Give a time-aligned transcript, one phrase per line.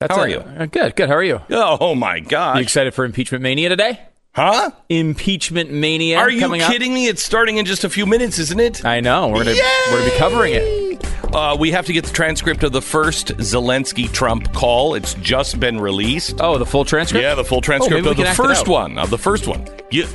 [0.00, 0.38] That's How a- are you?
[0.38, 1.08] uh, Good, good.
[1.08, 1.40] How are you?
[1.50, 2.56] Oh my gosh.
[2.56, 4.00] You excited for impeachment mania today?
[4.34, 4.70] huh?
[4.88, 6.18] Impeachment mania.
[6.18, 6.70] Are you coming up?
[6.70, 7.08] kidding me?
[7.08, 8.84] It's starting in just a few minutes, isn't it?
[8.84, 9.28] I know.
[9.28, 9.56] We're gonna
[9.90, 11.34] we're gonna be covering it.
[11.34, 14.94] Uh, we have to get the transcript of the first Zelensky Trump call.
[14.94, 16.36] It's just been released.
[16.40, 17.22] Oh, the full transcript.
[17.22, 18.68] Yeah, the full Oh, transcript maybe we of the act it first out.
[18.68, 18.98] one.
[18.98, 19.66] Of the first one.
[19.90, 20.06] You,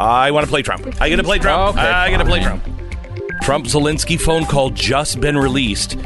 [0.00, 1.00] I want to play Trump.
[1.00, 1.76] I get to play Trump.
[1.76, 2.60] Okay, I get to play fine.
[2.60, 3.42] Trump.
[3.42, 5.96] Trump Zelensky phone call just been released.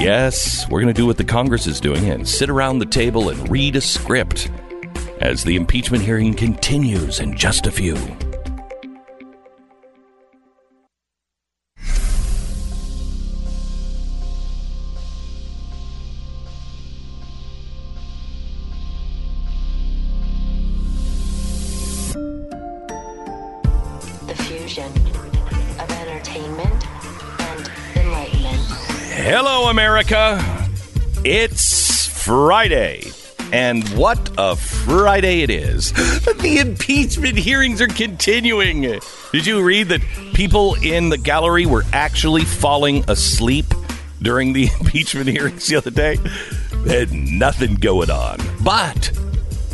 [0.00, 3.28] Yes, we're going to do what the Congress is doing and sit around the table
[3.28, 4.50] and read a script
[5.20, 7.96] as the impeachment hearing continues in just a few.
[30.00, 30.70] America.
[31.24, 33.02] It's Friday.
[33.52, 35.92] And what a Friday it is.
[36.40, 38.80] The impeachment hearings are continuing.
[38.80, 40.00] Did you read that
[40.32, 43.66] people in the gallery were actually falling asleep
[44.22, 46.16] during the impeachment hearings the other day?
[46.86, 48.38] Had nothing going on.
[48.64, 49.12] But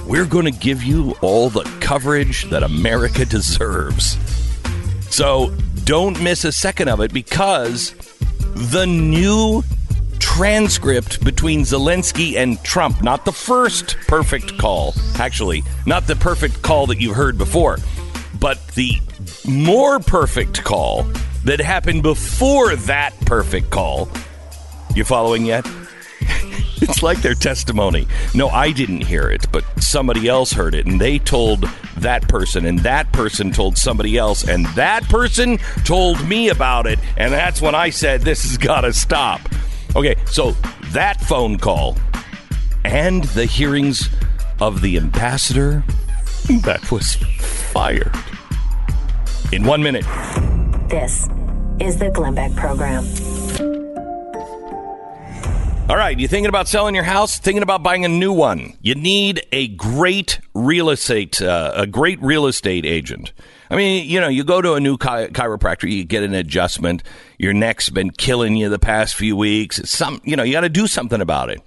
[0.06, 4.18] we're going to give you all the coverage that America deserves.
[5.08, 7.94] So don't miss a second of it because
[8.54, 9.62] the new
[10.18, 16.86] transcript between Zelensky and Trump, not the first perfect call, actually, not the perfect call
[16.86, 17.78] that you've heard before,
[18.38, 18.92] but the
[19.46, 21.04] more perfect call
[21.44, 24.08] that happened before that perfect call.
[24.94, 25.66] You following yet?
[26.78, 28.06] It's like their testimony.
[28.34, 31.62] No, I didn't hear it, but somebody else heard it, and they told
[31.96, 36.98] that person, and that person told somebody else, and that person told me about it,
[37.16, 39.40] and that's when I said, This has got to stop.
[39.96, 40.50] Okay, so
[40.92, 41.96] that phone call
[42.84, 44.10] and the hearings
[44.60, 45.82] of the ambassador
[46.64, 47.14] that was
[47.72, 48.14] fired.
[49.52, 50.04] In one minute.
[50.90, 51.30] This
[51.80, 53.06] is the Glenn Beck Program.
[55.88, 57.38] All right, you thinking about selling your house?
[57.38, 58.74] Thinking about buying a new one?
[58.82, 63.32] You need a great real estate, uh, a great real estate agent.
[63.70, 67.02] I mean, you know, you go to a new chi- chiropractor, you get an adjustment.
[67.38, 69.80] Your neck's been killing you the past few weeks.
[69.88, 71.60] Some, you know, you got to do something about it.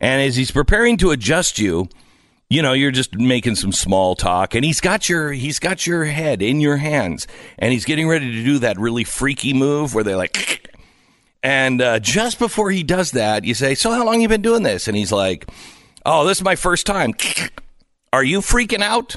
[0.00, 1.88] And as he's preparing to adjust you,
[2.48, 6.04] you know, you're just making some small talk, and he's got your he's got your
[6.04, 7.28] head in your hands,
[7.58, 10.66] and he's getting ready to do that really freaky move where they're like.
[11.42, 14.64] And uh, just before he does that, you say, "So how long you been doing
[14.64, 15.48] this?" And he's like,
[16.04, 17.14] "Oh, this is my first time."
[18.12, 19.16] Are you freaking out?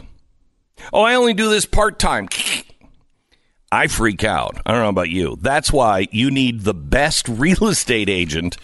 [0.92, 2.28] Oh, I only do this part time.
[3.72, 4.58] I freak out.
[4.66, 5.38] I don't know about you.
[5.42, 8.58] That's why you need the best real estate agent.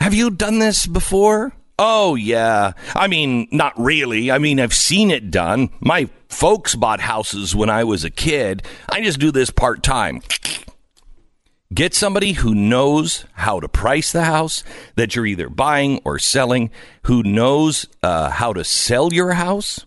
[0.00, 1.52] Have you done this before?
[1.78, 2.72] Oh, yeah.
[2.94, 4.30] I mean, not really.
[4.30, 5.70] I mean, I've seen it done.
[5.80, 8.62] My folks bought houses when I was a kid.
[8.90, 10.22] I just do this part time.
[11.72, 14.64] Get somebody who knows how to price the house
[14.96, 16.70] that you're either buying or selling,
[17.04, 19.86] who knows uh, how to sell your house,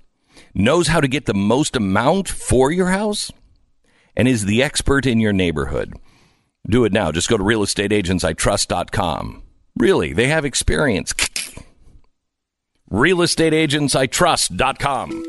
[0.54, 3.32] knows how to get the most amount for your house,
[4.16, 5.94] and is the expert in your neighborhood.
[6.68, 7.12] Do it now.
[7.12, 9.44] Just go to realestateagentsitrust.com.
[9.78, 11.14] Really, they have experience.
[12.92, 15.24] realestateagentsitrust.com.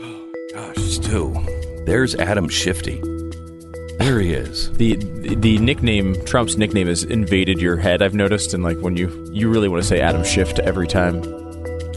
[0.00, 1.34] Oh, gosh, Stu.
[1.86, 3.00] There's Adam Shifty.
[3.98, 4.70] There he is.
[4.74, 8.00] The, the nickname Trump's nickname has invaded your head.
[8.00, 11.20] I've noticed, and like when you you really want to say Adam Schiff every time,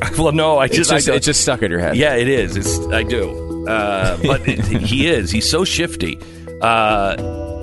[0.18, 1.96] Well, no, I just, just I it's just stuck in your head.
[1.96, 2.58] Yeah, it is.
[2.58, 5.32] It's I do, uh, but it, he is.
[5.32, 6.20] He's so shifty.
[6.62, 7.16] Uh,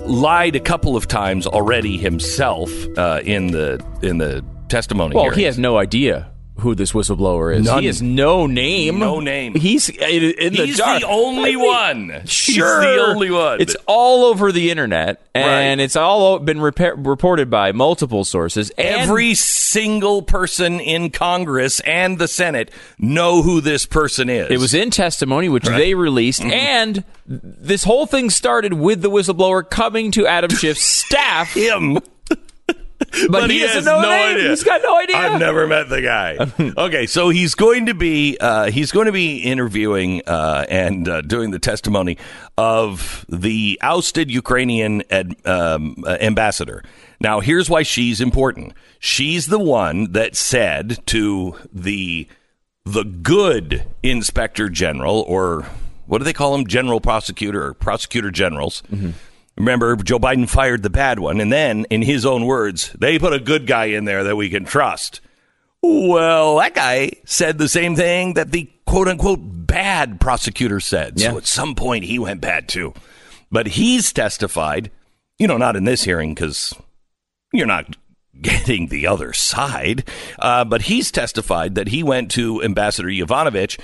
[0.07, 5.15] lied a couple of times already himself uh, in the in the testimony.
[5.15, 7.65] Well, he has no idea who this whistleblower is.
[7.67, 7.81] None.
[7.81, 8.99] He has no name.
[8.99, 9.55] No name.
[9.55, 9.99] He's in,
[10.39, 11.01] in the He's dark.
[11.01, 12.23] the only I mean, one.
[12.27, 13.61] Sure, He's the only one.
[13.61, 15.85] It's all over the internet, and Right.
[15.85, 18.71] it's all been repa- reported by multiple sources.
[18.71, 24.51] And Every single person in Congress and the Senate know who this person is.
[24.51, 26.51] It was in testimony, which they released, Mm-hmm.
[26.53, 31.99] and this whole thing started with the whistleblower coming to Adam Schiff's staff, him.
[33.31, 34.37] But, he, has doesn't know no name.
[34.37, 34.51] idea.
[34.51, 35.17] He's got no idea.
[35.17, 36.37] I've never met the guy.
[36.87, 41.21] okay, so he's going to be uh, he's going to be interviewing uh, and uh,
[41.23, 42.19] doing the testimony
[42.57, 46.83] of the ousted Ukrainian ad, um, uh, ambassador.
[47.21, 48.73] Now, here's why she's important.
[48.99, 52.29] She's the one that said to the
[52.85, 55.67] the good inspector general, or
[56.07, 58.83] what do they call him, general prosecutor or prosecutor generals.
[59.59, 63.33] Remember, Joe Biden fired the bad one, and then, in his own words, they put
[63.33, 65.21] a good guy in there that we can trust.
[65.83, 71.21] Well, that guy said the same thing that the quote unquote bad prosecutor said.
[71.21, 71.31] Yeah.
[71.31, 72.95] So at some point he went bad too.
[73.51, 74.91] But he's testified,
[75.39, 76.75] you know, not in this hearing because
[77.53, 77.97] you're not
[78.41, 80.09] getting the other side.
[80.39, 83.79] Uh, but he's testified that he went to Ambassador Yovanovitch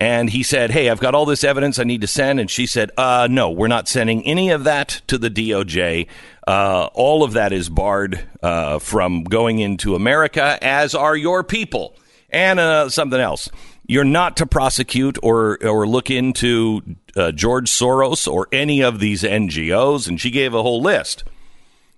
[0.00, 2.40] and he said, Hey, I've got all this evidence I need to send.
[2.40, 6.06] And she said, uh, No, we're not sending any of that to the DOJ.
[6.46, 11.96] Uh, all of that is barred uh, from going into America, as are your people.
[12.30, 13.48] And uh, something else.
[13.86, 19.22] You're not to prosecute or, or look into uh, George Soros or any of these
[19.22, 20.08] NGOs.
[20.08, 21.22] And she gave a whole list.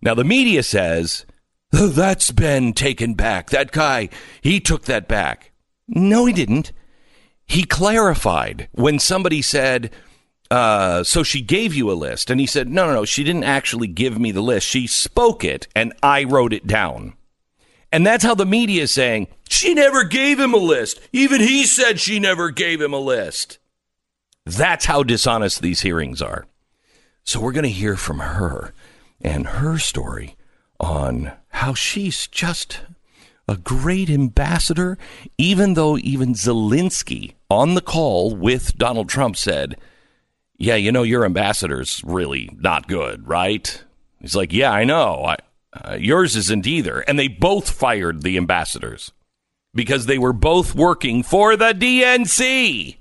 [0.03, 1.25] Now, the media says,
[1.73, 3.51] "Oh, That's been taken back.
[3.51, 4.11] That guy,
[4.43, 5.53] he took that back.
[5.89, 6.73] No, he didn't
[7.47, 9.91] he clarified when somebody said,
[10.51, 12.31] uh, so she gave you a list.
[12.31, 14.67] And he said, no, no, no, she didn't actually give me the list.
[14.67, 17.15] She spoke it and I wrote it down.
[17.93, 21.01] And that's how the media is saying, she never gave him a list.
[21.13, 23.59] Even he said she never gave him a list.
[24.45, 26.47] That's how dishonest these hearings are.
[27.23, 28.75] So we're going to hear from her
[29.21, 30.37] and her story
[30.79, 32.81] on how she's just
[33.49, 34.99] a great ambassador,
[35.39, 39.77] even though even Zelensky on the call with Donald Trump said,
[40.59, 43.83] Yeah, you know, your ambassador's really not good, right?
[44.21, 45.25] He's like, Yeah, I know.
[45.25, 45.37] I,
[45.73, 47.01] uh, yours isn't either.
[47.01, 49.13] And they both fired the ambassadors
[49.75, 52.97] because they were both working for the DNC.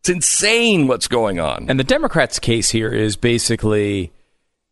[0.00, 1.66] It's insane what's going on.
[1.70, 4.12] And the Democrats' case here is basically,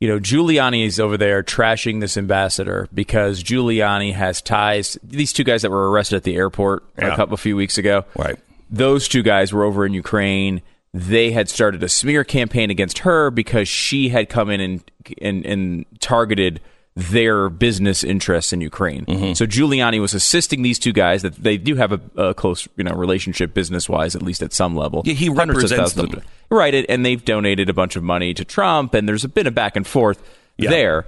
[0.01, 4.99] you know, Giuliani is over there trashing this ambassador because Giuliani has ties.
[5.03, 7.13] These two guys that were arrested at the airport Yeah.
[7.15, 8.39] a couple a few weeks ago, Right.
[8.73, 10.63] Those two guys were over in Ukraine.
[10.95, 14.83] They had started a smear campaign against her because she had come in and
[15.21, 16.61] and, and targeted
[16.95, 19.07] their business interests in Ukraine.
[19.07, 19.33] Mm-hmm.
[19.33, 22.85] So Giuliani was assisting these two guys that they do have a, a close, you
[22.85, 25.01] know, relationship business wise, at least at some level.
[25.07, 26.13] Yeah, he represents them.
[26.13, 26.85] of- right?
[26.89, 29.87] And they've donated a bunch of money to Trump, and there's been a back and
[29.87, 30.23] forth
[30.59, 30.69] Yeah.
[30.69, 31.07] there.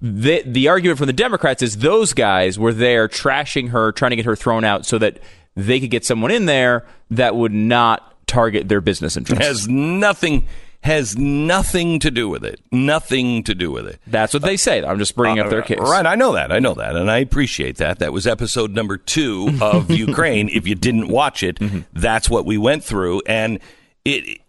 [0.00, 4.16] The, the argument from the Democrats is those guys were there trashing her, trying to
[4.16, 5.18] get her thrown out so that
[5.56, 9.44] they could get someone in there that would not target their business interests.
[9.44, 10.46] has nothing
[10.82, 12.60] has nothing to do with it.
[12.70, 14.00] Nothing to do with it.
[14.06, 14.84] That's what they say.
[14.84, 15.78] I'm just bringing up their case.
[15.80, 16.52] Uh, Right, I know that.
[16.52, 16.94] I know that.
[16.94, 17.98] And I appreciate that.
[17.98, 20.48] That was episode number two of Ukraine.
[20.48, 21.80] If you didn't watch it, Mm-hmm.
[21.94, 23.22] that's what we went through.
[23.26, 23.58] And
[24.04, 24.40] it,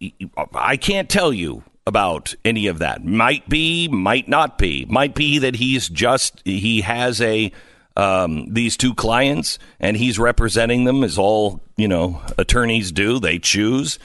[0.54, 3.04] I can't tell you about any of that.
[3.04, 4.86] Might be, might not be.
[4.86, 7.52] Might be that he's just, he has a,
[7.98, 13.20] um, these two clients and he's representing them as all, you know, attorneys do.
[13.20, 13.98] They choose.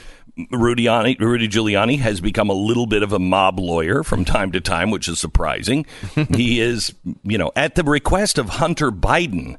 [0.49, 4.59] Rudy, Rudy Giuliani has become a little bit of a mob lawyer from time to
[4.59, 5.85] time, which is surprising.
[6.35, 9.57] he is, you know, at the request of Hunter Biden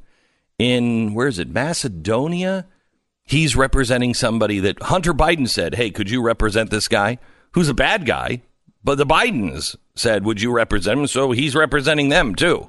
[0.58, 2.66] in, where is it, Macedonia?
[3.22, 7.18] He's representing somebody that Hunter Biden said, Hey, could you represent this guy
[7.52, 8.42] who's a bad guy?
[8.82, 11.06] But the Bidens said, Would you represent him?
[11.06, 12.68] So he's representing them too.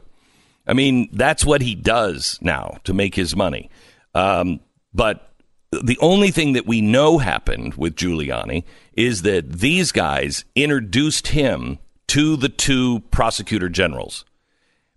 [0.67, 3.69] I mean, that's what he does now to make his money.
[4.13, 4.59] Um,
[4.93, 5.31] but
[5.71, 8.63] the only thing that we know happened with Giuliani
[8.93, 14.25] is that these guys introduced him to the two prosecutor generals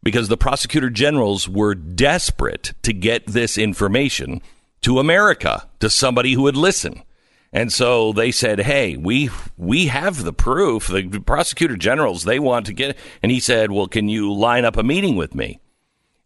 [0.02, 4.40] because the prosecutor generals were desperate to get this information
[4.82, 7.02] to America, to somebody who would listen.
[7.52, 10.88] And so they said, "Hey, we we have the proof.
[10.88, 14.76] The prosecutor generals they want to get." And he said, "Well, can you line up
[14.76, 15.60] a meeting with me?"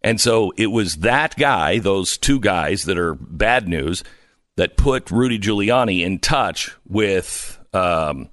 [0.02, 4.02] And so it was that guy, those two guys that are bad news,
[4.56, 8.28] that put Rudy Giuliani in touch with um,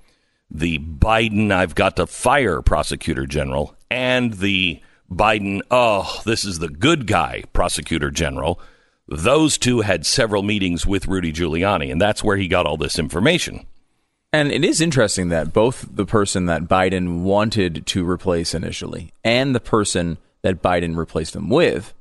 [0.49, 4.81] the Biden, I've got to fire prosecutor general, and the
[5.11, 8.59] Biden, oh, this is the good guy prosecutor general.
[9.09, 12.99] Those two had several meetings with Rudy Giuliani, and that's where he got all this
[12.99, 13.65] information.
[14.31, 19.55] And it is interesting that both the person that Biden wanted to replace initially and
[19.55, 21.95] the person that Biden replaced him with,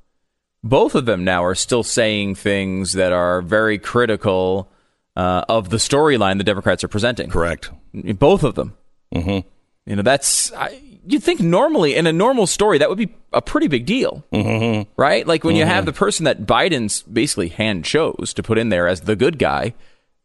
[0.62, 4.69] both of them now are still saying things that are very critical
[5.17, 7.31] uh, of the storyline the Democrats are presenting.
[7.31, 7.71] Correct.
[7.95, 8.77] Both of them.
[9.15, 9.49] Mm-hmm.
[9.91, 13.43] You know, that's I, you'd think normally in a normal story that would be a
[13.43, 14.91] pretty big deal, mm-hmm.
[15.00, 15.27] right?
[15.27, 18.87] Like when you have the person that Biden's basically hand chose to put in there
[18.87, 19.75] as the good guy,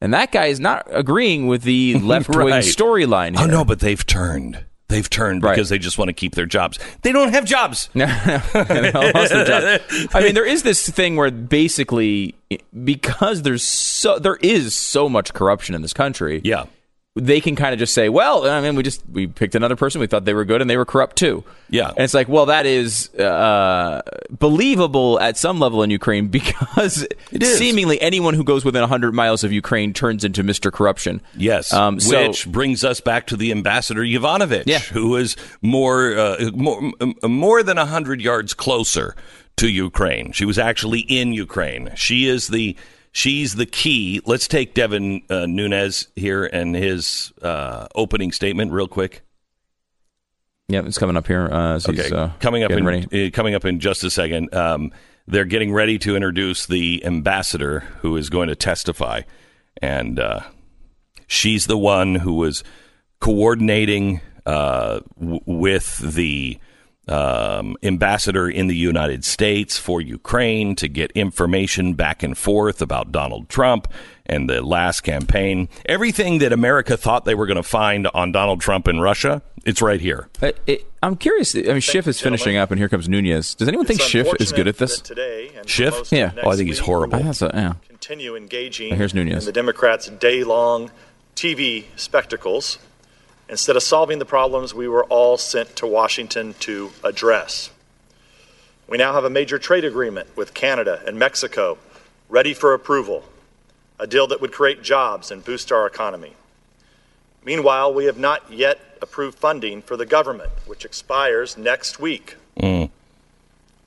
[0.02, 2.64] and that guy is not agreeing with the left wing Right.
[2.64, 3.36] storyline.
[3.38, 4.66] Oh no, but they've turned.
[4.90, 5.56] They've turned Right.
[5.56, 6.78] because they just want to keep their jobs.
[7.02, 7.90] They don't have jobs.
[7.96, 8.02] And
[8.54, 9.82] they lost their job.
[10.14, 12.36] I mean, there is this thing where basically,
[12.84, 16.42] because there's so there is so much corruption in this country.
[16.44, 16.66] Yeah.
[17.16, 20.02] They can kind of just say, well, I mean, we just we picked another person.
[20.02, 21.44] We thought they were good, and they were corrupt too.
[21.70, 21.90] Yeah.
[21.90, 24.02] and it's like, well, that is uh,
[24.32, 27.08] believable at some level in Ukraine because
[27.40, 31.22] seemingly anyone who goes within hundred miles of Ukraine turns into Mister Corruption.
[31.38, 34.80] Yes, Um, so- which brings us back to the ambassador Yovanovitch, Yeah.
[34.80, 36.82] who is more uh, more
[37.24, 39.16] more than hundred yards closer
[39.58, 40.32] to Ukraine.
[40.32, 41.92] She was actually in Ukraine.
[41.96, 42.76] She is the
[43.14, 44.20] she's the key.
[44.26, 49.22] Let's take Devin uh, Nunes here and his uh, opening statement real quick.
[50.68, 51.48] Yeah, it's coming up here.
[51.50, 54.54] Uh, as Okay, uh, coming up in uh, coming up in just a second.
[54.54, 54.92] Um,
[55.28, 59.22] they're getting ready to introduce the ambassador who is going to testify,
[59.82, 60.42] and uh,
[61.28, 62.64] she's the one who was
[63.20, 66.60] coordinating uh, w- with the
[67.08, 73.12] um, ambassador in the United States for Ukraine to get information back and forth about
[73.12, 73.88] Donald Trump
[74.26, 75.68] and the last campaign.
[75.86, 79.82] Everything that America thought they were going to find on Donald Trump in Russia, it's
[79.82, 80.30] right here.
[80.66, 81.56] It, I'm curious.
[81.56, 83.54] I mean, Schiff is finishing up, and here comes Nunes.
[83.56, 85.02] Does anyone think It's Schiff is good at this?
[85.02, 86.10] Today and Schiff?
[86.12, 86.32] Yeah.
[86.42, 87.18] Oh, I think he's horrible.
[87.18, 87.74] I have to- yeah.
[87.90, 89.44] Continue engaging Oh, here's Nunes.
[89.44, 90.92] in the Democrats' day-long
[91.36, 92.78] TV spectacles
[93.50, 97.70] instead of solving the problems we were all sent to Washington to address.
[98.88, 101.78] We now have a major trade agreement with Canada and Mexico
[102.30, 103.24] ready for approval,
[104.00, 106.34] a deal that would create jobs and boost our economy.
[107.46, 112.90] Meanwhile, we have not yet approved funding for the government, which expires next week, mm.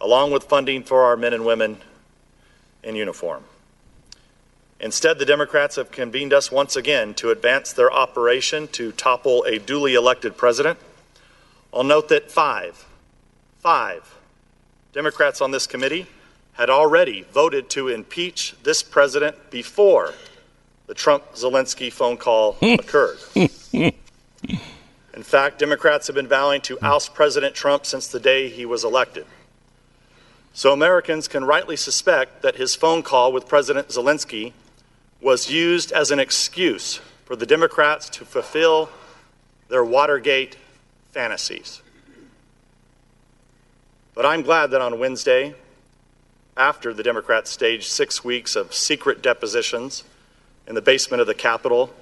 [0.01, 1.79] along with funding for our men and women
[2.83, 3.43] in uniform.
[4.79, 9.59] Instead, the Democrats have convened us once again to advance their operation to topple a
[9.59, 10.79] duly elected president.
[11.73, 12.87] I'll note that five,
[13.59, 14.15] five
[14.93, 16.07] Democrats on this committee
[16.55, 20.15] had already voted to impeach this president before
[20.87, 23.19] the Trump Zelensky phone call occurred.
[23.73, 28.85] In fact, Democrats have been vowing to oust President Trump since the day he was
[28.85, 29.27] elected.
[30.53, 34.53] So Americans can rightly suspect that his phone call with President Zelensky
[35.21, 38.89] was used as an excuse for the Democrats to fulfill
[39.69, 40.57] their Watergate
[41.13, 41.83] fantasies.
[44.15, 45.55] But I'm glad that on Wednesday,
[46.57, 50.05] after the Democrats staged six weeks of secret depositions
[50.67, 51.93] in the basement of the Capitol,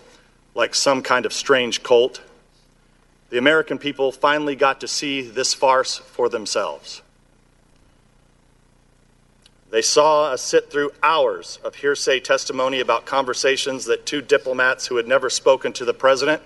[0.55, 2.21] like some kind of strange cult,
[3.31, 7.03] the American people finally got to see this farce for themselves.
[9.75, 14.95] They saw us sit through hours of hearsay testimony about conversations that two diplomats who
[14.95, 16.41] had never spoken to the president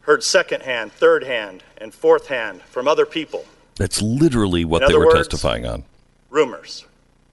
[0.00, 3.44] heard secondhand, third hand, and fourth hand from other people.
[3.76, 5.84] That's literally what they were words- testifying on.
[6.28, 6.84] Rumors.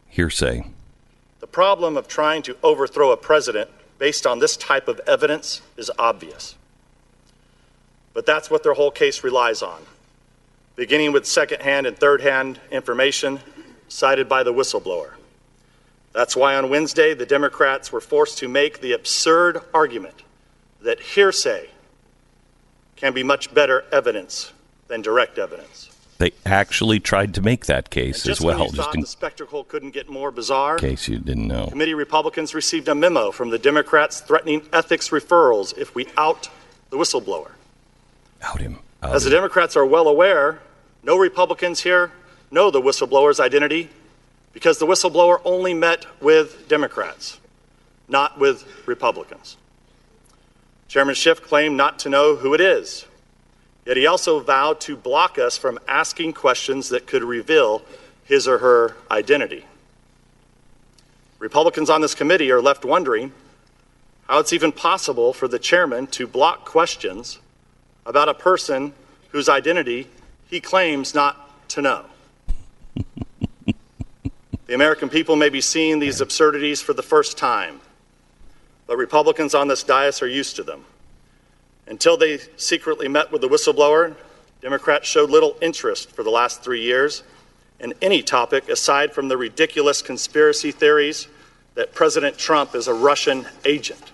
[0.10, 0.67] Hearsay.
[1.39, 5.89] The problem of trying to overthrow a president based on this type of evidence is
[5.98, 6.53] obvious.
[8.13, 9.81] But that's what their whole case relies on,
[10.75, 13.39] beginning with secondhand and third hand information
[13.92, 15.12] cited by the whistleblower.
[16.14, 20.24] That's why on Wednesday, the Democrats were forced to make the absurd argument
[20.82, 21.70] that hearsay
[22.96, 24.52] can be much better evidence
[24.88, 25.90] than direct evidence.
[26.18, 30.08] They actually tried to make that case as well, just in the spectacle couldn't get
[30.08, 31.68] more bizarre, In case you didn't know.
[31.68, 36.50] Committee Republicans received a memo from the Democrats threatening ethics referrals if we out
[36.92, 37.52] the whistleblower.
[38.44, 38.80] Out him.
[39.02, 39.32] Out As the.
[39.32, 40.62] Democrats are well aware,
[41.04, 42.12] no Republicans here
[42.51, 43.89] know the whistleblower's identity
[44.53, 47.39] because the whistleblower only met with Democrats,
[48.08, 49.58] not with Republicans.
[50.88, 53.05] Chairman Schiff claimed not to know who it is,
[53.86, 57.81] yet he also vowed to block us from asking questions that could reveal
[58.25, 59.65] his or her identity.
[61.39, 63.31] Republicans on this committee are left wondering
[64.27, 67.39] how it's even possible for the chairman to block questions
[68.05, 68.93] about a person
[69.29, 70.08] whose identity
[70.50, 72.05] he claims not to know.
[74.72, 77.82] The American people may be seeing these absurdities for the first time,
[78.88, 80.86] but Republicans on this dais are used to them.
[81.88, 84.16] Until they secretly met with the whistleblower,
[84.62, 87.24] Democrats showed little interest for the last three years
[87.82, 91.28] in any topic aside from the ridiculous conspiracy theories
[91.75, 94.13] that President Trump is a Russian agent.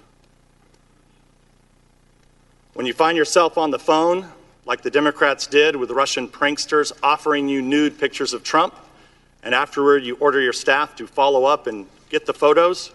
[2.74, 4.28] When you find yourself on the phone,
[4.66, 8.74] like the Democrats did with Russian pranksters offering you nude pictures of Trump,
[9.44, 12.91] and afterward you order your staff to follow up and get the photos,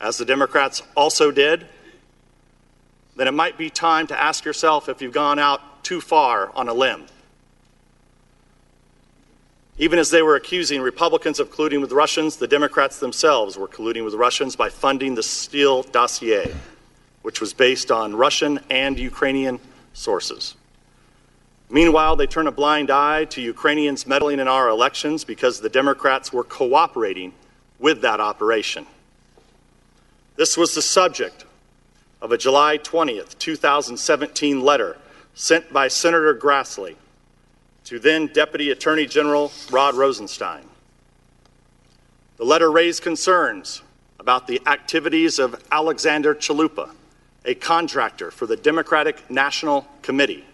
[0.00, 1.66] as the Democrats also did,
[3.16, 6.68] then it might be time to ask yourself if you've gone out too far on
[6.68, 7.06] a limb.
[9.78, 14.04] Even as they were accusing Republicans of colluding with Russians, the Democrats themselves were colluding
[14.04, 16.52] with Russians by funding the Steele dossier.
[17.22, 19.60] which was based on Russian and Ukrainian
[19.94, 20.54] sources.
[21.72, 26.30] Meanwhile, they turn a blind eye to Ukrainians meddling in our elections because the Democrats
[26.30, 27.32] were cooperating
[27.78, 28.86] with that operation.
[30.36, 31.46] This was the subject
[32.20, 34.98] of a July 20th, 2017 letter
[35.34, 36.94] sent by Senator Grassley
[37.84, 40.64] to then Deputy Attorney General Rod Rosenstein.
[42.36, 43.80] The letter raised concerns
[44.20, 46.90] about the activities of Alexandra Chalupa,
[47.46, 50.44] a contractor for the Democratic National Committee,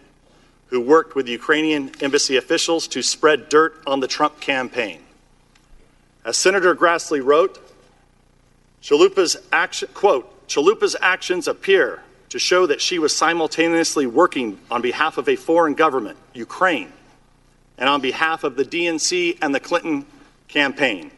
[0.69, 5.01] who worked with Ukrainian embassy officials to spread dirt on the Trump campaign.
[6.25, 7.59] As Senator Grassley wrote,
[8.83, 15.19] Chalupa's action, quote, Chalupa's actions appear to show that she was simultaneously working on behalf
[15.19, 16.93] of a foreign government, Ukraine,
[17.79, 20.05] and on behalf of the DNC and the Clinton
[20.49, 21.11] campaign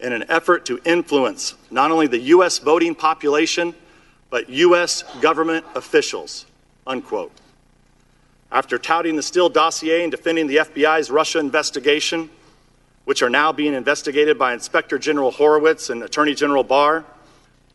[0.00, 2.58] in an effort to influence not only the U.S.
[2.58, 3.74] voting population,
[4.30, 5.04] but U.S.
[5.20, 6.46] government officials,
[6.86, 7.32] unquote.
[8.50, 12.30] After touting the Steele dossier and defending the FBI's Russia investigation,
[13.04, 17.04] which are now being investigated by Inspector General Horowitz and Attorney General Barr,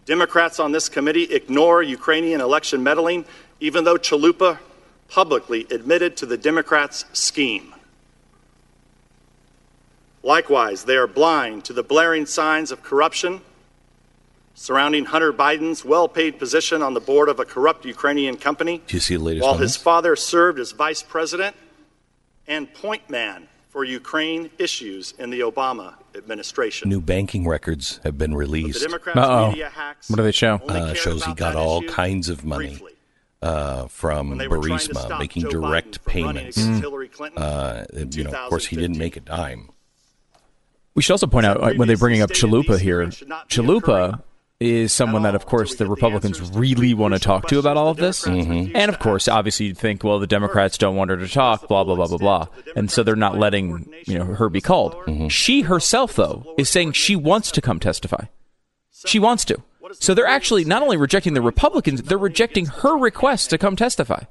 [0.06, 3.25] Democrats on this committee ignore Ukrainian election meddling,
[3.60, 4.60] even though Chalupa
[5.08, 7.74] publicly admitted to the Democrats' scheme.
[10.24, 13.42] Likewise, they are blind to the blaring signs of corruption
[14.53, 18.81] surrounding Hunter Biden's well paid position on the board of a corrupt Ukrainian company.
[18.88, 21.55] Do you see the latest While his father served as vice president
[22.48, 26.89] and point man for Ukraine issues in the Obama administration.
[26.89, 28.81] New banking records have been The released.
[28.81, 29.50] Democrats' Uh-oh.
[29.51, 30.55] media hacks What do they show?
[30.67, 32.93] Uh, shows he got all kinds of money briefly.
[33.41, 36.58] uh, from When they were trying to Burisma, making Joe direct Biden from running payments.
[36.58, 39.70] against Hillary Clinton Uh, you know, of course, he didn't make a dime.
[40.93, 43.05] We should also point out uh, when they're bringing up Chalupa here,
[43.48, 44.22] Chalupa
[44.62, 47.98] is someone that, of course, the Republicans really want to talk to about all of
[47.98, 48.25] this.
[48.25, 48.75] Mm-hmm.
[48.75, 51.84] And of course, obviously, you'd think, well, the Democrats don't want her to talk, blah
[51.84, 54.94] blah blah blah blah, and so they're not letting you know her be called.
[54.94, 55.30] Mm-hmm.
[55.30, 58.25] She herself, though, is saying she wants to come testify.
[59.06, 59.62] She wants to.
[59.93, 64.24] So they're actually not only rejecting the Republicans, they're rejecting her request to come testify.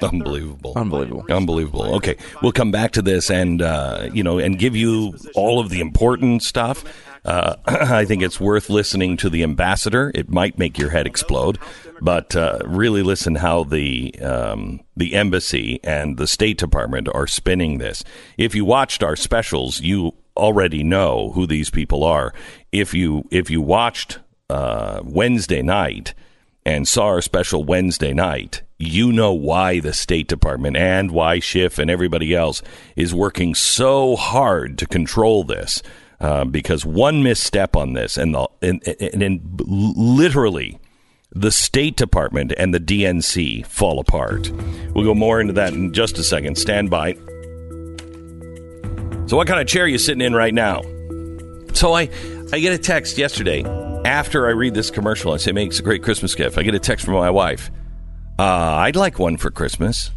[0.00, 0.74] Unbelievable.
[0.76, 1.24] Unbelievable.
[1.30, 1.94] Unbelievable.
[1.96, 5.70] Okay, we'll come back to this and uh, you know and give you all of
[5.70, 6.84] the important stuff.
[7.28, 10.10] Uh, I think it's worth listening to the ambassador.
[10.14, 11.58] It might make your head explode,
[12.00, 17.76] but uh, really listen how the um, the embassy and the State Department are spinning
[17.78, 18.02] this.
[18.38, 22.32] If you watched our specials, you already know who these people are.
[22.72, 26.14] If you if you watched uh, Wednesday night
[26.64, 31.78] and saw our special Wednesday night, you know why the State Department and why Schiff
[31.78, 32.62] and everybody else
[32.96, 35.82] is working so hard to control this.
[36.20, 40.78] Uh, because one misstep on this, and the and, and, and literally
[41.30, 44.50] the State Department and the DNC fall apart.
[44.94, 46.56] We'll go more into that in just a second.
[46.58, 47.12] Stand by.
[49.26, 50.82] So, what kind of chair are you sitting in right now?
[51.78, 52.08] So I,
[52.52, 53.62] I get a text yesterday
[54.04, 55.32] after I read this commercial.
[55.32, 56.58] I say makes a great Christmas gift.
[56.58, 57.70] I get a text from my wife.
[58.36, 60.10] Uh, I'd like one for Christmas.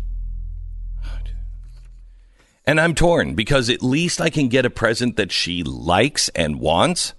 [2.65, 6.59] And I'm torn because at least I can get a present that she likes and
[6.59, 7.13] wants.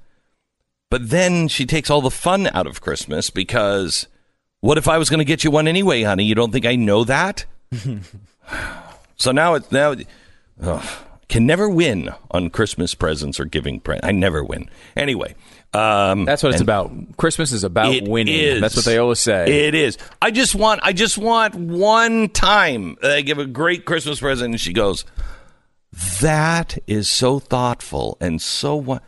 [0.91, 4.07] But then she takes all the fun out of Christmas because
[4.61, 6.25] what if I was going to get you one anyway, honey?
[6.25, 7.47] You don't think I know that?
[9.17, 9.97] so now it's now
[10.63, 10.89] ugh,
[11.29, 14.07] can never win on Christmas presents or giving presents.
[14.07, 14.69] I never win.
[14.95, 15.35] Anyway,
[15.75, 16.93] um, That's what it's about.
[17.17, 18.35] Christmas is about it winning.
[18.39, 18.61] is.
[18.61, 19.67] That's what they always say.
[19.69, 19.97] It is.
[20.21, 20.81] I just want.
[20.83, 22.97] I just want one time.
[23.03, 25.05] I give a great Christmas present, and she goes,
[26.21, 29.03] "That is so thoughtful and so what."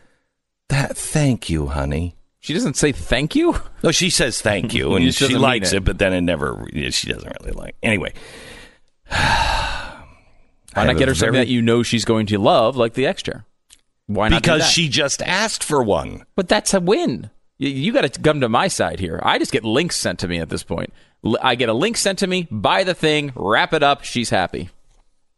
[0.69, 2.15] That thank you, honey.
[2.39, 3.55] she doesn't say thank you.
[3.83, 5.77] No, she says thank you, and just she doesn't mean likes it.
[5.77, 5.83] it.
[5.85, 6.67] but then it never.
[6.73, 7.75] She doesn't really like.
[7.83, 8.13] Anyway,
[9.09, 10.01] Why
[10.73, 13.05] have not get her something very- that you know she's going to love, like the
[13.05, 13.45] extra?
[14.07, 14.41] Why not?
[14.41, 16.25] because she just asked for one.
[16.35, 17.29] But that's a win.
[17.57, 19.19] You, you got to come to my side here.
[19.23, 20.93] I just get links sent to me at this point.
[21.25, 24.03] L- I get a link sent to me, buy the thing, wrap it up.
[24.03, 24.69] She's happy.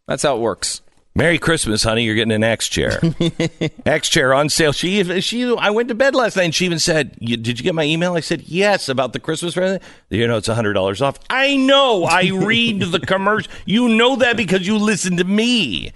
[0.07, 0.81] That's how it works.
[1.15, 2.03] Merry Christmas, honey.
[2.03, 2.99] You're getting an X chair.
[3.87, 4.71] X chair on sale.
[4.71, 7.63] She, she, I went to bed last night and she even said, "You- Did you
[7.63, 8.13] get my email?
[8.13, 9.81] I said, Yes, about the Christmas present.
[10.09, 11.17] You know, it's $100 off.
[11.29, 12.03] I know.
[12.03, 13.51] I read the commercial.
[13.65, 15.91] You know that because you listen to me.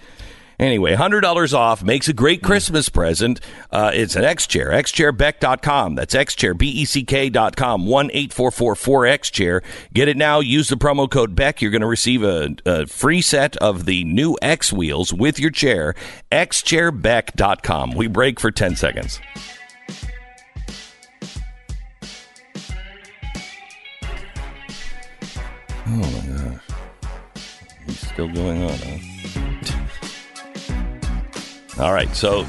[0.61, 3.39] Anyway, $100 off makes a great Christmas present.
[3.71, 5.95] Uh, it's an X chair, xchairbeck.com.
[5.95, 9.63] That's xchair, B E C K.com, 1 8444 X chair.
[9.91, 10.39] Get it now.
[10.39, 11.63] Use the promo code Beck.
[11.63, 15.49] You're going to receive a, a, free set of the new X wheels with your
[15.49, 15.95] chair,
[16.31, 17.95] xchairbeck.com.
[17.95, 19.19] We break for 10 seconds.
[25.87, 26.61] Oh my gosh.
[27.87, 29.11] He's still going on, huh?
[31.81, 32.47] All right, so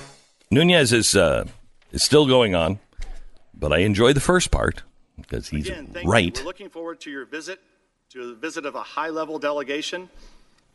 [0.51, 1.47] Nunes is uh,
[1.90, 2.79] is still going on,
[3.55, 4.83] but I enjoy the first part
[5.18, 6.12] because he's Again, thank you.
[6.12, 6.38] right.
[6.38, 7.59] We're looking forward to your visit,
[8.11, 10.11] to the visit of a high level delegation.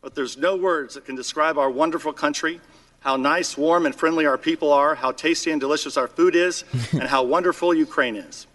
[0.02, 2.60] But there's no words that can describe our wonderful country,
[2.98, 6.64] how nice, warm, and friendly our people are, how tasty and delicious our food is,
[6.92, 8.48] and how wonderful Ukraine is.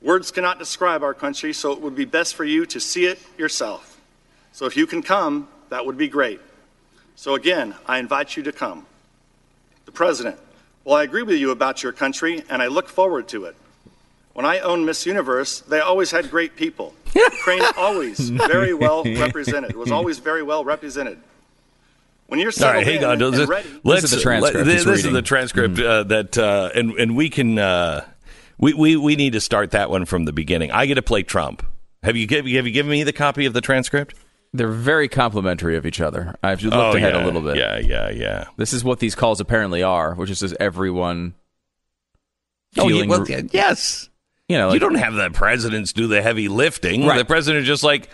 [0.00, 3.18] Words cannot describe our country, so it would be best for you to see it
[3.36, 4.00] yourself.
[4.52, 6.40] So if you can come, that would be great.
[7.16, 8.86] So again, I invite you to come.
[9.96, 10.38] The President,
[10.84, 13.56] well, I agree with you about your country, and I look forward to it.
[14.34, 16.92] When I owned Miss Universe, they always had great people.
[17.14, 19.70] Ukraine always very well represented.
[19.70, 21.16] It was always very well represented.
[22.26, 23.22] When you're All settled right, hang in on.
[23.22, 26.02] and Let's, ready, let's This is the transcript let- he's this is the transcript uh,
[26.02, 28.04] that, uh, and and we can uh,
[28.58, 30.70] we, we we need to start that one from the beginning.
[30.72, 31.64] I get to play Trump.
[32.02, 34.14] Have you give, have you given me the copy of the transcript?
[34.56, 36.34] They're very complimentary of each other.
[36.42, 37.56] I've looked oh, ahead Oh, yeah, a little bit.
[37.56, 38.44] Yeah, yeah, yeah.
[38.56, 41.34] This is what these calls apparently are, which is just everyone
[42.78, 44.08] Oh, yeah, well, yes.
[44.48, 47.06] you know, you don't have the presidents do the heavy lifting.
[47.06, 47.18] Right.
[47.18, 48.10] The president is just like,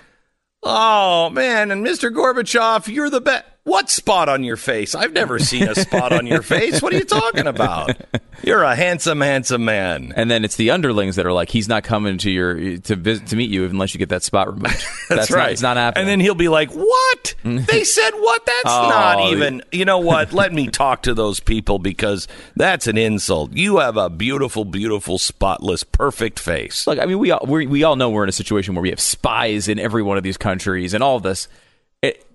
[0.63, 2.15] oh man, and Mr.
[2.15, 3.45] Gorbachev, you're the best.
[3.64, 4.92] What spot on your face?
[4.96, 6.83] I've never seen a spot on your face.
[6.83, 7.96] What are you talking about?
[8.42, 10.12] You're a handsome, handsome man.
[10.16, 13.29] and then it's the underlings that are like, he's not coming to your to visit
[13.29, 14.85] to meet you unless you get that spot removed.
[15.09, 15.42] That's, right.
[15.44, 16.03] Not, it's not happening.
[16.03, 17.35] And then he'll be like, "What?
[17.44, 18.44] they said what?
[18.44, 19.62] That's Oh, not even.
[19.70, 20.33] You know what?
[20.33, 23.53] Let me talk to those people because that's an insult.
[23.53, 26.85] You have a beautiful, beautiful, spotless, perfect face.
[26.88, 28.90] Look, I mean, we all we we all know we're in a situation where we
[28.90, 31.46] have spies in every one of these countries and all of this.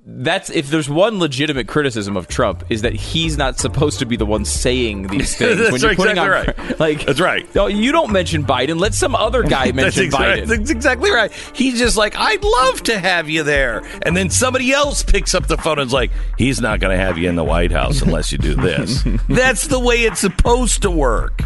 [0.10, 4.15] That's if there's one legitimate criticism of Trump is that he's not supposed to be
[4.15, 5.58] the one saying these things.
[5.58, 6.80] That's when you're putting exactly on, right.
[6.80, 7.54] Like That's right.
[7.54, 8.80] No, you don't mention Biden.
[8.80, 10.48] Let some other guy That's, mention exactly, Biden.
[10.48, 11.32] that's exactly right.
[11.54, 13.84] He's just like, I'd love to have you there.
[14.04, 17.04] And then somebody else picks up the phone and is like, he's not going to
[17.04, 19.04] have you in the White House unless you do this.
[19.28, 21.41] That's the way it's supposed to work.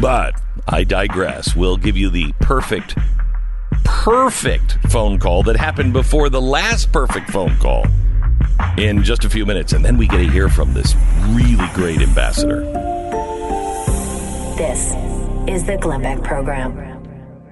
[0.00, 0.34] But
[0.66, 1.54] I digress.
[1.54, 2.96] We'll give you the perfect,
[3.84, 7.86] perfect phone call that happened before the last perfect phone call
[8.76, 9.72] in just a few minutes.
[9.72, 10.94] And then we get to hear from this
[11.28, 12.62] really great ambassador.
[14.56, 14.94] This
[15.48, 16.88] is the Glenn Beck Program.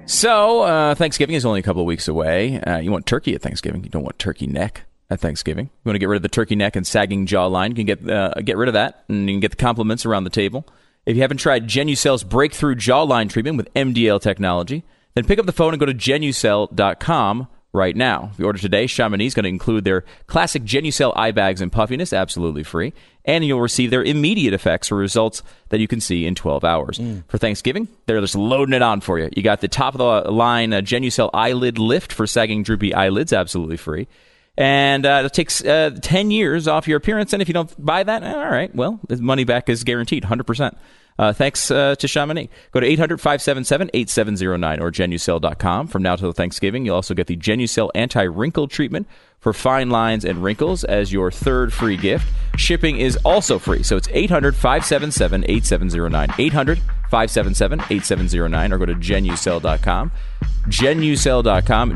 [0.05, 2.61] So uh, Thanksgiving is only a couple of weeks away.
[2.61, 3.83] Uh, you want turkey at Thanksgiving.
[3.83, 5.65] You don't want turkey neck at Thanksgiving.
[5.65, 7.69] You want to get rid of the turkey neck and sagging jawline.
[7.69, 10.23] You can get uh, get rid of that, and you can get the compliments around
[10.23, 10.65] the table.
[11.05, 14.83] If you haven't tried Genucel's breakthrough jawline treatment with MDL technology,
[15.17, 18.29] then pick up the phone and go to genucel.com right now.
[18.33, 21.71] If you order today, Chamonix is going to include their classic Genucel eye bags and
[21.71, 22.93] puffiness, absolutely free,
[23.25, 26.99] and you'll receive their immediate effects or results that you can see in 12 hours.
[27.27, 29.29] For Thanksgiving, they're just loading it on for you.
[29.35, 33.33] You got the top of the line uh, Genucel eyelid lift for sagging droopy eyelids,
[33.33, 34.07] absolutely free.
[34.55, 37.33] And uh, it takes uh, 10 years off your appearance.
[37.33, 40.75] And if you don't buy that, all right, well, the money back is guaranteed, 100%.
[41.17, 42.49] Uh, thanks uh, to Chamonix.
[42.71, 45.87] Go to 800 577 8709 or genucel.com.
[45.87, 49.07] From now till Thanksgiving, you'll also get the Genucel anti wrinkle treatment
[49.39, 52.27] for fine lines and wrinkles as your third free gift.
[52.57, 53.83] Shipping is also free.
[53.83, 56.29] So it's 800 577 8709.
[56.37, 56.77] 800
[57.09, 60.11] 577 8709 or go to genucel.com.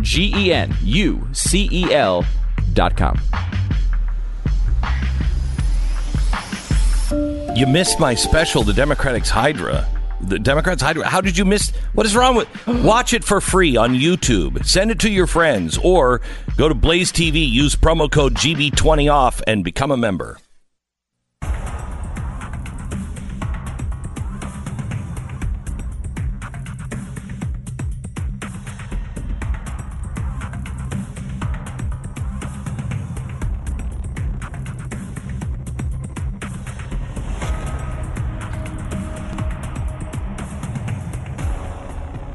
[0.04, 3.20] G E N U C E L.com.
[7.54, 9.86] You missed my special, the Democrats Hydra.
[10.22, 11.06] The Democrats Hydra.
[11.06, 11.72] How did you miss?
[11.94, 12.48] What is wrong with?
[12.66, 14.66] Watch it for free on YouTube.
[14.66, 16.22] Send it to your friends, or
[16.56, 17.48] go to Blaze TV.
[17.48, 20.38] Use promo code GB20 off and become a member.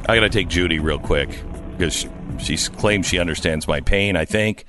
[0.08, 1.28] I got to take Judy real quick
[1.76, 2.06] because
[2.38, 4.16] she claims she understands my pain.
[4.16, 4.64] I think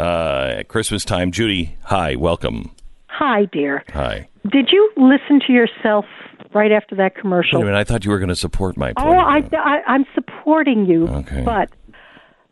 [0.00, 1.76] uh, at Christmas time, Judy.
[1.84, 2.74] Hi, welcome.
[3.08, 3.84] Hi, dear.
[3.92, 4.28] Hi.
[4.50, 6.06] Did you listen to yourself
[6.54, 7.58] right after that commercial?
[7.58, 7.78] Wait a minute.
[7.78, 9.08] I thought you were going to support my point.
[9.08, 11.06] oh, I, I, I'm supporting you.
[11.08, 11.42] Okay.
[11.42, 11.70] But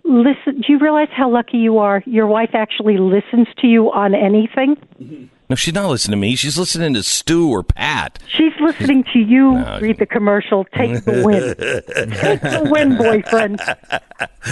[0.05, 2.03] listen, do you realize how lucky you are?
[2.05, 5.31] Your wife actually listens to you on anything.
[5.48, 6.35] No, she's not listening to me.
[6.37, 8.18] She's listening to Stu or Pat.
[8.28, 10.64] She's listening to you No, read the commercial.
[10.76, 12.11] Take the win.
[12.14, 13.61] Take the win, boyfriend.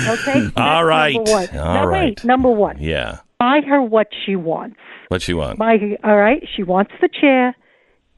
[0.07, 0.49] Okay.
[0.57, 1.15] All right.
[1.15, 1.49] Number one.
[1.51, 2.03] All now, right.
[2.05, 2.25] wait.
[2.25, 2.79] Number one.
[2.81, 3.19] Yeah.
[3.39, 4.77] Buy her what she wants.
[5.09, 5.59] What she wants.
[5.59, 7.55] buy her, all right she wants the chair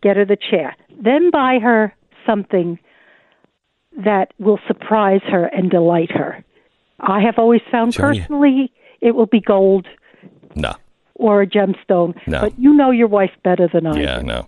[0.03, 1.93] get her the chair then buy her
[2.25, 2.79] something
[4.05, 6.43] that will surprise her and delight her
[7.01, 8.21] i have always found Sure, yeah.
[8.23, 9.87] personally it will be gold
[10.55, 10.75] No.
[11.19, 12.15] Or a gemstone.
[12.27, 12.41] No.
[12.43, 14.27] But you know your wife better than I Yeah, do.
[14.27, 14.47] no.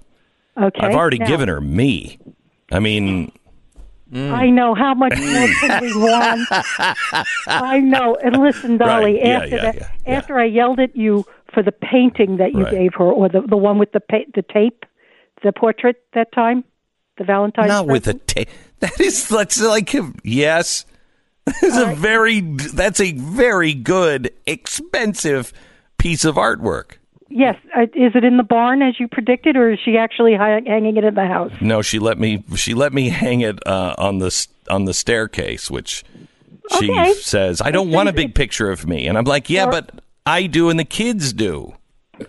[0.60, 0.86] Okay.
[0.86, 2.18] I've already Now, given her me.
[2.72, 3.32] I mean,
[4.12, 4.32] mm.
[4.32, 6.46] I know how much more can we want.
[7.46, 8.16] I know.
[8.22, 9.24] And listen, Dolly, Right.
[9.24, 10.16] Yeah, after yeah, that, yeah, yeah.
[10.16, 12.72] after I yelled at you for the painting that you Right.
[12.72, 14.84] gave her, or the the one with the pa- the tape,
[15.42, 16.64] the portrait that time,
[17.16, 17.68] the Valentine's.
[17.68, 18.48] not with a tape.
[18.80, 20.84] That is that's like yes.
[21.62, 25.52] That's a very that's a very good expensive
[25.98, 26.92] piece of artwork.
[27.30, 27.56] Yes.
[27.76, 30.96] Uh, is it in the barn as you predicted, or is she actually hi- hanging
[30.96, 31.52] it in the house?
[31.60, 35.70] No, she let me she let me hang it uh, on the on the staircase,
[35.70, 36.04] which
[36.78, 37.12] she Okay.
[37.14, 39.90] says I don't want a big picture of me, and I'm like, yeah, but
[40.24, 41.74] I do, and the kids do.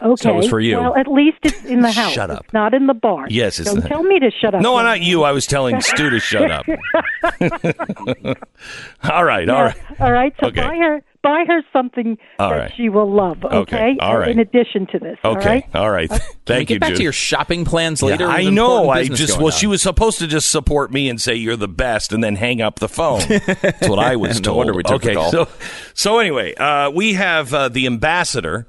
[0.01, 0.29] Okay.
[0.29, 0.77] it was for you.
[0.77, 2.11] Well, at least it's in the house.
[2.13, 2.43] Shut up.
[2.43, 3.29] It's not in the barn.
[3.31, 4.61] Yes, it's Don't tell me to shut up.
[4.61, 5.23] No, not you.
[5.23, 6.65] I was telling Stu to shut up.
[9.09, 9.75] all right, all right.
[9.99, 10.33] All right.
[10.39, 10.61] So Okay.
[10.61, 12.73] buy her buy her something All that right.
[12.75, 13.43] she will love.
[13.43, 13.57] Okay.
[13.57, 13.97] Okay.
[13.99, 14.29] All right.
[14.31, 15.17] In addition to this.
[15.23, 15.75] Okay, right.
[15.75, 16.09] all right.
[16.09, 16.97] Can we Thank get you, back Jude.
[16.97, 18.27] to your shopping plans Yeah, later.
[18.27, 18.89] I know.
[18.89, 19.51] I just well, on.
[19.51, 22.61] she was supposed to just support me and say you're the best, and then hang
[22.61, 23.21] up the phone.
[23.27, 24.57] That's what I was No told.
[24.57, 25.31] wonder we took the okay, call.
[25.31, 25.47] so
[25.93, 28.67] so anyway, uh, we have uh, the ambassador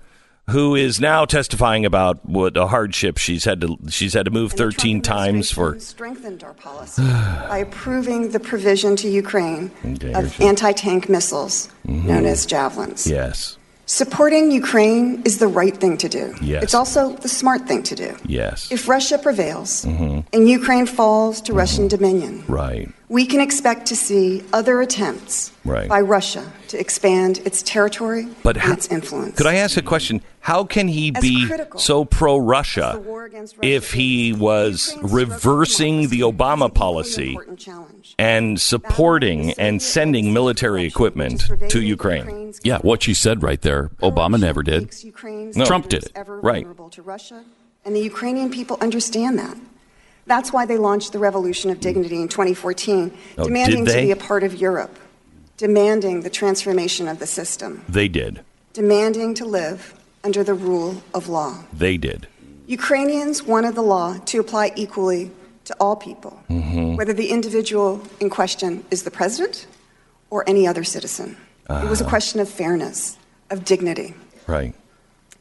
[0.50, 4.50] who is now testifying about what a hardship she's had to she's had to move
[4.52, 5.78] And 13 times for.
[5.78, 7.02] strengthened our policy
[7.52, 13.06] by approving the provision to Ukraine Okay, of anti-tank missiles known as javelins.
[13.06, 16.32] Yes, Supporting Ukraine is the right thing to do.
[16.40, 16.62] Yes.
[16.64, 18.10] It's also the smart thing to do.
[18.24, 20.20] yes, If Russia prevails Mm-hmm.
[20.32, 22.88] and Ukraine falls to Russian dominion, right.
[23.10, 25.88] We can expect to see other attempts Right.
[25.88, 29.36] by Russia to expand its territory But and how, its influence.
[29.36, 30.22] could I ask a question?
[30.42, 34.92] How can he As be so pro-Russia as the war against Russia if he was
[34.94, 37.38] Ukraine's reversing the democracy is an Obama policy
[38.18, 42.54] and supporting and sending military equipment to Ukraine?
[42.62, 43.90] Yeah, what she said right there.
[44.02, 44.94] Obama never did.
[45.56, 45.64] No.
[45.66, 46.12] Trump did it.
[46.26, 46.64] Right.
[46.92, 47.44] To Russia,
[47.84, 49.56] and the Ukrainian people understand that.
[50.26, 54.16] That's why they launched the Revolution of Dignity in 2014, Oh, demanding to be a
[54.16, 54.96] part of Europe,
[55.56, 58.40] demanding the transformation of the system, They did.
[58.72, 61.64] demanding to live under the rule of law.
[61.72, 62.26] They did.
[62.66, 65.30] Ukrainians wanted the law to apply equally
[65.64, 66.96] to all people, Mm-hmm.
[66.96, 69.66] whether the individual in question is the president
[70.30, 71.36] or any other citizen.
[71.64, 71.88] It Uh-huh.
[71.88, 73.16] was a question of fairness,
[73.50, 74.14] of dignity.
[74.46, 74.74] Right.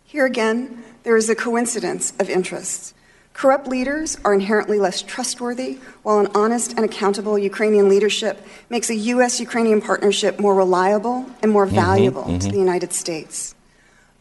[0.05, 2.93] Here again, there is a coincidence of interests.
[3.39, 8.95] Corrupt leaders are inherently less trustworthy, while an honest and accountable Ukrainian leadership makes a
[9.13, 9.39] U.S.
[9.39, 12.49] Ukrainian partnership more reliable and more mm-hmm, valuable to mm-hmm.
[12.49, 13.55] the United States.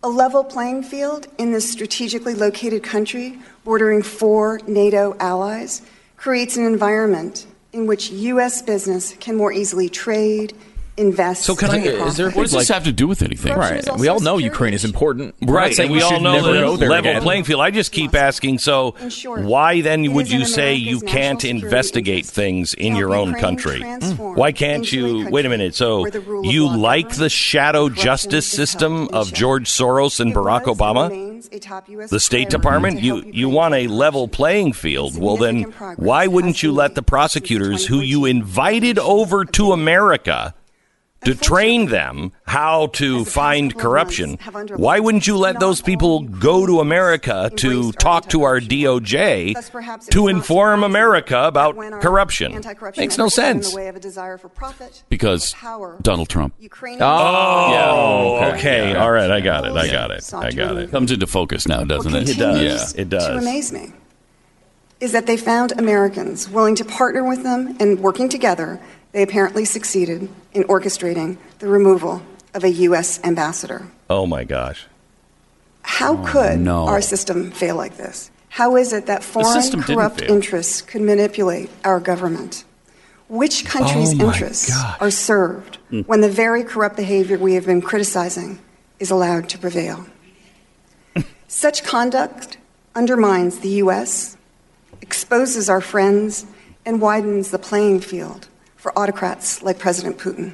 [0.04, 5.83] A level playing field in this strategically located country, bordering four NATO allies,
[6.16, 8.62] creates an environment in which U.S.
[8.62, 10.54] business can more easily trade,
[10.98, 13.54] invest, So can I- is there- What does this have to do with anything?
[13.54, 13.84] Right.
[13.98, 15.34] We all know security Ukraine is important.
[15.40, 15.74] We're Right.
[15.74, 17.22] saying And we all know never the level again.
[17.22, 17.61] playing field.
[17.61, 22.26] I just keep asking, so short, why then it would you say you can't investigate
[22.26, 23.78] things in your own Ukraine country?
[23.80, 25.28] transform Why can't you?
[25.30, 25.74] Wait a minute.
[25.74, 29.32] So where the rule of you like the shadow justice system of.
[29.32, 31.08] George Soros and Barack Obama?
[31.11, 35.16] remains a top US The State Department, you you want a level playing field.
[35.20, 40.54] Well, then why wouldn't you let the prosecutors who you invited over to America
[41.24, 44.31] to train them how to As the past find corruption?
[44.31, 48.42] months have underlined, Why wouldn't you let those people go to America to talk to
[48.44, 48.61] our.
[48.61, 52.61] DOJ Thus, perhaps it to inform America about corruption?
[52.96, 53.68] Makes no sense.
[53.68, 55.54] In the way of a desire for profit, Because
[56.02, 57.90] Donald Trump Ukrainians Oh, Yeah.
[57.90, 58.94] Oh, okay.
[58.94, 59.31] All right.
[59.31, 59.72] I got it.
[59.72, 60.33] I got it.
[60.35, 60.90] I got it.
[60.90, 62.37] comes into focus now, doesn't what it?
[62.37, 63.26] continues It does.
[63.26, 63.92] To amaze me
[65.00, 68.81] is that they found Americans willing to partner with them and working together.
[69.18, 72.22] They apparently succeeded in orchestrating the removal
[72.54, 73.18] of a U.S.
[73.24, 73.88] ambassador.
[74.09, 74.87] Oh my gosh.
[75.83, 76.87] How could no.
[76.87, 78.31] our system fail like this?
[78.48, 82.62] How is it that foreign corrupt interests could manipulate our government?
[83.26, 85.00] Which country's Oh interests gosh.
[85.00, 88.61] are served when the very corrupt behavior we have been criticizing
[89.00, 90.07] is allowed to prevail?
[91.48, 92.57] Such conduct
[92.94, 94.37] undermines the U.S.,
[95.02, 96.46] exposes our friends,
[96.87, 98.46] and widens the playing field
[98.88, 100.53] for autocrats like President Putin.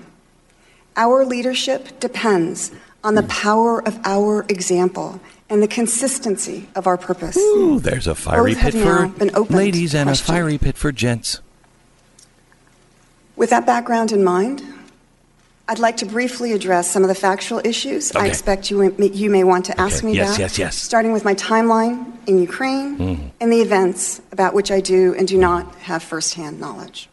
[0.97, 2.73] Our leadership depends
[3.05, 7.37] on the power of our example and the consistency of our purpose.
[7.37, 10.77] Ooh, there's a fiery Both pit for now been opened ladies and a fiery pit
[10.77, 11.41] for gents.
[13.37, 14.63] With that background in mind,
[15.69, 19.45] I'd like to briefly address some of the factual issues I expect you, you may
[19.45, 20.07] want to ask Okay.
[20.09, 20.41] me Yes, about.
[20.41, 20.77] yes, yes.
[20.77, 23.27] Starting with my timeline in Ukraine Mm-hmm.
[23.41, 27.09] and the events about which I do and do not have firsthand knowledge.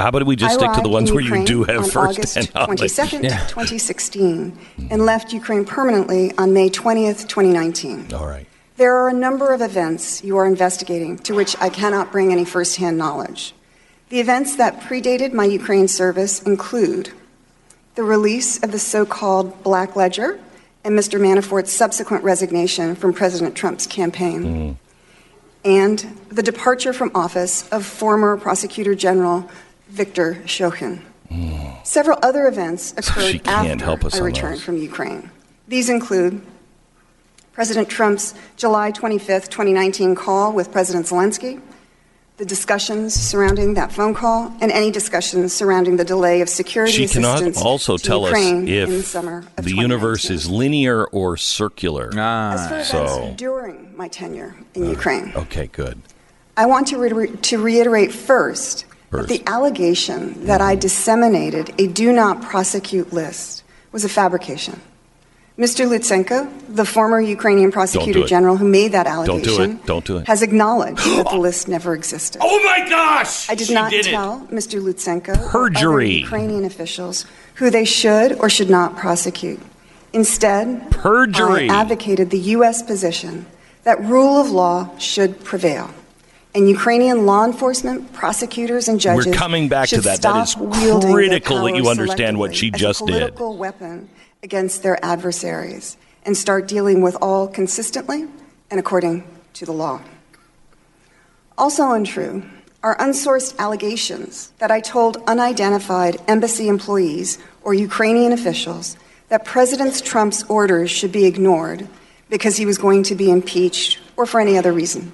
[0.00, 1.90] How about we just I stick to the ones in where you do have on
[1.90, 2.80] first August hand knowledge?
[2.80, 4.58] 22nd, 2016,
[4.90, 8.14] and left Ukraine permanently on May 20th, 2019.
[8.14, 8.46] All right.
[8.76, 12.46] There are a number of events you are investigating to which I cannot bring any
[12.46, 13.54] firsthand knowledge.
[14.08, 17.12] The events that predated my Ukraine service include
[17.94, 20.40] the release of the so called Black Ledger
[20.82, 21.20] and Mr.
[21.20, 24.76] Manafort's subsequent resignation from President Trump's campaign, mm.
[25.62, 29.48] and the departure from office of former Prosecutor General
[29.90, 31.00] Viktor Shokin.
[31.84, 34.62] Several other events occurred She after help us I returned those.
[34.64, 35.30] from Ukraine.
[35.68, 36.40] These include
[37.52, 41.60] President Trump's July 25th, 2019 call with President Zelensky,
[42.38, 47.06] the discussions surrounding that phone call, and any discussions surrounding the delay of security She
[47.06, 50.48] cannot assistance also to tell us Ukraine in the if summer of the universe is
[50.48, 52.06] linear or circular.
[52.08, 56.00] As for Ah, events so- during my tenure in Ukraine, Okay, good.
[56.56, 59.28] I want to, re- to reiterate first, First.
[59.28, 64.80] that the allegation that I disseminated a do not prosecute list was a fabrication.
[65.58, 65.86] Mr.
[65.86, 68.28] Lutsenko, the former Ukrainian prosecutor it.
[68.28, 69.86] general who made that Don't do allegation, it.
[69.86, 70.26] Don't do it.
[70.26, 72.40] has acknowledged that the list never existed.
[72.42, 73.50] Oh my gosh!
[73.50, 74.10] I did She not did it.
[74.10, 74.80] tell Mr.
[74.80, 76.12] Lutsenko Perjury.
[76.20, 79.60] Ukrainian officials who they should or should not prosecute.
[80.14, 81.68] Instead, Perjury.
[81.68, 82.82] I advocated the U.S.
[82.82, 83.44] position
[83.84, 85.90] that rule of law should prevail.
[86.54, 90.20] And Ukrainian law enforcement, prosecutors, and judges We're coming back to that.
[90.22, 93.12] That is critical that you understand what she just did.
[93.12, 94.08] political weapon
[94.42, 98.26] against their adversaries and start dealing with all consistently
[98.70, 100.00] and according to the law.
[101.56, 102.42] Also untrue
[102.82, 108.96] are unsourced allegations that I told unidentified embassy employees or Ukrainian officials
[109.28, 111.86] that President Trump's orders should be ignored
[112.30, 115.12] because he was going to be impeached or for any other reason.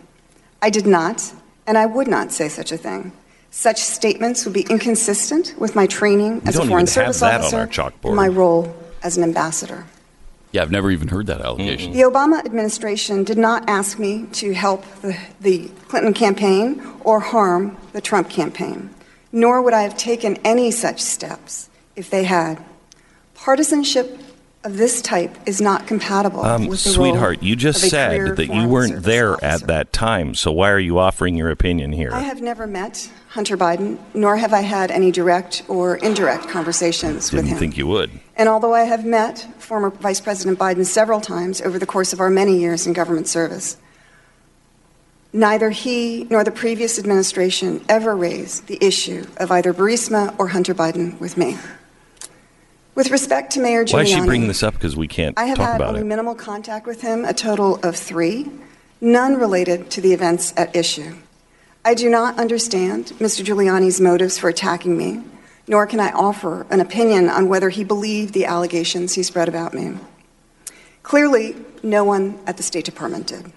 [0.66, 1.32] I did not,
[1.68, 3.12] and I would not say such a thing.
[3.52, 7.70] Such statements would be inconsistent with my training as a Foreign Service officer
[8.02, 9.86] and my role as an ambassador.
[10.50, 11.92] Yeah, I've never even heard that allegation.
[11.92, 17.76] The Obama administration did not ask me to help the, the Clinton campaign or harm
[17.92, 18.90] the Trump campaign,
[19.30, 22.58] nor would I have taken any such steps if they had.
[23.36, 24.18] Partisanship
[24.66, 28.48] of this type is not compatible Um, with the role sweetheart, you just said that
[28.48, 29.46] you weren't there officer.
[29.46, 30.34] at that time.
[30.34, 32.10] So why are you offering your opinion here?
[32.12, 37.30] I have never met Hunter Biden, nor have I had any direct or indirect conversations
[37.30, 37.58] with Didn't him.
[37.58, 38.10] think you would.
[38.36, 42.18] And although I have met former Vice President Biden several times over the course of
[42.20, 43.76] our many years in government service,
[45.32, 50.74] neither he nor the previous administration ever raised the issue of either Burisma or Hunter
[50.74, 51.56] Biden with me.
[52.96, 54.72] With respect to Mayor Giuliani, Why is she bringing this up?
[54.72, 56.04] Because we can't I have talk had about only it.
[56.06, 58.50] minimal contact with him, a total of three,
[59.02, 61.14] none related to the events at issue.
[61.84, 63.44] I do not understand Mr.
[63.44, 65.22] Giuliani's motives for attacking me,
[65.68, 69.74] nor can I offer an opinion on whether he believed the allegations he spread about
[69.74, 69.98] me.
[71.02, 73.52] Clearly, no one at the State Department did.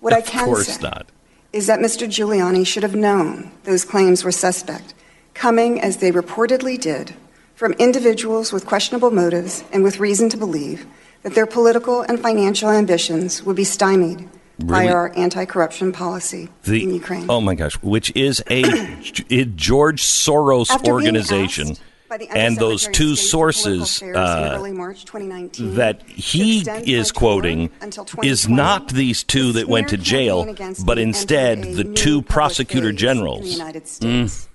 [0.00, 1.06] What I Of can course say not.
[1.52, 2.08] is that Mr.
[2.08, 4.92] Giuliani should have known those claims were suspect,
[5.34, 7.14] coming as they reportedly did
[7.54, 10.86] from individuals with questionable motives and with reason to believe
[11.22, 16.82] that their political and financial ambitions would be stymied by our anti corruption policy The,
[16.82, 17.26] in Ukraine.
[17.28, 18.62] Oh my gosh, which is a,
[19.30, 21.70] a George Soros After organization.
[21.70, 25.74] asked by the And those two of State for Political sources in uh, March 2019
[25.74, 27.70] that he is quoting
[28.22, 33.00] is not these two that went to jail, but instead the two prosecutor in the
[33.00, 33.50] generals.
[33.50, 34.48] United States.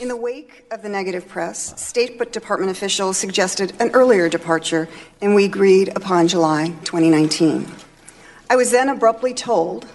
[0.00, 4.88] In the wake of the negative press, State Department officials suggested an earlier departure,
[5.20, 7.66] and we agreed upon July 2019.
[8.48, 9.86] I was then abruptly told,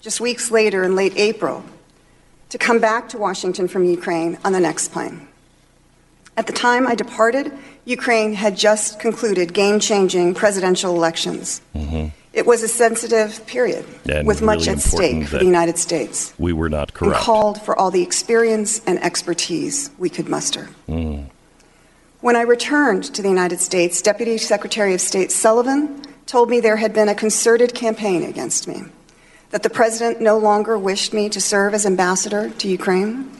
[0.00, 1.64] just weeks later in late April,
[2.48, 5.28] to come back to Washington from Ukraine on the next plane.
[6.36, 7.52] At the time I departed,
[7.84, 11.60] Ukraine had just concluded game changing presidential elections.
[11.74, 12.08] Mm-hmm.
[12.32, 16.54] It was a sensitive period And with much at stake for the United States We
[16.54, 17.20] were not and corrupt.
[17.20, 20.70] called for all the experience and expertise we could muster.
[20.88, 21.26] Mm.
[22.22, 26.76] When I returned to the United States, Deputy Secretary of State Sullivan told me there
[26.76, 28.84] had been a concerted campaign against me,
[29.50, 33.30] that the president no longer wished me to serve as ambassador to Ukraine,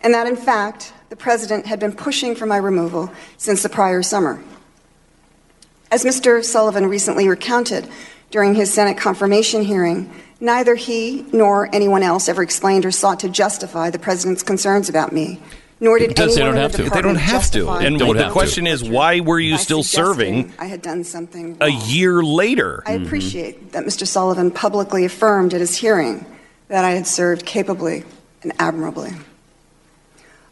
[0.00, 4.02] and that in fact, the president had been pushing for my removal since the prior
[4.02, 4.42] summer.
[5.90, 6.42] As Mr.
[6.44, 7.88] Sullivan recently recounted
[8.30, 10.08] during his Senate confirmation hearing,
[10.40, 15.12] neither he nor anyone else ever explained or sought to justify the president's concerns about
[15.12, 15.40] me.
[15.82, 16.82] Nor did It does- they anyone don't in have the to.
[16.84, 17.70] They they don't have to.
[17.70, 18.32] And Don't the have to.
[18.32, 22.82] question is, why were you by still serving I had done something a year later?
[22.86, 24.06] I appreciate that Mr.
[24.06, 26.26] Sullivan publicly affirmed at his hearing
[26.68, 28.04] that I had served capably
[28.42, 29.12] and admirably.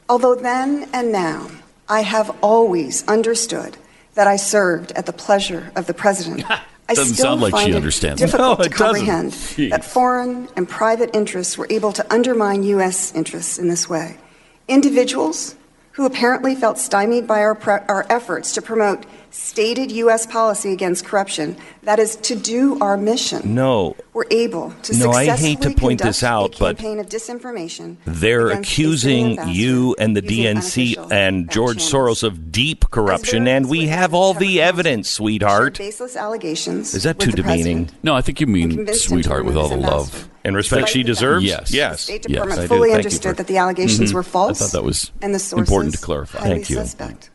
[0.09, 1.48] Although then and now,
[1.88, 3.76] I have always understood
[4.14, 6.44] that I served at the pleasure of the president.
[6.90, 9.06] I Doesn't still sound like find she it difficult No, to it doesn't.
[9.06, 9.32] comprehend
[9.70, 13.14] that foreign and private interests were able to undermine U.S.
[13.14, 14.16] interests in this way.
[14.68, 15.54] Individuals
[15.92, 19.04] who apparently felt stymied by our, pre- our efforts to promote
[19.39, 20.26] stated U.S.
[20.26, 23.97] policy against corruption, that is, to do our mission, No.
[24.12, 26.99] we're able to No, I successfully hate to point this conduct out, a but campaign
[26.99, 32.20] of disinformation They're accusing you and the DNC and George channels.
[32.20, 35.78] Soros of deep corruption, and we have all the evidence, sweetheart.
[35.78, 36.95] Baseless allegations.
[36.95, 37.91] Is that too demeaning?
[38.03, 40.28] No, I think you mean convinced him to sweetheart with all the love.
[40.45, 41.45] And respect Despite she deserves?
[41.45, 41.70] Yes.
[41.70, 42.01] The Yes.
[42.03, 42.68] State Yes, Department I do.
[42.68, 44.16] fully Thank you understood for- that the allegations mm-hmm.
[44.16, 44.61] were false.
[44.62, 46.39] I thought that was and the sources important to clarify.
[46.41, 46.76] Thank you.
[46.76, 47.30] Suspect.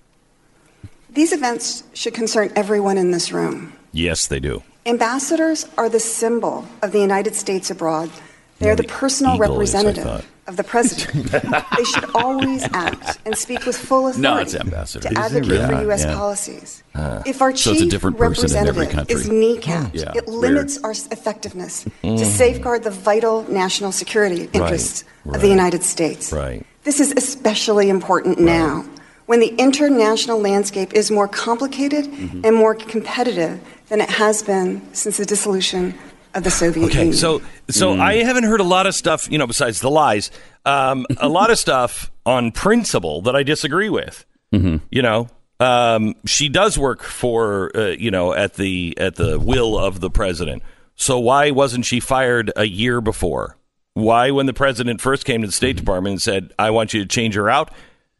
[1.13, 3.73] These events should concern everyone in this room.
[3.91, 4.63] Yes, they do.
[4.85, 8.09] Ambassadors are the symbol of the United States abroad.
[8.57, 11.31] They are the the personal eagle is, representative of the president.
[11.77, 15.09] they should always act and speak with full authority No, it's ambassador.
[15.09, 15.75] to Is advocate really?
[15.75, 16.03] for U.S.
[16.03, 16.15] Yeah.
[16.15, 16.83] policies.
[16.95, 19.97] Uh, if our So chief it's a different person in every representative is kneecapped, mm-hmm.
[19.97, 20.39] Yeah, it weird.
[20.39, 22.25] limits our effectiveness to mm.
[22.25, 25.47] safeguard the vital national security interests of the.
[25.47, 26.33] United States.
[26.33, 26.65] Right.
[26.83, 28.83] This is especially important now
[29.25, 32.41] when the international landscape is more complicated Mm-hmm.
[32.45, 33.59] and more competitive
[33.89, 35.93] than it has been since the dissolution
[36.33, 37.13] of the Soviet Okay, Union.
[37.13, 40.31] so so I haven't heard a lot of stuff, you know, besides the lies.
[40.65, 44.25] Um, a lot of stuff on principle that I disagree with.
[44.51, 49.77] You know, um, she does work for uh, you know at the at the will
[49.79, 50.61] of the president.
[50.95, 53.57] So why wasn't she fired a year before?
[53.95, 57.01] Why, when the president first came to the State Department and said, "I want you
[57.01, 57.71] to change her out,"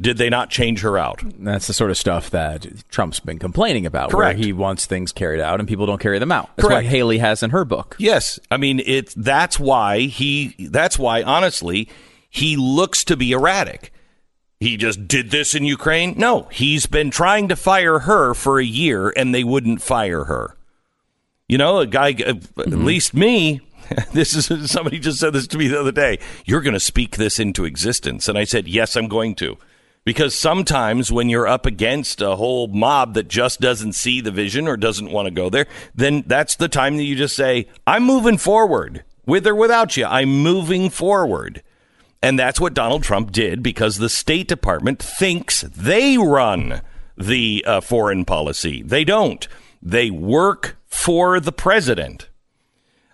[0.04, 1.24] did they not change her out?
[1.40, 4.38] That's the sort of stuff that Trump's been complaining about, Correct.
[4.38, 6.50] where he wants things carried out and people don't carry them out.
[6.56, 6.86] That's Correct.
[6.86, 7.96] what Haley has in her book.
[7.98, 11.90] Yes, I mean it's that's why he that's why honestly
[12.30, 13.94] he looks to be erratic.
[14.60, 16.16] He just did this in Ukraine?
[16.18, 20.56] No, he's been trying to fire her for a year and they wouldn't fire her.
[21.48, 23.62] You know, a guy uh, at least me
[24.14, 26.20] this is somebody just said this to me the other day.
[26.46, 29.58] You're going to speak this into existence and I said, "Yes, I'm going to."
[30.06, 34.68] Because sometimes when you're up against a whole mob that just doesn't see the vision
[34.68, 38.04] or doesn't want to go there, then that's the time that you just say, I'm
[38.04, 39.04] moving forward.
[39.26, 41.64] With or without you, I'm moving forward.
[42.22, 46.82] And that's what Donald Trump did because the State Department thinks they run
[47.18, 48.82] the uh, foreign policy.
[48.82, 49.48] They don't.
[49.82, 52.30] They work for the president.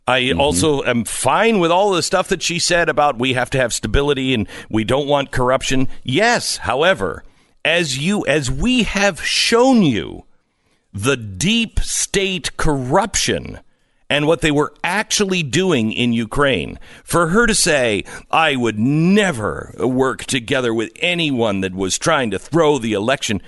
[0.09, 0.41] I mm-hmm.
[0.41, 3.73] also am fine with all the stuff that she said about we have to have
[3.73, 5.87] stability and we don't want corruption.
[6.03, 7.23] Yes, however,
[7.63, 10.25] as you as we have shown you
[10.91, 13.59] the deep state corruption
[14.09, 16.79] and what they were actually doing in Ukraine.
[17.03, 22.39] For her to say, I would never work together with anyone that was trying to
[22.39, 23.43] throw the election,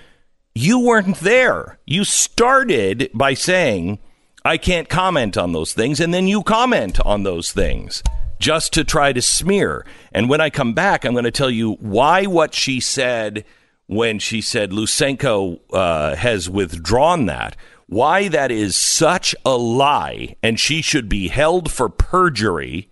[0.53, 1.79] you weren't there.
[1.87, 3.97] You started by saying,
[4.43, 8.01] I can't comment on those things, and then you comment on those things
[8.39, 9.85] just to try to smear.
[10.11, 13.45] And when I come back, I'm going to tell you why what she said
[13.85, 17.55] when she said Lutsenko uh, has withdrawn that,
[17.87, 22.89] why that is such a lie, and she should be held for perjury.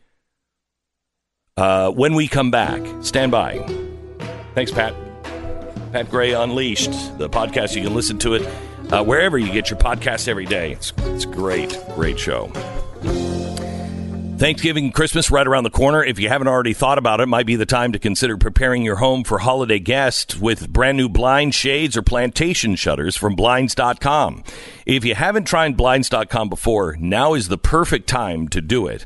[1.57, 3.57] Uh, when we come back, stand by.
[4.55, 4.93] Thanks, Pat.
[5.93, 7.75] Pat Gray Unleashed, the podcast.
[7.75, 8.47] You can listen to it
[8.91, 10.73] uh, wherever you get your podcast every day.
[10.73, 12.51] It's, it's great, great show.
[14.39, 16.01] Thanksgiving Christmas right around the corner.
[16.01, 18.95] If you haven't already thought about it, might be the time to consider preparing your
[18.95, 24.45] home for holiday guests with brand new blind shades or plantation shutters from blinds.com.
[24.85, 29.03] If you haven't tried blinds.com before, now is the perfect time to do it.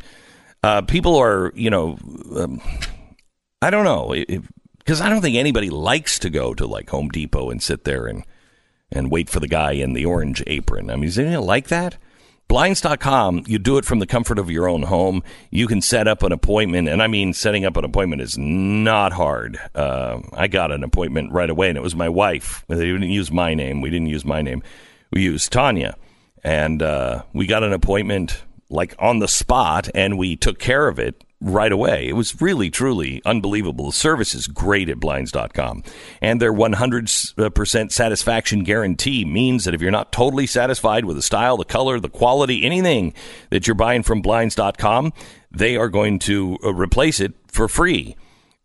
[0.62, 1.98] Uh, people are, you know,
[2.36, 2.62] um,
[3.60, 4.14] I don't know,
[4.78, 8.06] because I don't think anybody likes to go to like Home Depot and sit there
[8.06, 8.24] and
[8.94, 10.90] and wait for the guy in the orange apron.
[10.90, 11.98] I mean, is anyone like that?
[12.48, 15.24] Blinds.com, you do it from the comfort of your own home.
[15.50, 19.12] You can set up an appointment, and I mean, setting up an appointment is not
[19.12, 19.58] hard.
[19.74, 22.64] Uh, I got an appointment right away, and it was my wife.
[22.68, 23.82] They didn't use my name.
[23.82, 24.62] We didn't use my name.
[25.12, 25.96] We used Tanya,
[26.44, 31.00] and uh, we got an appointment like on the spot, and we took care of
[31.00, 32.08] it right away.
[32.08, 33.88] It was really, truly unbelievable.
[33.88, 35.84] The service is great at blinds.com.
[36.22, 41.58] And their 100% satisfaction guarantee means that if you're not totally satisfied with the style,
[41.58, 43.14] the color, the quality, anything
[43.50, 45.14] that you're buying from blinds.com,
[45.52, 48.16] they are going to uh, replace it for free.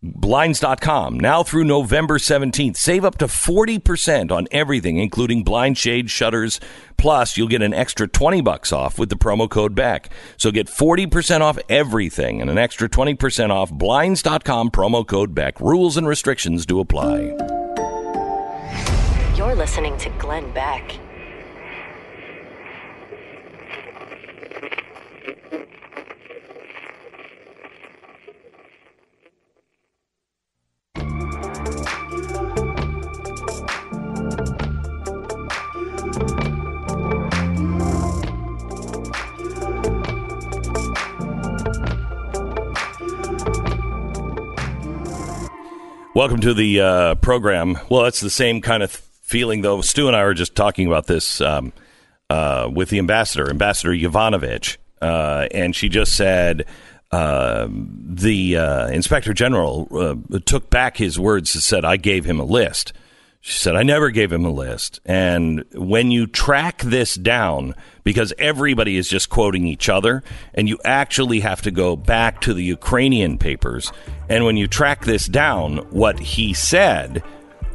[0.00, 1.18] Blinds.com.
[1.18, 6.60] Now through November 17th, save up to 40% on everything, including blind shade shutters.
[6.96, 10.10] Plus, you'll get an extra 20 bucks off with the promo code BACK.
[10.36, 15.60] So get 40% off everything and an extra 20% off Blinds.com promo code BACK.
[15.60, 17.34] Rules and restrictions do apply.
[19.36, 20.98] You're listening to Glenn Beck.
[46.18, 47.78] Welcome to the uh, program.
[47.88, 49.82] Well, it's the same kind of feeling, though.
[49.82, 51.72] Stu and I were just talking about this um,
[52.28, 56.64] uh, with the ambassador, Ambassador Yovanovitch, uh, and she just said
[57.12, 62.40] uh, the uh, inspector general uh, took back his words and said, I gave him
[62.40, 62.92] a list.
[63.40, 65.00] She said, I never gave him a list.
[65.04, 70.24] And when you track this down, because everybody is just quoting each other,
[70.54, 73.92] and you actually have to go back to the Ukrainian papers,
[74.28, 77.22] and when you track this down, what he said,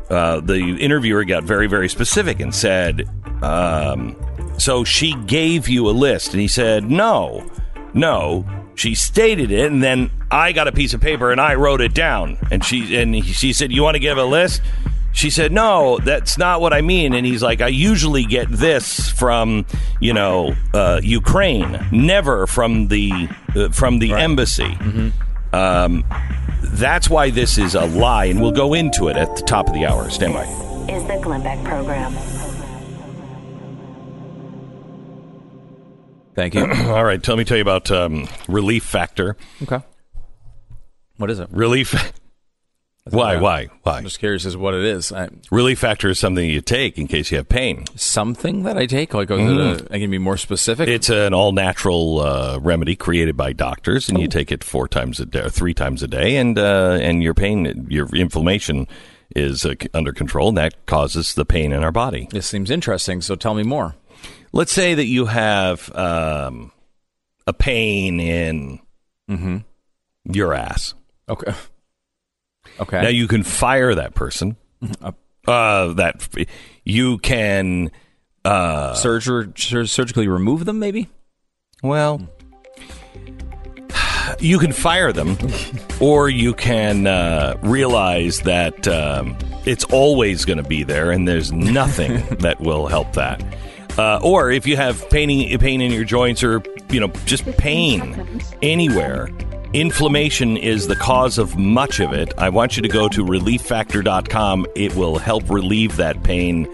[0.09, 3.09] uh, the interviewer got very, very specific and said,
[3.41, 4.17] um,
[4.57, 6.33] So she gave you a list.
[6.33, 7.49] And he said, No,
[7.93, 8.45] no.
[8.75, 11.93] She stated it, and then I got a piece of paper and I wrote it
[11.93, 12.39] down.
[12.49, 14.63] And she and he, she said, "You want to give a list?"
[15.13, 19.09] She said, "No, that's not what I mean." And he's like, "I usually get this
[19.09, 19.65] from,
[20.01, 24.77] you know, uh, Ukraine, never from the uh, from the embassy."
[25.53, 26.03] Um,
[26.61, 29.73] that's why this is a lie, and we'll go into it at the top of
[29.73, 30.09] the hour.
[30.09, 30.43] Stand by.
[30.91, 32.11] Is the Glenn Beck program.
[36.35, 36.65] Thank you.
[36.91, 39.37] All right, tell me, tell you about um, Relief Factor.
[39.61, 39.81] okay.
[41.17, 41.47] What is it?
[41.51, 42.11] Relief.
[43.09, 43.35] Why?
[43.35, 43.67] Why?
[43.83, 43.97] Why?
[43.97, 45.11] I'm just curious as what it is.
[45.11, 47.83] I, Relief Factor is something you take in case you have pain.
[47.95, 49.13] something that I take?
[49.13, 49.35] Like, a,
[49.91, 50.87] I can be more specific?
[50.87, 55.19] It's an all natural uh, remedy created by doctors, and you take it four times
[55.19, 58.87] a day, or three times a day, and uh, and your pain, your inflammation
[59.35, 62.29] is uh, under control, and that causes the pain in our body.
[62.31, 63.95] this seems interesting, so tell me more.
[64.53, 66.71] Let's say that you have um,
[67.45, 68.79] a pain in
[70.23, 70.93] your ass.
[71.27, 71.53] Okay.
[72.79, 73.01] Okay.
[73.01, 74.57] Now you can fire that person.
[75.47, 76.27] Uh, that
[76.83, 77.91] you can.
[78.45, 81.09] Uh, Surger, sur- surgically remove them, maybe?
[81.81, 82.27] Well,
[84.39, 85.37] you can fire them,
[86.01, 91.51] or you can uh, realize that um, it's always going to be there, and there's
[91.51, 93.43] nothing that will help that.
[93.97, 98.41] Uh, or if you have pain, pain in your joints, or you know, just pain
[98.61, 99.29] anywhere,
[99.73, 102.31] inflammation is the cause of much of it.
[102.37, 104.67] I want you to go to relieffactor.com.
[104.75, 106.67] It will help relieve that pain.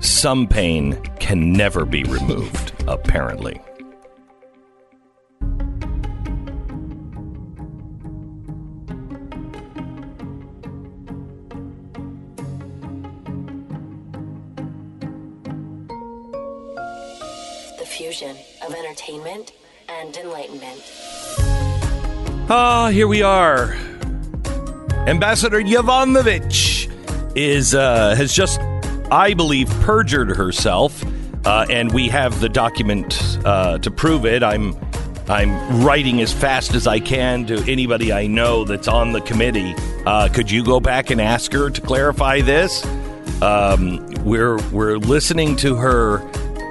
[0.00, 3.60] Some pain can never be removed, apparently.
[17.78, 19.52] The fusion of entertainment
[19.88, 21.57] and enlightenment.
[22.50, 23.74] Ah, here we are.
[25.06, 26.90] Ambassador Yovanovitch
[27.36, 28.58] is uh, has just,
[29.10, 31.04] I believe, perjured herself,
[31.44, 34.42] uh, and we have the document uh, to prove it.
[34.42, 34.74] I'm
[35.28, 39.74] I'm writing as fast as I can to anybody I know that's on the committee.
[40.06, 42.82] Uh, could you go back and ask her to clarify this?
[43.42, 46.20] Um, we're we're listening to her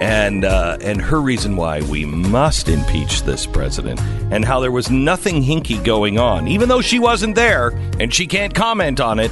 [0.02, 4.00] and uh, and her reason why we must impeach this president,
[4.32, 7.70] and how there was nothing hinky going on, even though she wasn't there
[8.00, 9.32] and she can't comment on it.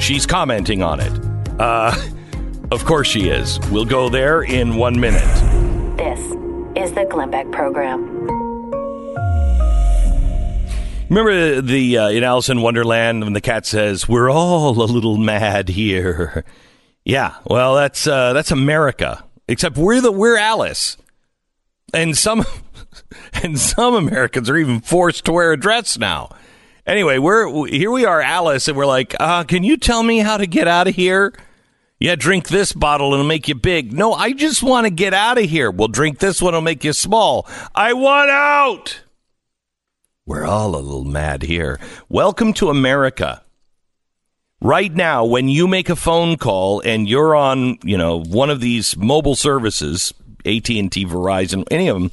[0.00, 1.12] She's commenting on it.
[1.58, 1.94] Uh,
[2.70, 3.60] of course she is.
[3.70, 5.22] We'll go there in one minute.
[5.98, 6.20] This
[6.76, 8.08] is the Glenn Beck program.
[11.10, 15.16] Remember the uh, in Alice in Wonderland when the cat says, "We're all a little
[15.16, 16.44] mad here."
[17.02, 19.24] Yeah, well, that's uh, that's America.
[19.50, 20.96] Except we're the we're Alice,
[21.92, 22.44] and some
[23.42, 26.30] and some Americans are even forced to wear a dress now.
[26.86, 27.90] Anyway, we're here.
[27.90, 30.86] We are Alice, and we're like, uh, "Can you tell me how to get out
[30.86, 31.34] of here?"
[31.98, 33.92] Yeah, drink this bottle and it'll make you big.
[33.92, 35.70] No, I just want to get out of here.
[35.70, 37.46] Well, drink this one, it'll make you small.
[37.74, 39.02] I want out.
[40.24, 41.80] We're all a little mad here.
[42.08, 43.42] Welcome to America.
[44.62, 48.60] Right now, when you make a phone call and you're on, you know, one of
[48.60, 50.12] these mobile services,
[50.44, 52.10] AT&T, Verizon, any of them,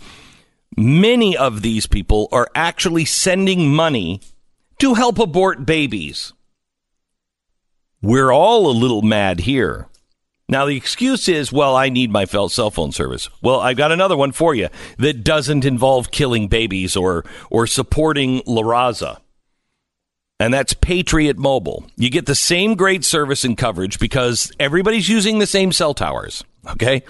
[0.78, 4.22] many of these people are actually sending money
[4.80, 6.32] to help abort babies.
[8.02, 9.88] We're all a little mad here.
[10.48, 13.30] Now, the excuse is, well, I need my cell phone service.
[13.42, 18.42] Well, I've got another one for you that doesn't involve killing babies or, or supporting
[18.46, 19.20] La Raza.
[20.40, 21.86] And that's Patriot Mobile.
[21.96, 26.44] You get the same great service and coverage because everybody's using the same cell towers.
[26.70, 27.04] Okay?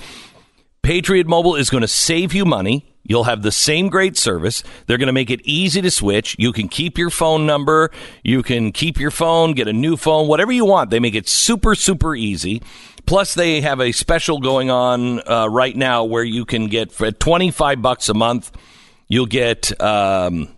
[0.81, 2.93] Patriot Mobile is going to save you money.
[3.03, 4.63] You'll have the same great service.
[4.85, 6.35] They're going to make it easy to switch.
[6.39, 7.91] You can keep your phone number.
[8.23, 10.89] You can keep your phone, get a new phone, whatever you want.
[10.89, 12.61] They make it super, super easy.
[13.05, 17.09] Plus, they have a special going on uh, right now where you can get for
[17.11, 18.51] 25 bucks a month,
[19.07, 20.49] you'll get um,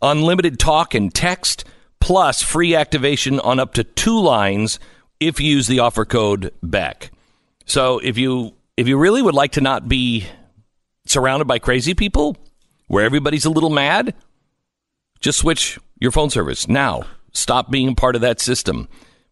[0.00, 1.64] unlimited talk and text,
[2.04, 4.78] plus free activation on up to two lines
[5.20, 7.10] if you use the offer code BECK.
[7.64, 10.26] So if you if you really would like to not be
[11.06, 12.36] surrounded by crazy people
[12.88, 14.14] where everybody's a little mad,
[15.20, 17.04] just switch your phone service now.
[17.32, 18.86] Stop being part of that system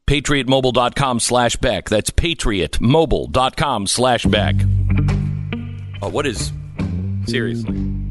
[0.06, 1.90] patriotmobile.com slash Beck.
[1.90, 4.54] That's patriotmobile.com slash Beck.
[6.00, 6.50] Oh, what is.
[7.26, 8.01] Seriously.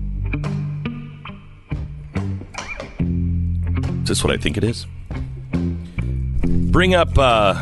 [4.03, 4.85] Is this what I think it is?
[6.71, 7.53] Bring up uh,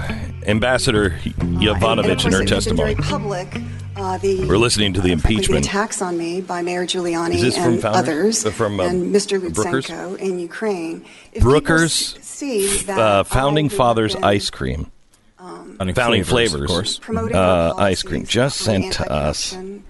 [0.46, 2.96] Ambassador Yovanovitch in her testimony.
[2.96, 3.48] Public,
[3.96, 5.64] uh, the, We're listening to the uh, impeachment.
[5.64, 8.00] The attacks on me by Mayor Is Giuliani this and Founders?
[8.00, 9.40] others, Uh, from, uh, and Mr.
[9.54, 9.88] Brookers?
[9.88, 11.06] Lutsenko in Ukraine.
[11.34, 14.92] If Brooker's s- see that uh, Founding I, who have Fathers been ice cream.
[15.38, 16.62] Founding, Founding flavors, flavors.
[16.62, 17.00] of course.
[17.00, 19.54] promoting uh, ice cream just sent to us.
[19.54, 19.84] anti-corruption,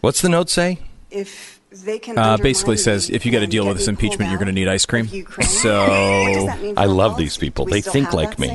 [0.00, 0.78] What's the note say?
[1.10, 4.38] If they can Uh, basically says if you got to deal with this impeachment, you're
[4.38, 5.06] going to need ice cream.
[5.06, 7.24] So what does that mean for I love policy?
[7.24, 7.64] these people.
[7.66, 8.48] They think like me.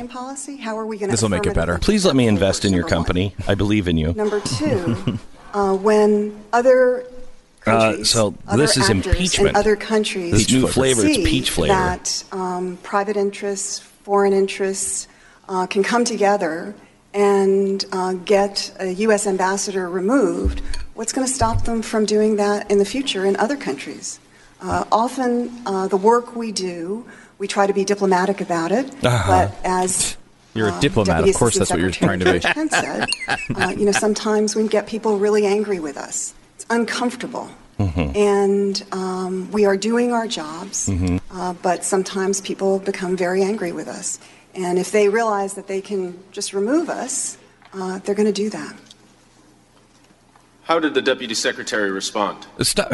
[0.60, 1.14] How are we going to?
[1.14, 1.78] This will make it better.
[1.80, 3.36] Please let me invest in your company.
[3.48, 4.14] I believe in you.
[4.14, 5.20] Number two,
[5.54, 7.06] uh, when other
[7.66, 9.52] Uh, so other this is impeachment.
[9.52, 11.74] in other countries, This new flavor, it's peach flavor.
[11.74, 15.08] That um, private interests, foreign interests,
[15.48, 16.74] uh, can come together
[17.14, 19.28] and uh, get a U.S.
[19.28, 20.62] ambassador removed.
[20.94, 24.20] What's going to stop them from doing that in the future in other countries?
[24.62, 27.06] Uh, often, uh, the work we do,
[27.38, 29.48] we try to be diplomatic about it, Uh-huh.
[29.50, 30.16] but as
[30.54, 31.08] You're a uh, diplomat.
[31.18, 32.40] Deputy Of course, that's Assistant what you're trying to be.
[32.40, 33.10] Secretary said,
[33.58, 36.34] uh, you know, sometimes we get people really angry with us.
[36.56, 37.50] It's uncomfortable.
[37.80, 38.16] Mm-hmm.
[38.16, 41.18] And um, we are doing our jobs, Mm-hmm.
[41.38, 44.20] uh, but sometimes people become very angry with us.
[44.56, 47.38] And if they realize that they can just remove us,
[47.74, 48.76] uh, they're going to do that.
[50.64, 52.46] How did the deputy secretary respond?
[52.62, 52.94] Stop.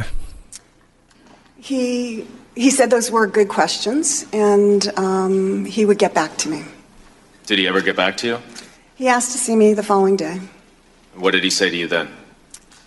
[1.57, 6.64] He, he said those were good questions, and um, he would get back to me.
[7.45, 8.39] Did he ever get back to you?
[8.95, 10.39] He asked to see me the following day.
[11.16, 12.10] What did he say to you then?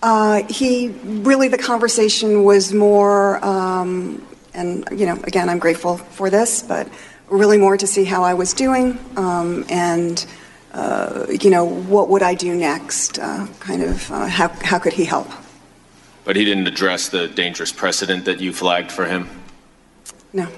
[0.02, 6.28] Uh, he really, the conversation was more, um, and you know, again, I'm grateful for
[6.28, 6.88] this, but
[7.32, 10.24] really more to see how I was doing um, and,
[10.72, 13.18] uh, you know, what would I do next?
[13.18, 15.28] Uh, kind of, uh, how, how could he help?
[16.24, 19.28] But he didn't address the dangerous precedent that you flagged for him.
[20.32, 20.48] No.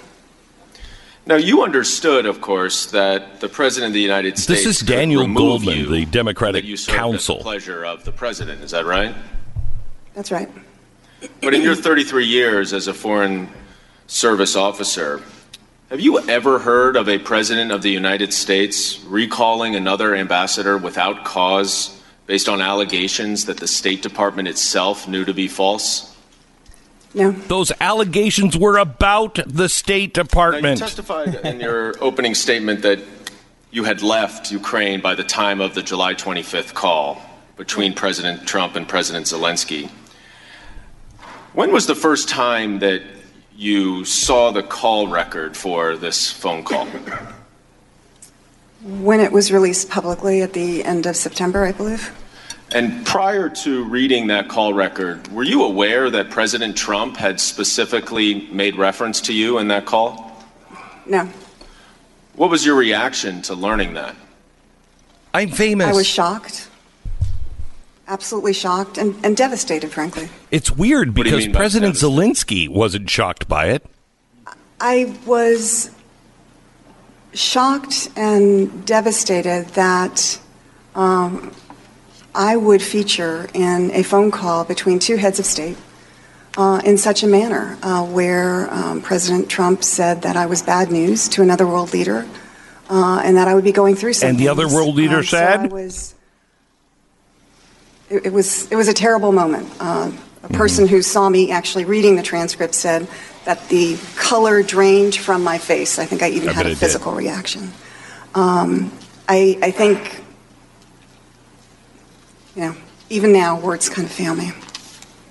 [1.26, 4.64] Now, you understood, of course, that the president of the United States.
[4.64, 7.38] This is Daniel Goldman, you, the Democratic you counsel.
[7.38, 8.62] The pleasure of the president.
[8.62, 9.14] Is that right?
[10.12, 10.50] That's right.
[11.40, 13.48] But in your 33 years as a foreign
[14.06, 15.22] service officer,
[15.90, 21.24] have you ever heard of a president of the United States recalling another ambassador without
[21.24, 26.16] cause based on allegations that the State Department itself knew to be false?
[27.12, 27.30] No.
[27.30, 33.00] Those allegations were about the State Now, you testified in your opening statement that
[33.70, 37.20] you had left Ukraine by the time of the July 25th call
[37.56, 39.90] between President Trump and President Zelensky.
[41.52, 43.02] When was the first time that
[43.56, 46.86] you saw the call record for this phone call?
[48.82, 52.12] When it was released publicly at the end of September, I believe.
[52.72, 58.48] And prior to reading that call record, were you aware that President Trump had specifically
[58.50, 60.42] made reference to you in that call?
[61.06, 61.28] No.
[62.34, 64.16] What was your reaction to learning that?
[65.32, 65.86] I'm famous.
[65.86, 66.68] I was shocked.
[68.06, 70.28] Absolutely shocked and, and devastated, frankly.
[70.50, 72.14] It's weird What do you because President devastated?
[72.14, 73.86] Zelensky wasn't shocked by it.
[74.80, 75.90] I was
[77.32, 80.38] shocked and devastated that
[80.94, 81.52] um,
[82.34, 85.76] I would feature in a phone call between two heads of state
[86.56, 90.90] uh, in such a manner uh, where um, President Trump said that I was bad
[90.90, 92.26] news to another world leader
[92.88, 94.30] uh, and that I would be going through something.
[94.30, 95.60] And the other world leader so said?
[95.60, 96.14] I was,
[98.10, 99.68] it, it was it was a terrible moment.
[99.80, 100.10] Uh,
[100.42, 103.08] a person who saw me actually reading the transcript said
[103.46, 105.98] that the color drained from my face.
[105.98, 106.78] I think I even I had a it did.
[106.78, 107.72] physical reaction.
[108.34, 108.92] Um,
[109.28, 110.22] I, I think,
[112.54, 112.76] you know,
[113.08, 114.52] even now, words kind of fail me.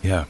[0.01, 0.25] Yeah.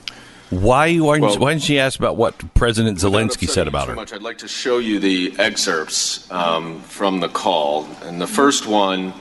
[0.49, 3.95] Why, why, Well- why didn't she ask about what President Zelensky said about you her?
[3.95, 7.87] Much, I'd like to show you the excerpts um, from the call.
[8.03, 9.13] And the first one,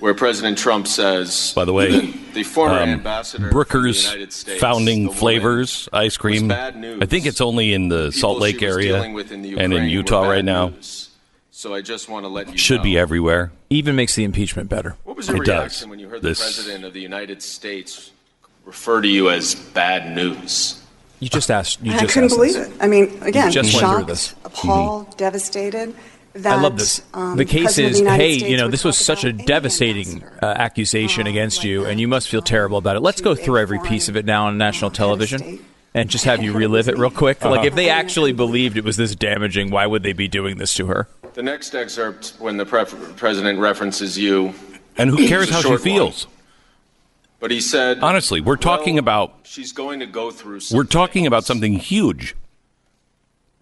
[0.00, 4.06] where President Trump says, By the way, the, the former um, ambassador for the Brooker's
[4.06, 6.48] States, founding the flavors ice cream.
[6.48, 6.98] bad news.
[7.02, 9.84] I think it's only in the people Salt Lake area with in the and in
[9.88, 10.68] Utah right now.
[10.68, 11.10] news.
[11.50, 12.82] So I just want to let you Should know.
[12.84, 13.52] be everywhere.
[13.70, 14.96] Even makes the impeachment better.
[15.04, 15.60] What was your It does.
[15.62, 18.10] reaction when you heard This- the president of the United States
[18.64, 20.80] refer to you as bad news?
[21.20, 21.80] You just asked.
[21.80, 22.68] You And I just couldn't asked believe this.
[22.68, 22.74] it.
[22.80, 24.34] I mean, again, just went through shocked, this.
[24.44, 25.94] appalled, devastated.
[26.34, 27.00] That, I love this.
[27.14, 30.46] um, the case is, the hey, States you know, this was such a devastating uh,
[30.46, 33.00] accusation uh, against like you, and you must feel terrible about it.
[33.00, 35.64] Let's go through every piece of it now on national head of television.
[35.94, 37.16] And just have you relive it real me.
[37.22, 37.44] quick.
[37.44, 38.00] Like, if they Uh-huh.
[38.00, 41.08] actually believed it was this damaging, why would they be doing this to her?
[41.34, 42.84] The next excerpt, when the pre-
[43.16, 44.54] president references you,
[44.96, 45.82] And who cares how she short one.
[45.84, 46.26] feels?
[47.38, 50.60] but he said, Honestly, we're talking "Well, about she's going to go through.
[50.60, 52.34] Some we're talking about something huge.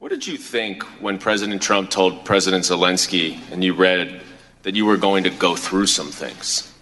[0.03, 4.21] What did you think when President Trump told President Zelensky and you read
[4.65, 6.75] that you were going to go through some things?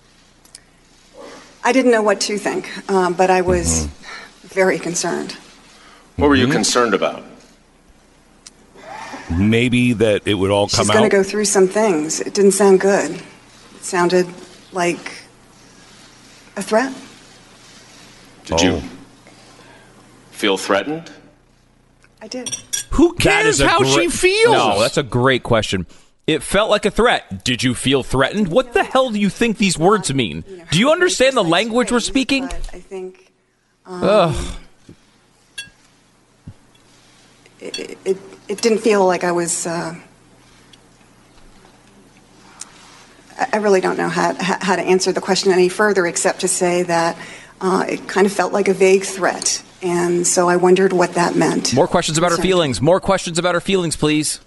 [1.62, 4.48] I didn't know what to think, um, but I was Mm-hmm.
[4.48, 5.32] very concerned.
[6.16, 7.22] What were you concerned about?
[9.30, 12.20] Maybe that it would all come She's going to go through some things.
[12.20, 13.10] It didn't sound good.
[13.76, 14.28] It sounded
[14.72, 15.12] like
[16.56, 16.94] a threat.
[18.46, 18.64] Did Oh.
[18.64, 18.82] you
[20.30, 21.12] feel threatened?
[22.22, 22.56] I did.
[22.92, 24.52] Who cares how great- she feels?
[24.52, 25.86] No, that's a great question.
[26.26, 27.44] It felt like a threat.
[27.44, 28.48] Did you feel threatened?
[28.48, 30.44] What the hell do you think these words mean?
[30.70, 32.44] Do you understand the language we're speaking?
[32.44, 33.32] I think
[33.86, 34.56] Ugh.
[37.58, 38.16] it, it,
[38.48, 39.66] it didn't feel like I was.
[39.66, 39.94] Uh,
[43.38, 46.42] I I really don't know how, how how to answer the question any further except
[46.42, 47.16] to say that
[47.60, 49.62] uh, it kind of felt like a vague threat.
[49.82, 51.74] And so I wondered what that meant.
[51.74, 52.80] More questions about her feelings.
[52.80, 54.40] More questions about her feelings, please.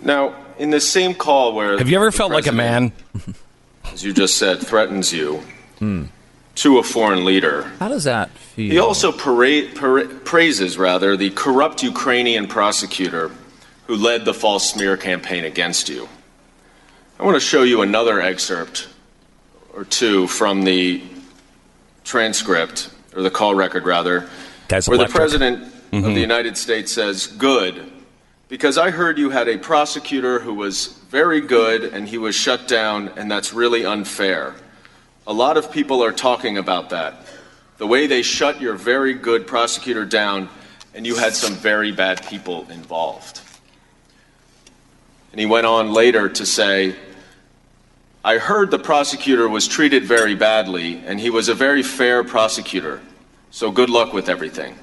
[0.00, 2.92] Now, in the same call where Have you ever felt like a man?
[3.92, 5.42] as you just said, threatens you
[5.78, 6.04] Hmm.
[6.56, 8.70] to a foreign leader, How does that feel?
[8.70, 13.30] he also para- para- praises rather the corrupt Ukrainian prosecutor
[13.88, 16.08] who led the false smear campaign against you.
[17.18, 18.88] I want to show you another excerpt
[19.74, 21.02] or two from the
[22.04, 24.28] transcript or the call record rather
[24.72, 26.16] Guy's where the president of the mm-hmm.
[26.16, 27.92] United States says, Good,
[28.48, 32.68] because I heard you had a prosecutor who was very good and he was shut
[32.68, 34.54] down, and that's really unfair.
[35.26, 37.26] A lot of people are talking about that.
[37.76, 40.48] The way they shut your very good prosecutor down,
[40.94, 43.42] and you had some very bad people involved.
[45.32, 46.96] And he went on later to say,
[48.24, 53.02] I heard the prosecutor was treated very badly, and he was a very fair prosecutor.
[53.52, 54.74] So good luck with everything.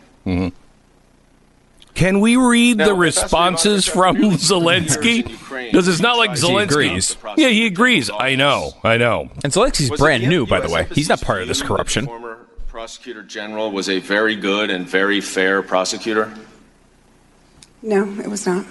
[1.95, 5.23] Can we read Now, the responses from Trump appears in Zelensky?
[5.71, 6.63] Because it's not like Zelensky.
[6.63, 7.17] agrees.
[7.35, 8.09] Yeah, he agrees.
[8.11, 8.71] I know.
[8.83, 9.29] I know.
[9.43, 10.87] And Zelensky's Was brand new, by the way.
[10.93, 12.05] He's not part of this view that the corruption.
[12.05, 16.31] Former prosecutor general was a very good and very fair prosecutor.
[17.81, 18.65] No, it was not.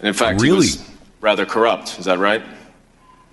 [0.00, 0.66] And in fact, Really?
[0.66, 0.90] he was
[1.22, 1.98] rather corrupt.
[1.98, 2.42] Is that right?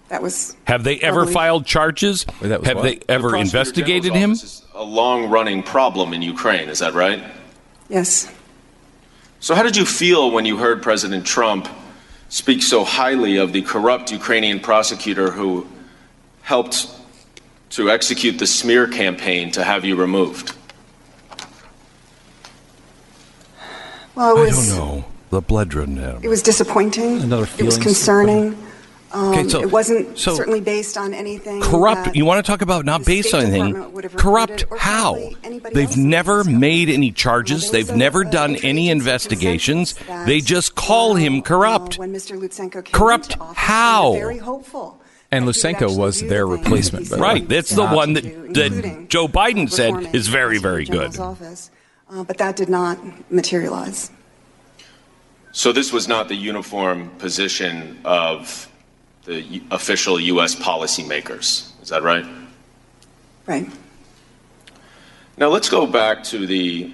[0.09, 0.55] That was.
[0.65, 1.33] Have they ever Probably.
[1.33, 2.25] filed charges?
[2.41, 2.83] Wait, that was Have what?
[2.83, 4.31] they ever prosecutor investigated him?
[4.31, 6.67] office is A long-running problem in Ukraine.
[6.67, 7.23] Is that right?
[7.87, 8.29] Yes.
[9.39, 11.69] So, how did you feel when you heard President Trump
[12.29, 15.65] speak so highly of the corrupt Ukrainian prosecutor who
[16.41, 16.89] helped
[17.71, 20.53] to execute the smear campaign to have you removed?
[24.15, 25.05] Well, it I don't know.
[25.29, 27.21] The blood running out It was disappointing.
[27.21, 27.59] Another feeling.
[27.59, 28.64] It was feelings- concerning.
[29.15, 31.61] Um, Okay, so- it wasn't so- certainly based on anything.
[31.61, 32.05] Corrupt.
[32.05, 33.65] that You want to talk about not based State on anything?
[33.67, 34.65] Department would have Corrupt.
[34.77, 35.29] How?
[35.73, 37.71] They've never made any charges.
[37.71, 39.95] there They've a- never a done any investigations.
[40.25, 41.97] They just call him corrupt.
[41.97, 42.37] when Mr.
[42.37, 44.11] Lutsenko came Corrupt office, how?
[44.13, 44.99] Very hopeful.
[45.31, 47.39] And that he Lutsenko was their the replacement, that he by the way.
[47.39, 47.49] Right.
[47.49, 51.17] That's the one that- do, that Joe Biden said is very, very good.
[51.17, 51.71] Office.
[52.13, 52.99] Uh, but that did not
[53.31, 54.11] materialize.
[55.53, 58.67] So, this was not the uniform position of
[59.25, 60.55] the official U.S.
[60.55, 61.71] policymakers.
[61.81, 62.25] Is that right?
[63.45, 63.67] Right.
[65.37, 66.91] Now, let's go back to the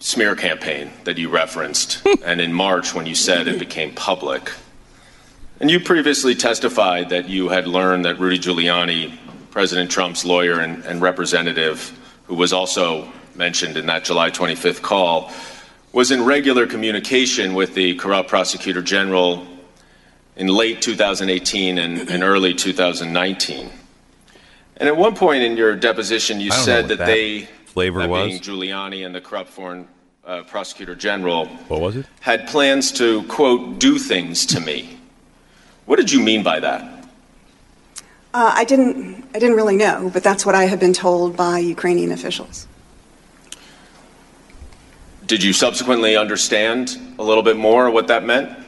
[0.00, 4.50] smear campaign that you referenced, and in March when you said it became public.
[5.60, 9.16] And you previously testified that you had learned that Rudy Giuliani,
[9.50, 11.96] President Trump's lawyer and, and representative,
[12.26, 15.32] who was also mentioned in that July 25th call
[15.92, 19.46] was in regular communication with the corrupt prosecutor general
[20.36, 23.70] in late 2018 and, and early 2019.
[24.76, 27.42] And at one point in your deposition, you I don't know said that, that they,
[27.66, 28.28] flavor that was.
[28.28, 29.86] being Giuliani and the corrupt foreign
[30.26, 32.06] uh, prosecutor general, What was it?
[32.20, 34.98] had plans to, quote, do things to me.
[35.86, 36.90] What did you mean by that?
[38.32, 39.22] Uh, I didn't.
[39.32, 42.66] I didn't really know, but that's what I had been told by Ukrainian officials.
[45.26, 48.63] Did you subsequently understand a little bit more what that meant?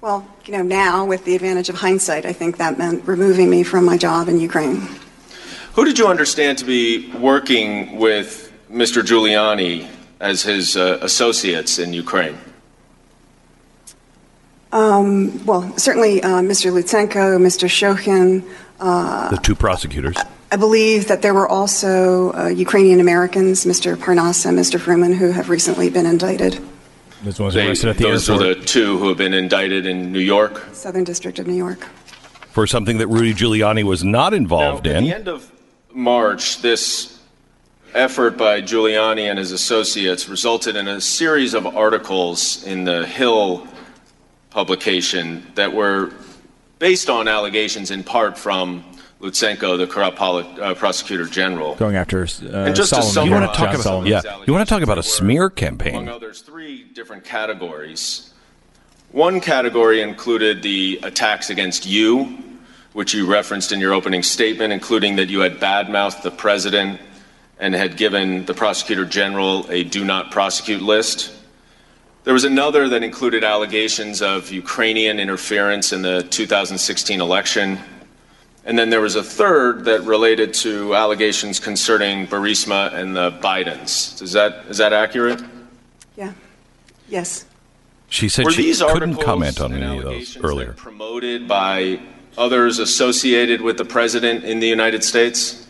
[0.00, 3.64] Well, you know, now with the advantage of hindsight, I think that meant removing me
[3.64, 4.86] from my job in Ukraine.
[5.72, 9.02] Who did you understand to be working with Mr.
[9.02, 9.88] Giuliani
[10.20, 12.38] as his uh, associates in Ukraine?
[14.70, 16.70] Um, well, certainly uh, Mr.
[16.70, 17.66] Lutsenko, Mr.
[17.68, 18.44] Shokin.
[18.78, 20.16] Uh, The two prosecutors.
[20.52, 23.96] I believe that there were also uh, Ukrainian Americans, Mr.
[23.96, 24.78] Parnas and Mr.
[24.78, 26.60] Fruman, who have recently been indicted.
[27.24, 28.46] Those ones They- arrested at the those airport.
[28.48, 30.62] are the two who have been indicted in New York.
[30.72, 31.86] Southern District of New York.
[32.52, 35.04] For something that Rudy Giuliani was not involved Now, at in.
[35.04, 35.50] the end of
[35.92, 37.18] March, this
[37.94, 43.66] effort by Giuliani and his associates resulted in a series of articles in the Hill
[44.50, 46.10] publication that were
[46.78, 48.84] based on allegations in part from
[49.20, 51.74] Lutsenko, the corrupt uh, prosecutor general.
[51.74, 53.34] Going after uh, And just to Solomon.
[53.34, 54.12] you want to talk John about Solomon.
[54.12, 54.44] yeah?
[54.46, 55.96] You want to talk about a smear campaign?
[55.96, 58.32] Among others, three different categories.
[59.10, 62.38] One category included the attacks against you,
[62.92, 67.00] which you referenced in your opening statement, including that you had badmouthed the president
[67.58, 71.32] and had given the prosecutor general a do not prosecute list.
[72.22, 77.78] There was another that included allegations of Ukrainian interference in the 2016 election.
[78.68, 84.20] And then there was a third that related to allegations concerning Burisma and the Bidens.
[84.20, 85.42] Is that, is that accurate?
[86.16, 86.34] Yeah.
[87.08, 87.46] Yes.
[88.10, 90.66] She said Were she couldn't comment on any of those allegations earlier.
[90.66, 91.98] that promoted by
[92.36, 95.66] others associated with the president in the United States?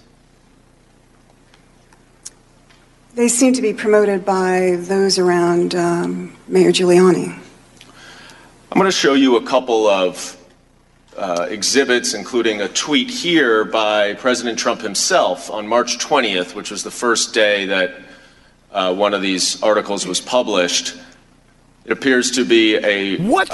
[3.15, 7.29] They seem to be promoted by those around um, Mayor Giuliani.
[7.31, 10.38] I'm going to show you a couple of
[11.19, 16.83] uh, exhibits, including a tweet here by President Trump himself on March 20th, which was
[16.85, 17.95] the first day that
[18.73, 20.97] uh, one of these articles was published.
[21.85, 23.49] It appears to be a What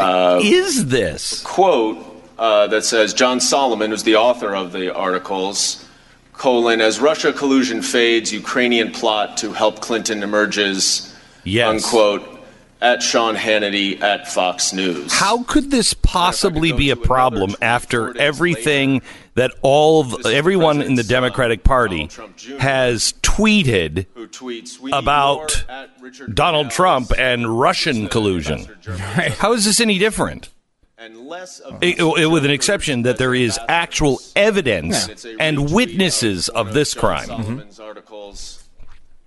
[0.44, 1.42] is uh, this?
[1.42, 1.98] quote
[2.38, 5.86] uh, that says John Solomon, who's the author of the articles,
[6.32, 11.68] colon, as Russia collusion fades, Ukrainian plot to help Clinton emerges, Yes.
[11.84, 12.33] unquote,
[12.80, 15.12] at Sean Hannity at Fox News.
[15.12, 19.06] How could this possibly be a problem after everything later.
[19.34, 24.76] that all of everyone in the uh, Democratic Party Trump Jr., has tweeted who tweets
[24.92, 28.60] about more at Richard Donald Grenell's Trump and Russian collusion?
[28.60, 30.50] Ambassador Germany, How is this any different?
[30.96, 35.36] and less of It- it- with an exception that there is actual evidence It's a
[35.38, 37.26] and witnesses one of this John crime.
[37.26, 38.63] Solomon's articles,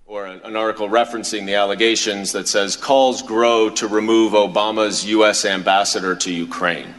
[0.08, 5.44] or an, an article referencing the allegations that says calls grow to remove Obama's U.S.
[5.44, 6.94] ambassador to Ukraine.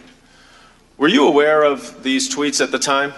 [0.99, 3.14] Were you aware of these tweets at the time?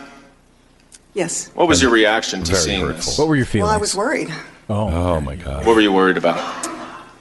[1.14, 1.50] Yes.
[1.56, 2.96] What was your reaction to Very seeing hurtful.
[2.96, 3.20] this?
[3.20, 3.68] What were your feelings?
[3.68, 4.30] Well, I was worried
[4.70, 4.88] oh.
[5.18, 5.66] oh my God!
[5.66, 6.68] What were you worried about?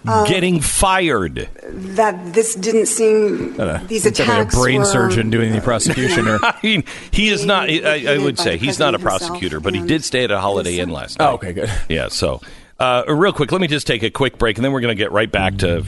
[0.06, 1.50] Um, Getting fired.
[1.62, 3.54] that this didn't seem
[3.86, 6.26] these It's like a brain were, surgeon doing the prosecution.
[6.26, 7.68] Or I mean, he is not.
[7.68, 10.78] I, I would say he's not a prosecutor, but he did stay at a Holiday
[10.78, 11.30] Inn last oh, night.
[11.30, 11.72] oh, okay, good.
[11.90, 12.08] Yeah.
[12.08, 12.40] So,
[12.80, 15.00] uh, real quick, let me just take a quick break, and then we're going to
[15.00, 15.84] get right back to,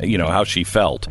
[0.00, 1.08] you know, how she felt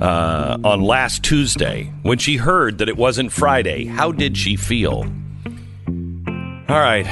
[0.00, 3.86] uh, on last Tuesday when she heard that it wasn't Friday.
[3.86, 5.04] How did she feel?
[6.68, 7.06] All right.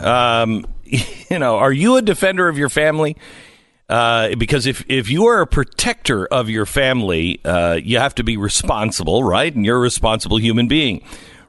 [0.00, 3.16] Um, you know, are you a defender of your family?
[3.86, 8.24] Uh, because if, if you are a protector of your family, uh, you have to
[8.24, 9.54] be responsible, right?
[9.54, 11.04] And you're a responsible human being.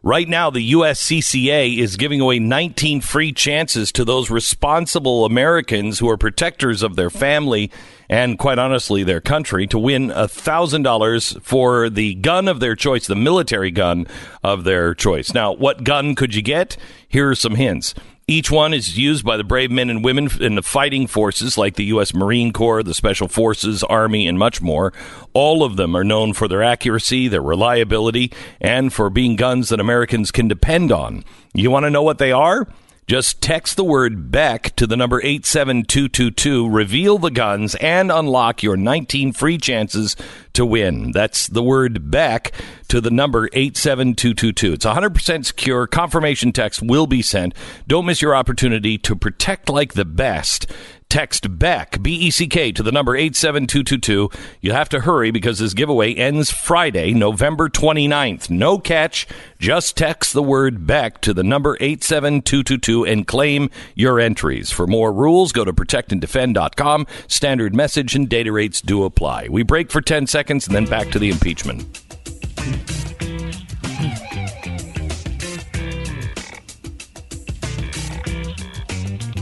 [0.06, 6.08] Right now, the USCCA is giving away 19 free chances to those responsible Americans who
[6.12, 7.72] are protectors of their family
[8.08, 13.16] and, quite honestly, their country to win $1,000 for the gun of their choice, the
[13.16, 14.06] military gun
[14.43, 15.34] of their choice.
[15.34, 16.78] Now, what gun could you get?
[17.08, 17.95] Here are some hints.
[18.28, 21.76] Each one is used by the brave men and women in the fighting forces like
[21.76, 22.12] the U.S.
[22.12, 24.94] Marine Corps, the Special Forces, Army, and much more.
[25.34, 29.80] All of them are known for their accuracy, their reliability, and for being guns that
[29.80, 31.24] Americans can depend on.
[31.54, 32.68] You want to know what they are?
[33.08, 38.76] Just text the word Beck to the number 87222, reveal the guns, and unlock your
[38.76, 40.16] 19 free chances
[40.53, 41.12] to win.
[41.12, 42.51] That's the word Beck
[42.88, 44.74] to the number 87222.
[44.74, 45.86] It's 100% secure.
[45.86, 47.53] Confirmation text will be sent.
[47.88, 50.66] Don't miss your opportunity to protect like the best.
[51.10, 54.30] Text Beck, B E C K, to the number 87222.
[54.60, 58.49] You have to hurry because this giveaway ends Friday, November 29th.
[58.49, 59.28] No catch.
[59.60, 64.72] Just text the word Beck to the number 87222 and claim your entries.
[64.72, 67.08] For more rules, go to protectanddefend.com.
[67.28, 69.47] Standard message and data rates do apply.
[69.49, 72.01] We break for 10 seconds and then back to the impeachment.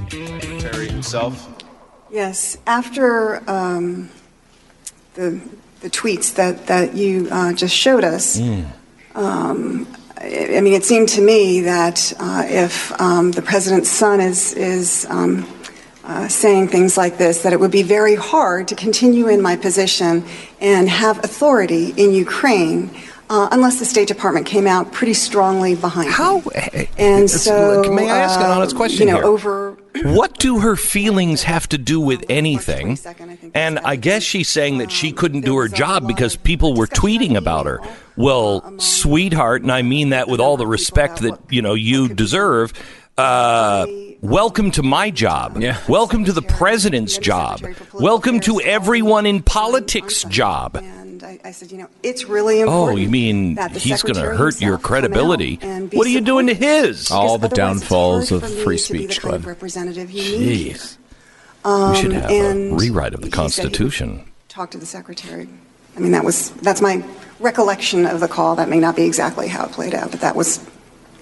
[0.09, 1.52] Secretary himself.
[2.13, 4.11] Yes, after um,
[5.15, 5.41] the
[5.79, 8.37] the tweets that that you uh, just showed us,
[9.15, 14.21] um, I, I mean, it seemed to me that uh, if um, the president's son
[14.21, 15.47] is is um,
[16.03, 19.55] uh, saying things like this, that it would be very hard to continue in my
[19.55, 20.23] position
[20.61, 22.91] and have authority in Ukraine.
[23.33, 26.37] Uh, unless the State Department came out pretty strongly behind How?
[26.37, 26.87] me.
[26.99, 29.25] And It's- so, may I ask an uh, honest question You know, here?
[29.25, 32.99] over What do her feelings have to do with anything?
[33.55, 37.35] And I guess she's saying that she couldn't do her job because people were tweeting
[37.35, 37.79] about her.
[38.15, 42.71] Well, sweetheart, and I mean that with all the respect that, you know, you deserve.
[43.17, 43.85] Uh,
[44.21, 45.57] welcome to my job.
[45.59, 45.77] Yeah.
[45.87, 47.61] Welcome to the president's job.
[47.93, 50.83] Welcome to everyone in politics' job.
[51.33, 52.97] I, I said, you know, it's really important.
[52.97, 55.59] Oh, you mean he's going to hurt your credibility?
[55.61, 57.09] out and be What are you doing to his?
[57.11, 59.41] All the downfalls of free speech, Glenn.
[59.41, 60.09] representative.
[60.09, 60.97] Jeez.
[61.65, 64.31] we should um, have a rewrite of the he said he would Constitution.
[64.49, 65.47] Talk to the secretary.
[65.95, 67.03] I mean, that was that's my
[67.39, 68.55] recollection of the call.
[68.55, 70.59] That may not be exactly how it played out, but that was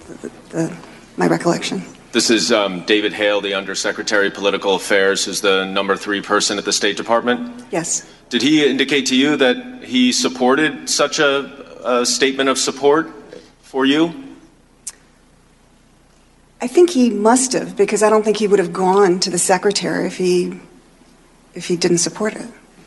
[0.08, 0.76] the, the,
[1.16, 1.82] my recollection.
[2.12, 6.58] This is um, David Hale, the Undersecretary of Political Affairs, who's the number three person
[6.58, 7.64] at the State Department.
[7.70, 8.06] Yes.
[8.28, 13.10] Did he indicate to you that he supported such a, a statement of support
[13.62, 14.12] for you?
[16.60, 19.38] I think he must have because I don't think he would have gone to the
[19.38, 20.60] secretary if he
[21.54, 22.46] if he didn't support it.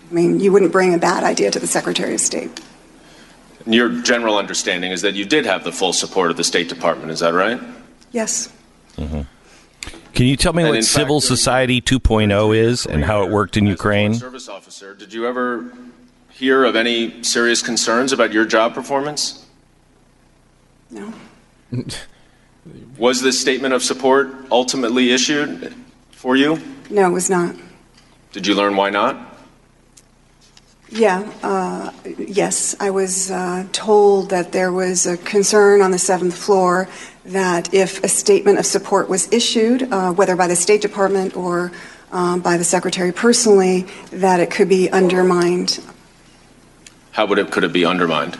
[0.09, 2.61] I mean, you wouldn't bring a bad idea to the Secretary of State.
[3.65, 6.69] And your general understanding is that you did have the full support of the State
[6.69, 7.11] Department.
[7.11, 7.59] Is that right?
[8.11, 8.54] Yes.
[8.95, 13.29] Can you tell me And what in fact, Civil Society 2.0 is and how it
[13.31, 14.11] worked in As Ukraine?
[14.13, 15.65] foreign Service officer, did you ever
[16.31, 19.45] hear of any serious concerns about your job performance?
[20.89, 21.13] No.
[22.97, 25.73] Was this statement of support ultimately issued
[26.11, 26.59] for you?
[26.89, 27.55] No, it was not.
[28.31, 29.37] Did you learn why not?
[30.89, 32.75] Yeah, uh, yes.
[32.79, 36.87] I was uh, told that there was a concern on the seventh floor
[37.25, 41.71] that if a statement of support was issued, uh, whether by the State Department or
[42.11, 45.83] um, by the Secretary personally, that it could be undermined.
[47.11, 48.37] How would it could it be undermined?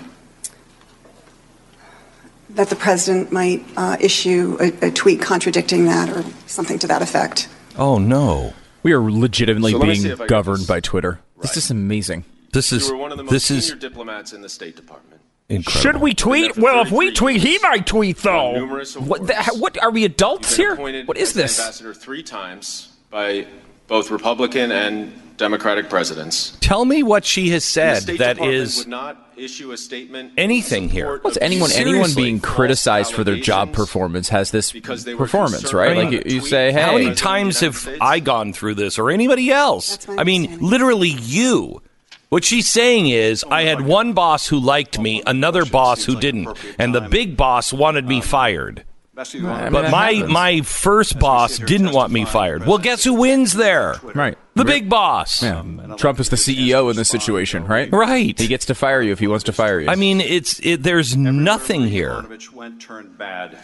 [2.49, 7.01] That the President might uh, issue a, a tweet contradicting that or something to that
[7.01, 7.49] effect.
[7.77, 8.53] Oh, no.
[8.81, 11.19] We are legitimately So let me see being if I get governed this by Twitter.
[11.41, 12.23] This is amazing.
[12.53, 14.77] This is You were one of the most this senior is diplomats in the State
[14.77, 15.14] Department.
[15.49, 15.81] Incredible.
[15.81, 16.57] Should we tweet?
[16.57, 18.53] Well, if we tweet, he might tweet though.
[18.53, 19.27] Numerous What?
[19.27, 20.73] The, what are we adults been here?
[20.73, 21.59] appointed What is as this?
[21.59, 23.47] Ambassador three times by
[23.87, 26.57] both Republican and Democratic presidents.
[26.61, 29.77] Tell me what she has The said State that Department is would not issue a
[29.77, 31.19] statement anything here.
[31.21, 35.77] What's anyone anyone being criticized for their job performance has this because they performance, concerned
[35.77, 35.91] right?
[35.97, 37.97] about Like you, you say, from How many President of the times have States?
[38.01, 40.07] I gone through this or anybody else?
[40.09, 41.81] I mean, literally you.
[42.29, 46.49] What she's saying is, I had one boss who liked me, another boss who didn't,
[46.79, 48.83] and the big boss wanted me fired.
[49.17, 52.65] I mean, But my my first boss didn't want me fired.
[52.65, 53.95] Well, guess who wins there?
[54.13, 54.37] right?
[54.55, 55.41] The big boss.
[55.41, 55.63] Yeah.
[55.97, 57.89] Trump is the CEO in this situation, right?
[57.91, 58.37] Right.
[58.37, 59.87] He gets to fire you if he wants to fire you.
[59.89, 62.25] I mean, it's it, there's nothing here.
[62.53, 63.57] Went turned bad.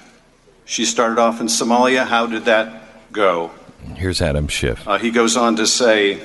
[0.64, 2.06] She started off in Somalia.
[2.06, 3.52] How did that go?
[3.96, 4.88] Here's Adam Schiff.
[4.88, 6.22] Uh, he goes on to say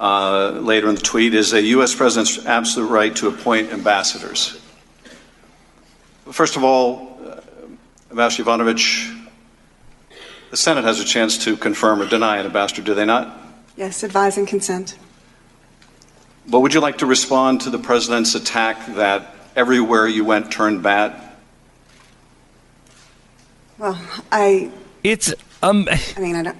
[0.00, 1.94] uh, later in the tweet is a U.S.
[1.94, 4.60] president's absolute right to appoint ambassadors.
[6.30, 7.40] First of all, uh,
[8.10, 9.28] Ambassador Yovanovitch,
[10.50, 13.36] the Senate has a chance to confirm or deny an ambassador, do they not?
[13.76, 14.96] Yes, advise and consent.
[16.46, 20.82] But would you like to respond to the president's attack that everywhere you went turned
[20.82, 21.14] bad?
[23.78, 24.00] Well,
[24.32, 24.70] I,
[25.04, 25.88] It's um.
[25.88, 26.56] I mean, I don't.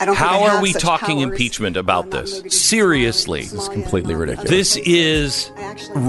[0.00, 0.16] I, I don't.
[0.16, 1.30] think How are we talking powers.
[1.30, 2.42] impeachment about this?
[2.48, 3.42] Seriously.
[3.42, 4.50] This is completely ridiculous.
[4.50, 6.00] This is I actually-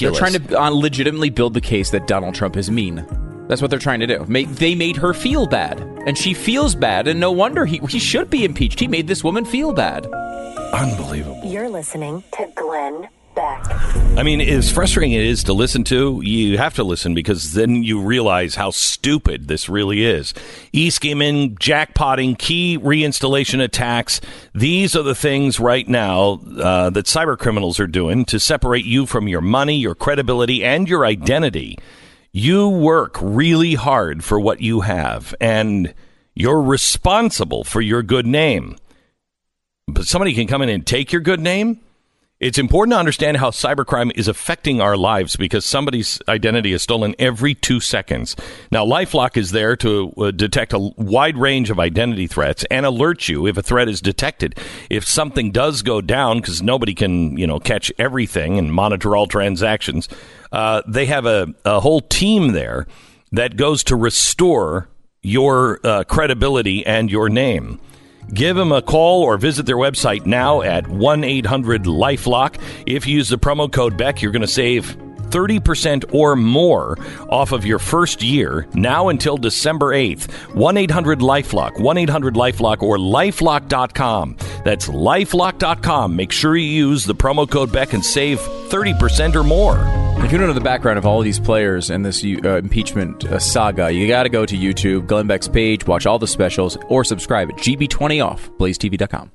[0.00, 3.06] they're trying to uh, legitimately build the case that Donald Trump is mean.
[3.48, 4.24] That's what they're trying to do.
[4.28, 7.98] Ma- They made her feel bad, and she feels bad, and no wonder he he
[7.98, 8.80] should be impeached.
[8.80, 10.06] He made this woman feel bad.
[10.72, 11.42] Unbelievable.
[11.44, 13.64] You're listening to Glenn back.
[14.18, 17.82] I mean, as frustrating it is to listen to, you have to listen because then
[17.84, 20.32] you realize how stupid this really is.
[20.72, 24.22] E skimming, jackpotting, key reinstallation attacks.
[24.54, 29.04] These are the things right now uh, that cyber criminals are doing to separate you
[29.04, 31.78] from your money, your credibility, and your identity.
[32.32, 35.94] You work really hard for what you have, and
[36.34, 38.76] you're responsible for your good name.
[39.86, 41.80] But somebody can come in and take your good name.
[42.38, 47.14] It's important to understand how cybercrime is affecting our lives because somebody's identity is stolen
[47.18, 48.36] every two seconds.
[48.70, 53.26] Now, Lifelock is there to uh, detect a wide range of identity threats and alert
[53.26, 54.58] you if a threat is detected.
[54.90, 59.26] If something does go down, because nobody can, you know, catch everything and monitor all
[59.26, 60.06] transactions,
[60.52, 62.86] uh, they have a, a whole team there
[63.32, 64.90] that goes to restore
[65.22, 67.80] your uh, credibility and your name.
[68.32, 72.60] Give them a call or visit their website now at 1 800 Lifelock.
[72.86, 74.96] If you use the promo code Beck, you're going to save
[75.30, 76.96] 30% or more
[77.28, 80.30] off of your first year now until December 8th.
[80.54, 84.36] 1 800 Lifelock, 1 800 Lifelock, or lifelock.com.
[84.64, 86.16] That's lifelock.com.
[86.16, 90.05] Make sure you use the promo code Beck and save 30% or more.
[90.18, 93.24] If you don't know the background of all of these players and this uh, impeachment
[93.26, 96.76] uh, saga, you got to go to YouTube, Glenn Beck's page, watch all the specials,
[96.88, 99.30] or subscribe at GB20 off, blazetv.com.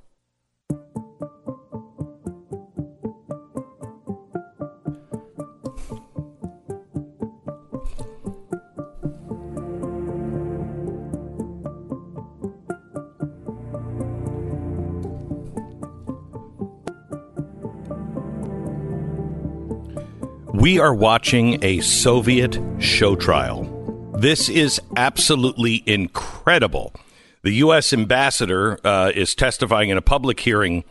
[20.62, 24.14] We are watching a Soviet show trial.
[24.16, 26.94] This is absolutely incredible.
[27.42, 27.92] The U.S.
[27.94, 30.84] ambassador uh, is testifying in a public hearing,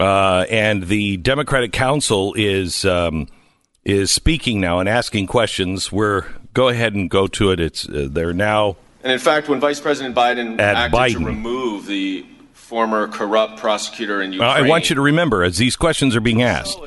[0.00, 3.28] uh, and the Democratic Counsel is um,
[3.84, 5.92] is speaking now and asking questions.
[5.92, 7.60] We're go ahead and go to it.
[7.60, 11.18] It's uh, they're now And in fact, when Vice President Biden acted Biden.
[11.20, 15.76] to remove the former corrupt prosecutor in Ukraine, I want you to remember, as these
[15.76, 16.80] questions are being asked,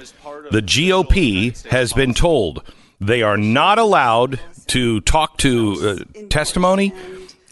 [0.52, 2.62] the GOP has been told
[3.00, 6.94] they are not allowed to talk to uh, testimony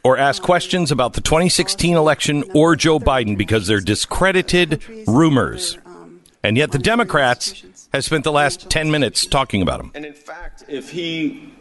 [0.04, 5.78] or ask questions about the 2016 election or Joe Biden because they're discredited rumors.
[6.44, 9.92] And yet the Democrats have spent the last 10 minutes talking about them.
[9.96, 11.54] And in fact, if he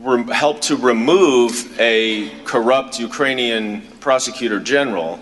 [0.00, 5.20] re- helped to remove a corrupt Ukrainian prosecutor general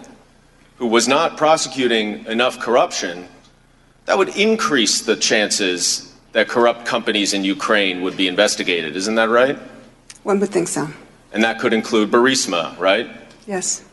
[0.77, 3.29] who was not prosecuting enough corruption,
[4.07, 8.97] that would increase the chances that corrupt companies in Ukraine would be investigated.
[8.97, 9.57] Isn't that right?
[10.25, 10.89] One would think so.
[11.33, 13.09] And that could include Burisma, right?
[13.47, 13.85] Yes.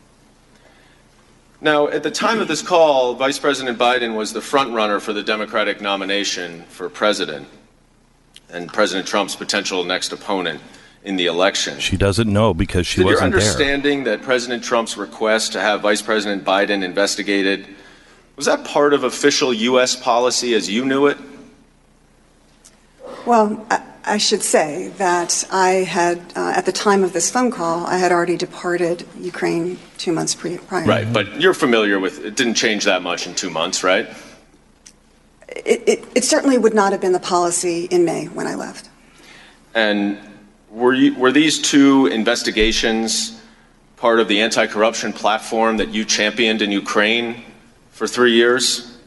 [1.60, 5.14] Now, at the time of this call, Vice President Biden was the front runner for
[5.14, 7.48] the Democratic nomination for president
[8.50, 10.60] and President Trump's potential next opponent
[11.04, 11.80] in the election.
[11.80, 13.42] She doesn't know because she Is it your wasn't there.
[13.42, 17.68] understanding that President Trump's request to have Vice President Biden investigated
[18.42, 19.96] was that part of official U.S.
[19.96, 21.16] policy as you knew it?
[23.24, 27.52] Well, I, I should say that I had, uh, at the time of this phone
[27.52, 30.88] call, I had already departed Ukraine two months pre- prior.
[30.88, 32.36] Right, but you're familiar with it.
[32.36, 34.10] Didn't change that much in two months, right?
[35.50, 38.90] It, it, it certainly would not have been the policy in May when I left.
[39.76, 40.18] And
[40.72, 43.40] were you, were these two investigations
[43.98, 47.46] part of the anti-corruption platform that you championed in Ukraine
[48.02, 48.98] for three years?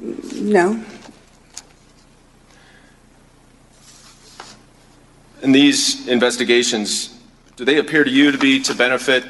[0.00, 0.82] No.
[5.42, 7.16] And these investigations,
[7.54, 9.24] do they appear to you to be to benefit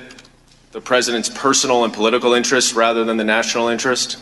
[0.73, 4.19] the president's personal and political interests rather than the national interest?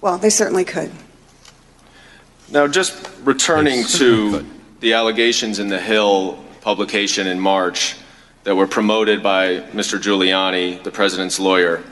[0.00, 0.92] Well, they certainly could.
[2.48, 4.46] Now, just returning to
[4.78, 7.96] the allegations in the Hill publication in March
[8.44, 9.98] that were promoted by Mr.
[9.98, 11.82] Giuliani, the president's lawyer,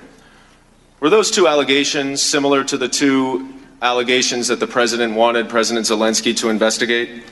[1.01, 6.37] were those two allegations similar to the two allegations that the president wanted President Zelensky
[6.37, 7.24] to investigate?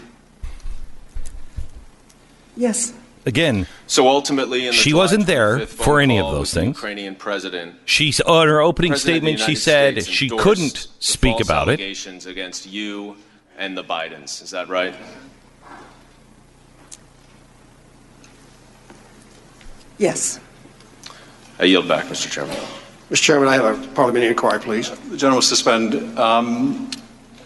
[2.56, 2.92] Yes.
[3.26, 6.76] Again, So ultimately, in the She wasn't there for any of those with the things.
[6.76, 7.74] Ukrainian president.
[7.84, 11.68] She on uh, her opening President statement, she said States she couldn't speak false about
[11.68, 11.78] it.
[11.80, 13.16] Allegations against you
[13.58, 14.42] and the Bidens.
[14.42, 14.94] Is that right?
[20.00, 20.40] Yes.
[21.58, 22.30] I yield back, Mr.
[22.30, 22.56] Chairman.
[23.10, 23.22] Mr.
[23.22, 24.88] Chairman, I have a parliamentary inquiry, please.
[24.88, 26.18] The gentleman will suspend.
[26.18, 26.90] Um,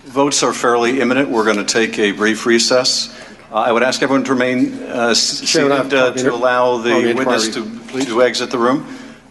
[0.05, 1.31] votes are fairly imminent.
[1.31, 3.13] We're going to take a brief recess.
[3.51, 7.49] Uh, I would ask everyone to remain uh, Chairman, seated uh, to allow the witness
[7.55, 8.87] to, inquiry, to exit the room,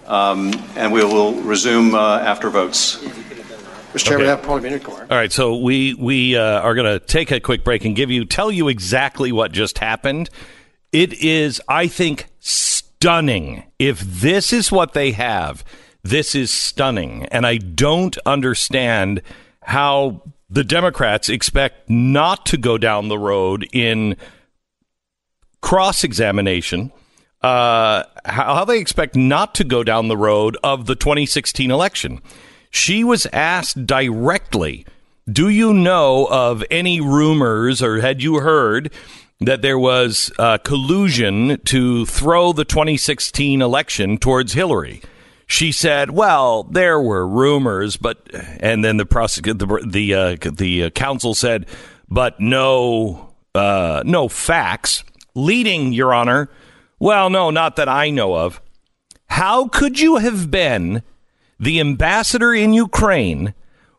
[0.05, 2.97] um, and we will resume uh, after votes.
[3.93, 4.03] Mr.
[4.03, 4.27] Chairman, Okay.
[4.27, 5.07] I have a parliamentary inquiry.
[5.09, 8.11] All right, so we we uh, are going to take a quick break and give
[8.11, 10.29] you tell you exactly what just happened.
[10.91, 12.27] It is, I think,
[13.03, 13.61] stunning.
[13.79, 15.65] If this is what they have,
[16.03, 19.21] this is stunning, and I don't understand
[19.61, 24.15] how the Democrats expect not to go down the road in
[25.59, 26.93] cross examination.
[27.41, 32.21] Uh, how, they expect not to go down the road of the 2016 election.
[32.69, 34.85] She was asked directly,
[35.29, 38.93] Do you know of any rumors or had you heard
[39.45, 45.01] that there was uh, collusion to throw the 2016 election towards Hillary?
[45.45, 50.85] She said, "Well, there were rumors, but," and then the prosecute the the uh, the
[50.85, 51.65] uh, counsel said,
[52.09, 55.03] "But no, uh, no facts."
[55.35, 56.47] Leading, Your Honor,
[56.99, 58.61] well, no, not that I know of.
[59.27, 61.01] How could you have been
[61.59, 63.53] the ambassador in Ukraine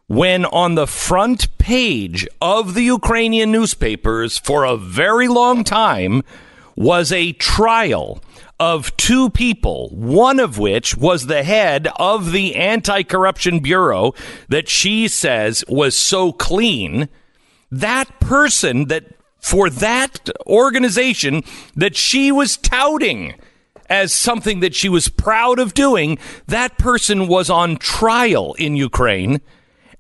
[0.07, 6.23] when on the front page of the Ukrainian newspapers for a very long time
[6.77, 8.23] was a trial
[8.61, 14.13] of two people, one of which was the head of the anti corruption bureau
[14.49, 17.09] that she says was so clean?
[17.71, 19.05] That person that
[19.41, 21.43] for that organization
[21.75, 23.35] that she was touting
[23.91, 29.41] as something that she was proud of doing, that person was on trial in Ukraine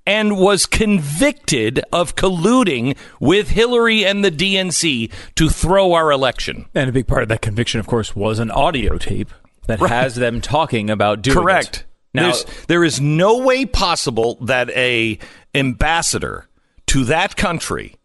[0.06, 6.66] and was convicted of colluding with Hillary and the DNC to throw our election.
[6.74, 9.31] And a big part of that conviction, of course, was an audio tape
[9.66, 11.76] that has them talking about doing Correct.
[11.76, 11.85] it.
[12.12, 15.18] Now, There's, there is no way possible that a
[15.55, 16.48] ambassador
[16.86, 17.97] to that country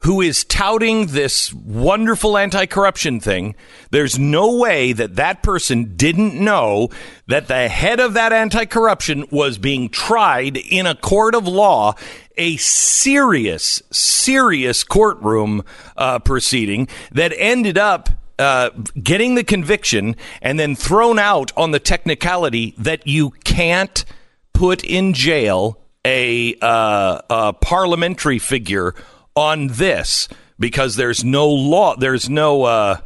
[0.00, 3.54] who is touting this wonderful anti-corruption thing
[3.90, 6.88] there's no way that that person didn't know
[7.26, 11.94] that the head of that anti-corruption was being tried in a court of law
[12.36, 15.62] a serious serious courtroom
[15.96, 18.70] uh, proceeding that ended up uh,
[19.02, 24.04] getting the conviction and then thrown out on the technicality that you can't
[24.52, 28.94] put in jail a, uh, a parliamentary figure
[29.36, 32.98] on this because there's no law, there's no uh,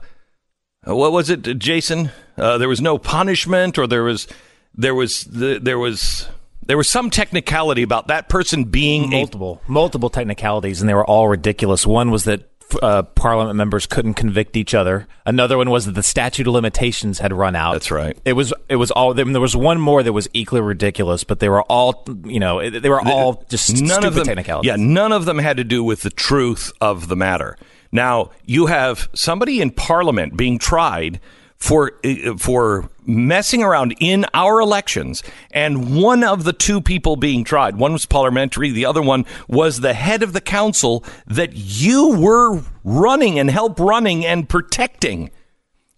[0.85, 2.11] what was it, Jason?
[2.37, 4.27] Uh, there was no punishment, or there was
[4.75, 6.29] there was there was
[6.65, 11.29] there was some technicality about that person being multiple multiple technicalities, and they were all
[11.29, 11.87] ridiculous.
[11.87, 12.50] One was that
[12.83, 15.07] uh, Parliament members couldn't convict each other.
[15.27, 17.73] Another one was that the statute of limitations had run out.
[17.73, 18.19] That's right.
[18.25, 19.15] It was it was all.
[19.15, 22.89] There was one more that was equally ridiculous, but they were all you know they
[22.89, 24.69] were all just none stupid of them, technicalities.
[24.69, 27.57] Yeah, none of them had to do with the truth of the matter.
[27.93, 31.21] Now you have somebody in Parliament being tried
[31.57, 37.45] for uh, for messing around in our elections, and one of the two people being
[37.45, 42.17] tried, one was parliamentary, the other one was the head of the council that you
[42.17, 45.31] were running and help running and protecting.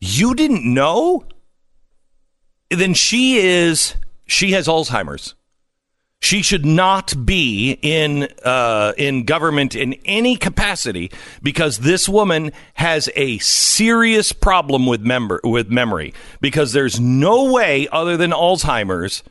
[0.01, 1.25] You didn't know?
[2.71, 3.95] Then she is
[4.27, 5.35] she has Alzheimer's.
[6.23, 11.11] She should not be in uh, in government in any capacity
[11.43, 16.15] because this woman has a serious problem with member with memory.
[16.41, 19.25] Because there's no way other than Alzheimer's,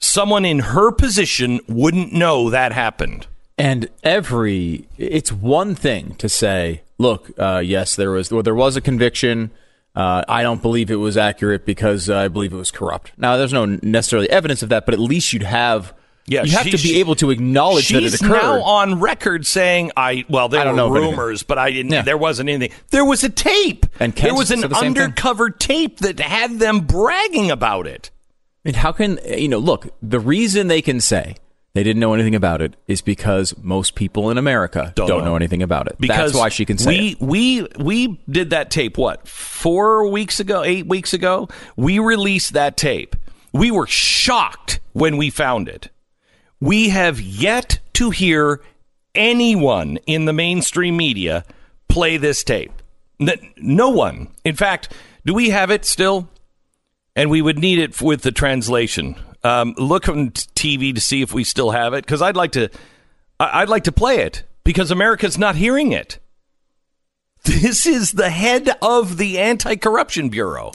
[0.00, 3.28] someone in her position wouldn't know that happened.
[3.56, 8.74] And every it's one thing to say, look, uh, yes, there was well, there was
[8.74, 9.52] a conviction.
[9.94, 13.12] Uh, I don't believe it was accurate because I believe it was corrupt.
[13.16, 15.94] Now, there's no necessarily evidence of that, but at least you'd have
[16.28, 18.32] Yeah, you have she- to be she- able to acknowledge that it She's occurred.
[18.42, 21.92] now on record saying, "I well, there I don't were know rumors, but I didn't.
[21.92, 22.02] Yeah.
[22.02, 22.76] There wasn't anything.
[22.90, 27.50] There was a tape, And there was an the undercover tape that had them bragging
[27.50, 28.10] about it."
[28.64, 29.58] And how can you know?
[29.58, 31.36] Look, the reason they can say
[31.74, 35.24] they didn't know anything about it is because most people in America don't, Don't know.
[35.26, 35.36] know.
[35.36, 35.94] anything about it.
[36.00, 37.76] Because That's why she can say we it.
[37.78, 41.48] we we did that tape what four weeks ago, eight weeks ago.
[41.76, 43.14] We released that tape.
[43.52, 45.88] We were shocked when we found it.
[46.60, 48.60] We have yet to hear
[49.14, 51.44] anyone in the mainstream media
[51.88, 52.72] play this tape.
[53.56, 54.28] No one.
[54.44, 54.92] In fact,
[55.24, 56.28] do we have it still?
[57.14, 59.16] And we would need it with the translation.
[59.42, 62.68] Um, look on TV to see if we still have it, because I'd like to.
[63.38, 66.18] I'd like to play it because America's not hearing it.
[67.44, 70.72] This is the head of the Anti-Corruption Bureau.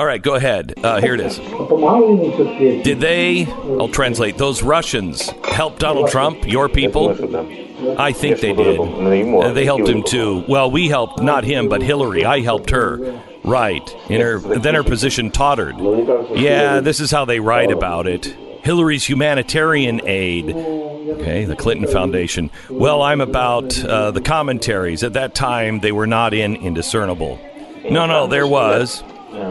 [0.00, 0.72] All right, go ahead.
[0.82, 1.36] Uh, here it is.
[1.36, 3.44] Did they?
[3.44, 4.38] I'll translate.
[4.38, 7.10] Those Russians help Donald Trump, your people.
[8.00, 8.80] I think they did.
[8.80, 10.42] Uh, they helped him too.
[10.48, 12.24] Well, we helped not him, but Hillary.
[12.24, 13.22] I helped her.
[13.44, 13.94] Right.
[14.08, 15.78] In her, then her position tottered.
[16.30, 18.24] Yeah, this is how they write about it.
[18.64, 20.48] Hillary's humanitarian aid.
[20.48, 22.50] Okay, the Clinton Foundation.
[22.70, 25.02] Well, I'm about uh, the commentaries.
[25.02, 27.38] At that time, they were not in indiscernible.
[27.90, 29.02] No, no, there was.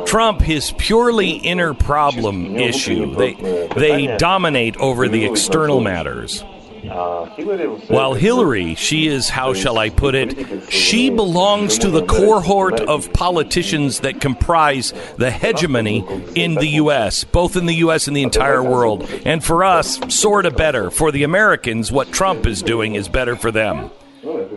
[0.06, 3.16] Trump, his purely inner problem issue.
[3.16, 3.34] They
[3.76, 6.44] they dominate over the external matters.
[6.84, 13.12] While Hillary, she is, how shall I put it, she belongs to the cohort of
[13.12, 18.08] politicians that comprise the hegemony in the U.S., both in the U.S.
[18.08, 19.10] and the entire world.
[19.26, 20.90] And for us, sort of better.
[20.90, 23.92] For the Americans, what Trump is doing is better for them.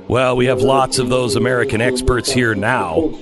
[0.09, 3.13] Well, we have lots of those American experts here now.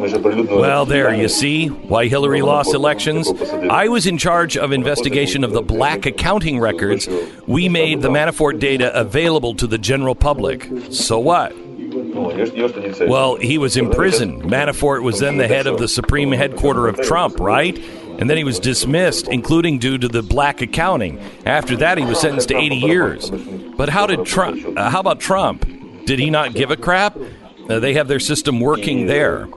[0.00, 3.30] Well, there, you see why Hillary lost elections.
[3.70, 7.08] I was in charge of investigation of the black accounting records.
[7.46, 10.68] We made the Manafort data available to the general public.
[10.90, 11.54] So what?
[13.08, 14.42] Well, he was in prison.
[14.42, 17.76] Manafort was then the head of the supreme headquarter of Trump, right?
[18.18, 21.18] And then he was dismissed, including due to the black accounting.
[21.46, 23.30] After that, he was sentenced to 80 years.
[23.30, 24.76] But how did Trump?
[24.76, 25.66] Uh, how about Trump?
[26.04, 27.16] Did he not give a crap?
[27.78, 29.48] They have their system working there.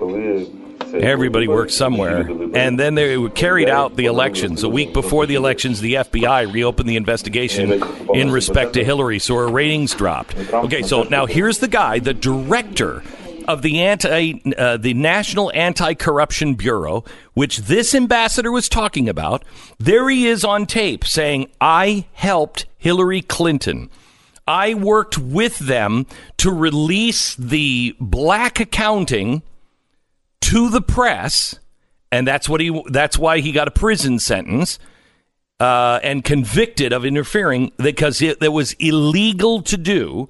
[0.94, 2.30] Everybody works somewhere.
[2.54, 4.62] And then they carried out the elections.
[4.64, 7.82] A week before the elections, the FBI reopened the investigation
[8.14, 10.38] in respect to Hillary, so her ratings dropped.
[10.54, 13.02] Okay, so now here's the guy, the director
[13.48, 17.04] of the anti, uh, the National Anti-Corruption Bureau,
[17.34, 19.44] which this ambassador was talking about.
[19.80, 23.90] There he is on tape saying, "I helped Hillary Clinton."
[24.48, 26.06] I worked with them
[26.38, 29.42] to release the black accounting
[30.42, 31.60] to the press,
[32.12, 32.84] and that's what he.
[32.90, 34.80] That's why he got a prison sentence
[35.60, 40.28] uh, and convicted of interfering because it, it was illegal to do.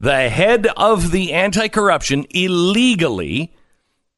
[0.00, 3.52] The head of the anti-corruption illegally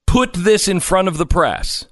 [0.07, 1.86] put this in front of the press.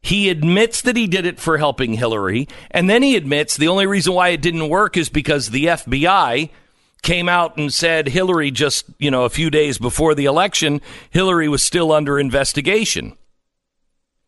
[0.00, 3.86] He admits that he did it for helping Hillary, and then he admits the only
[3.86, 6.50] reason why it didn't work is because the FBI
[7.02, 10.80] came out and said Hillary just, you know, a few days before the election,
[11.10, 13.16] Hillary was still under investigation.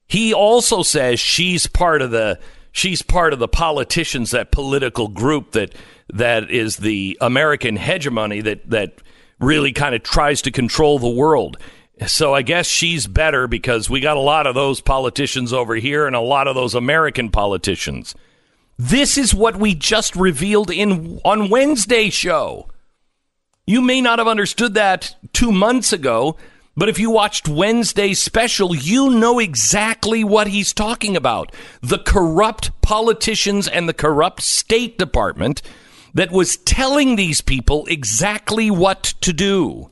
[0.06, 2.38] He also says she's part of the
[2.72, 5.74] she's part of the politicians that political group that
[6.12, 9.00] that is the American hegemony that that
[9.38, 11.56] really kind of tries to control the world.
[12.06, 16.06] So I guess she's better because we got a lot of those politicians over here
[16.06, 18.14] and a lot of those American politicians.
[18.76, 22.68] This is what we just revealed in on Wednesday show.
[23.66, 26.36] You may not have understood that 2 months ago,
[26.76, 31.54] but if you watched Wednesday's special, you know exactly what he's talking about.
[31.80, 35.62] The corrupt politicians and the corrupt State Department
[36.12, 39.90] that was telling these people exactly what to do.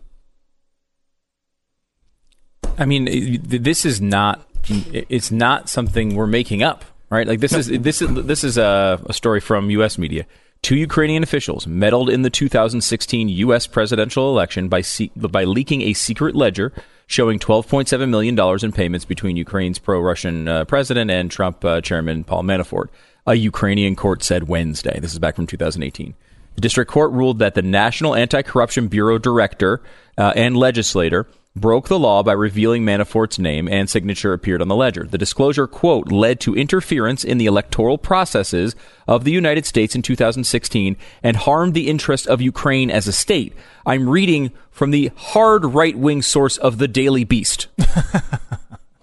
[2.79, 6.85] I mean, this is not it's not something we're making up
[7.18, 7.26] right?
[7.26, 9.98] Like this is this is this is a, a story from U.S.
[9.98, 10.26] media.
[10.62, 13.66] Two Ukrainian officials meddled in the 2016 U.S.
[13.66, 16.72] presidential election by se- by leaking a secret ledger
[17.09, 22.24] showing 12.7 million dollars in payments between Ukraine's pro-Russian uh, president and Trump uh, chairman
[22.24, 22.89] Paul Manafort.
[23.26, 24.98] A Ukrainian court said Wednesday.
[24.98, 26.14] This is back from 2018.
[26.55, 29.80] The district court ruled that the National Anti-Corruption Bureau director
[30.18, 34.74] uh, and legislator broke the law by revealing Manafort's name and signature appeared on the
[34.77, 35.05] ledger.
[35.05, 38.74] The disclosure, quote, led to interference in the electoral processes
[39.07, 43.53] of the United States in 2016 and harmed the interest of Ukraine as a state.
[43.85, 47.66] I'm reading from the hard right wing source of the Daily Beast.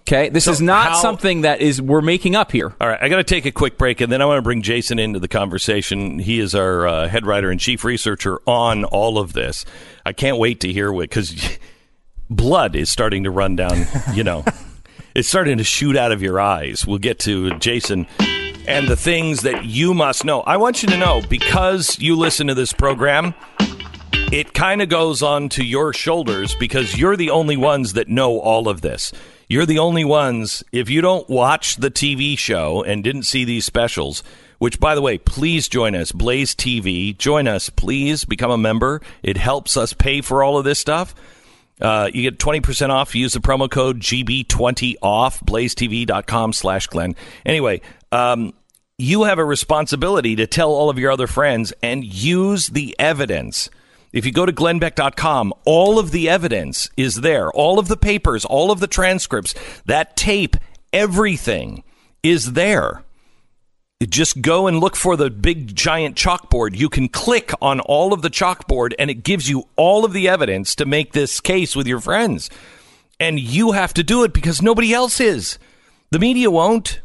[0.08, 2.74] Okay, this So is not how- something that is we're making up here.
[2.80, 4.60] All right, I got to take a quick break, and then I want to bring
[4.60, 6.18] Jason into the conversation.
[6.18, 9.64] He is our uh, head writer and chief researcher on all of this.
[10.04, 11.32] I can't wait to hear what because
[12.30, 13.86] blood is starting to run down.
[14.14, 14.44] You know,
[15.14, 16.86] it's starting to shoot out of your eyes.
[16.86, 18.06] We'll get to Jason
[18.66, 20.40] and the things that you must know.
[20.42, 23.34] I want you to know because you listen to this program.
[24.32, 28.38] It kind of goes on to your shoulders because you're the only ones that know
[28.38, 29.10] all of this.
[29.48, 33.64] You're the only ones, if you don't watch the TV show and didn't see these
[33.64, 34.22] specials,
[34.58, 37.18] which, by the way, please join us, Blaze TV.
[37.18, 38.24] Join us, please.
[38.24, 39.02] Become a member.
[39.24, 41.12] It helps us pay for all of this stuff.
[41.80, 43.14] Uh, you get 20% off.
[43.14, 47.16] Use the promo code GB20OFF, blazetv.com slash Glenn.
[47.44, 47.80] Anyway,
[48.12, 48.52] um,
[48.98, 53.70] you have a responsibility to tell all of your other friends and use the evidence.
[54.12, 57.50] If you go to glennbeck.com, all of the evidence is there.
[57.52, 59.54] All of the papers, all of the transcripts,
[59.86, 60.56] that tape,
[60.92, 61.84] everything
[62.22, 63.04] is there.
[64.08, 66.74] Just go and look for the big giant chalkboard.
[66.74, 70.26] You can click on all of the chalkboard and it gives you all of the
[70.26, 72.48] evidence to make this case with your friends.
[73.18, 75.58] And you have to do it because nobody else is.
[76.10, 77.00] The media won't.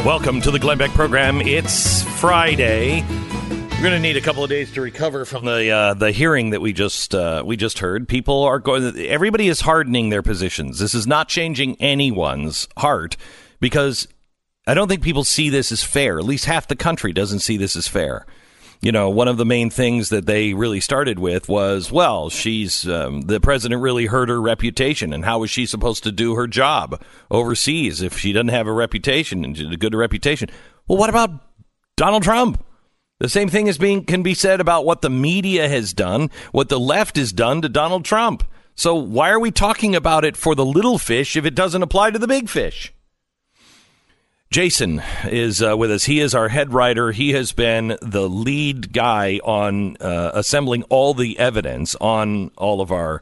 [0.09, 1.43] Welcome to the Glenn Beck program.
[1.43, 3.03] It's Friday.
[3.03, 6.49] We're going to need a couple of days to recover from the uh, the hearing
[6.49, 8.09] that we just uh, we just heard.
[8.09, 8.97] People are going.
[8.97, 10.79] Everybody is hardening their positions.
[10.79, 13.19] This is not changing anyone's heart
[13.61, 14.09] because
[14.67, 16.19] I don't think people see this as fair.
[16.19, 18.25] At least half the country doesn't see this as fair.
[18.81, 22.89] You know, one of the main things that they really started with was, well, she's
[22.89, 26.47] um, the president really hurt her reputation, and how is she supposed to do her
[26.47, 30.49] job overseas if she doesn't have a reputation and a good reputation?
[30.87, 31.31] Well, what about
[31.97, 32.65] Donald Trump?
[33.19, 36.69] The same thing is being can be said about what the media has done, what
[36.69, 38.45] the left has done to Donald Trump.
[38.77, 42.13] So why are we talking about it for the little fish if it doesn't apply
[42.13, 42.93] to the big fish?
[44.51, 46.05] Jason is uh, with us.
[46.05, 47.13] He is our head writer.
[47.13, 52.91] He has been the lead guy on uh, assembling all the evidence on all of
[52.91, 53.21] our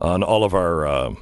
[0.00, 1.14] on all of our uh,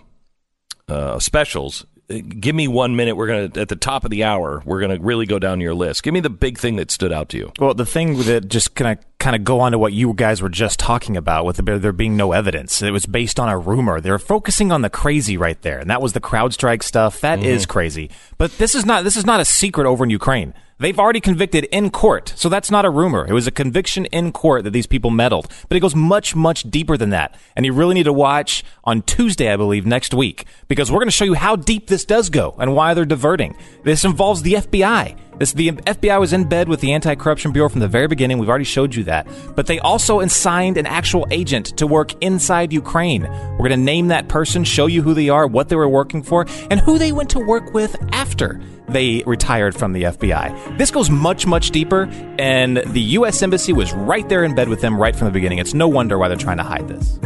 [0.87, 1.87] uh specials.
[2.09, 3.17] Give me one minute.
[3.17, 4.63] We're gonna at the top of the hour.
[4.65, 6.03] We're gonna really go down your list.
[6.03, 7.53] Give me the big thing that stood out to you.
[7.59, 10.41] Well, the thing that just kind of kind of go on to what you guys
[10.41, 12.81] were just talking about with there, there being no evidence.
[12.81, 14.01] It was based on a rumor.
[14.01, 17.21] They're focusing on the crazy right there, and that was the CrowdStrike stuff.
[17.21, 17.71] That is Mm-hmm.
[17.73, 18.11] crazy.
[18.39, 20.55] But this is not this is not a secret over in Ukraine.
[20.81, 23.27] They've already convicted in court, so that's not a rumor.
[23.27, 25.49] It was a conviction in court that these people meddled.
[25.69, 27.37] But it goes much, much deeper than that.
[27.57, 31.09] And you really need to watch on Tuesday, I believe, next week, because we're going
[31.09, 33.57] to show you how deep this does go and why they're diverting.
[33.83, 35.19] This involves the FBI.
[35.39, 38.39] This, the FBI was in bed with the Anti-Corruption Bureau from the very beginning.
[38.39, 39.27] We've already showed you that.
[39.55, 43.23] But they also assigned an actual agent to work inside Ukraine.
[43.23, 46.23] We're going to name that person, show you who they are, what they were working
[46.23, 50.79] for, and who they went to work with after they retired from the FBI.
[50.79, 52.09] This goes much, much deeper,
[52.39, 53.43] and the U.S.
[53.43, 55.59] Embassy was right there in bed with them right from the beginning.
[55.59, 57.19] It's no wonder why they're trying to hide this.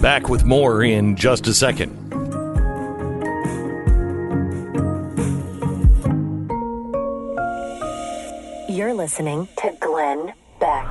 [0.00, 2.09] Back with more in just a second.
[8.80, 10.86] You're listening to Glenn Beck.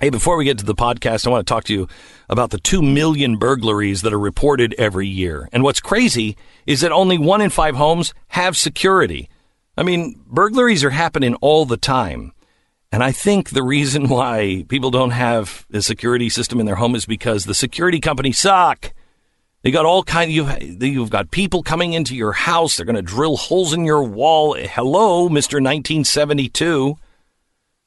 [0.00, 1.88] Hey, before we get to the podcast, I want to talk to you
[2.28, 5.48] about the 2 million burglaries that are reported every year.
[5.50, 9.28] And what's crazy is that only one in five homes have security.
[9.76, 12.30] I mean, burglaries are happening all the time.
[12.92, 16.94] And I think the reason why people don't have a security system in their home
[16.94, 18.92] is because the security companies suck.
[19.62, 20.30] They got all kind.
[20.30, 22.76] You've you've got people coming into your house.
[22.76, 24.54] They're going to drill holes in your wall.
[24.54, 26.96] Hello, Mister 1972.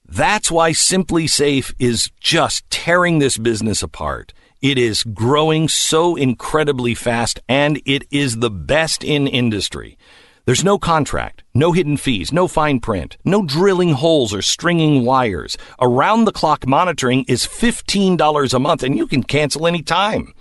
[0.06, 4.34] That's why SimpliSafe is just tearing this business apart.
[4.62, 9.98] It is growing so incredibly fast, and it is the best in industry.
[10.46, 15.58] There's no contract, no hidden fees, no fine print, no drilling holes or stringing wires.
[15.80, 20.34] Around the clock monitoring is $15 a month, and you can cancel any time.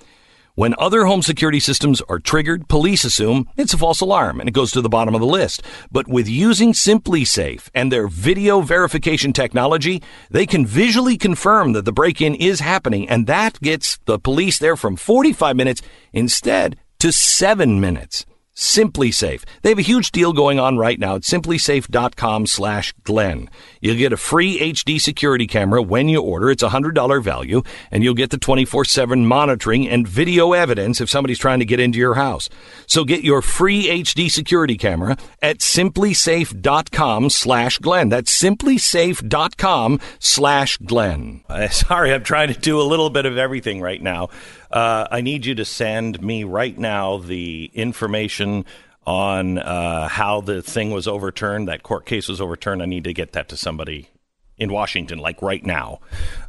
[0.61, 4.53] When other home security systems are triggered, police assume it's a false alarm and it
[4.53, 5.63] goes to the bottom of the list.
[5.91, 11.95] But with using SimpliSafe and their video verification technology, they can visually confirm that the
[11.95, 15.81] break-in is happening and that gets the police there from 45 minutes
[16.13, 18.27] instead to 7 minutes.
[18.57, 19.45] SimpliSafe.
[19.63, 23.49] They have a huge deal going on right now at simplisafe.com slash Glenn.
[23.81, 26.51] You'll get a free HD security camera when you order.
[26.51, 31.39] It's a $100 value, and you'll get the 24-7 monitoring and video evidence if somebody's
[31.39, 32.49] trying to get into your house.
[32.87, 38.09] So get your free HD security camera at simplisafe.com slash Glenn.
[38.09, 41.45] That's simplisafe.com slash Glenn.
[41.49, 44.29] Uh, sorry, I'm trying to do a little bit of everything right now.
[44.71, 48.65] Uh, I need you to send me right now the information
[49.07, 52.83] on uh, how the thing was overturned, that court case was overturned.
[52.83, 54.09] I need to get that to somebody
[54.57, 56.01] in Washington, like right now.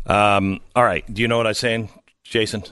[0.06, 1.12] Um, all right.
[1.12, 1.90] Do you know what I'm saying,
[2.24, 2.64] Jason?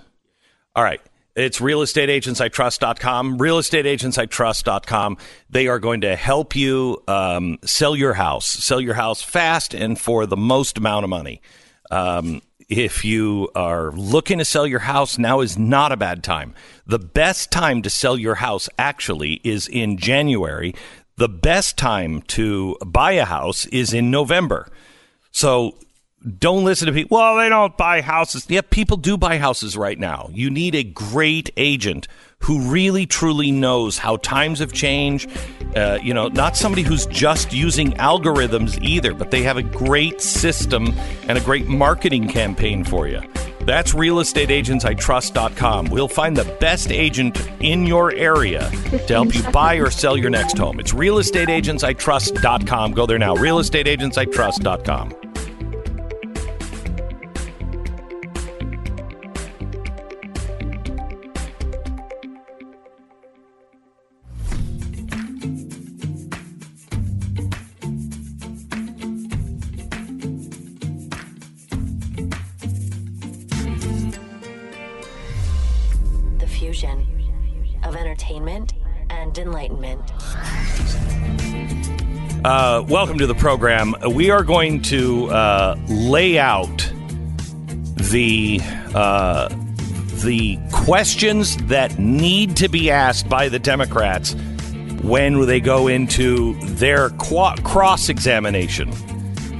[0.75, 1.01] All right.
[1.35, 3.37] It's realestateagentsitrust.com.
[3.37, 5.17] Realestateagentsitrust.com.
[5.49, 9.97] They are going to help you um, sell your house, sell your house fast and
[9.97, 11.41] for the most amount of money.
[11.89, 16.53] Um, if you are looking to sell your house, now is not a bad time.
[16.85, 20.75] The best time to sell your house actually is in January.
[21.17, 24.69] The best time to buy a house is in November.
[25.31, 25.75] So
[26.37, 27.17] don't listen to people.
[27.17, 28.45] Well, they don't buy houses.
[28.47, 30.29] Yeah, people do buy houses right now.
[30.31, 32.07] You need a great agent
[32.43, 35.29] who really truly knows how times have changed.
[35.75, 40.21] Uh, you know, not somebody who's just using algorithms either, but they have a great
[40.21, 40.93] system
[41.27, 43.21] and a great marketing campaign for you.
[43.61, 45.89] That's realestateagentsitrust.com.
[45.91, 50.31] We'll find the best agent in your area to help you buy or sell your
[50.31, 50.79] next home.
[50.79, 52.93] It's realestateagentsitrust.com.
[52.93, 53.35] Go there now.
[53.35, 55.28] realestateagentsitrust.com.
[79.29, 80.01] and enlightenment.
[82.43, 83.93] Uh, welcome to the program.
[84.13, 86.91] We are going to uh, lay out
[87.95, 88.59] the
[88.95, 89.49] uh,
[90.23, 94.35] the questions that need to be asked by the Democrats
[95.03, 98.91] when they go into their cross examination.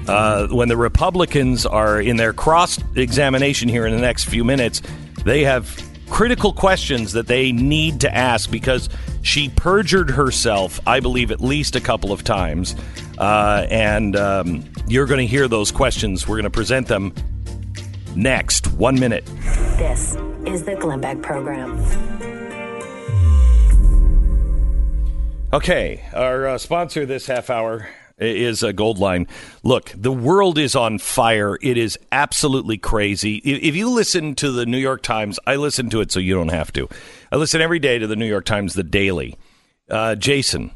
[0.07, 4.81] Uh, when the Republicans are in their cross examination here in the next few minutes,
[5.23, 5.79] they have
[6.09, 8.89] critical questions that they need to ask because
[9.21, 12.75] she perjured herself, I believe, at least a couple of times.
[13.17, 16.27] Uh, and um, you're going to hear those questions.
[16.27, 17.13] We're going to present them
[18.15, 18.67] next.
[18.73, 19.25] One minute.
[19.77, 20.15] This
[20.45, 21.77] is the Glenn Beck Program.
[25.51, 27.89] Okay, our uh, sponsor this half hour
[28.19, 29.27] is a Goldline.
[29.63, 31.57] Look, the world is on fire.
[31.61, 33.37] It is absolutely crazy.
[33.37, 36.49] If you listen to the New York Times, I listen to it so you don't
[36.49, 36.87] have to.
[37.31, 39.37] I listen every day to the New York Times, the daily.
[39.89, 40.71] Uh, Jason,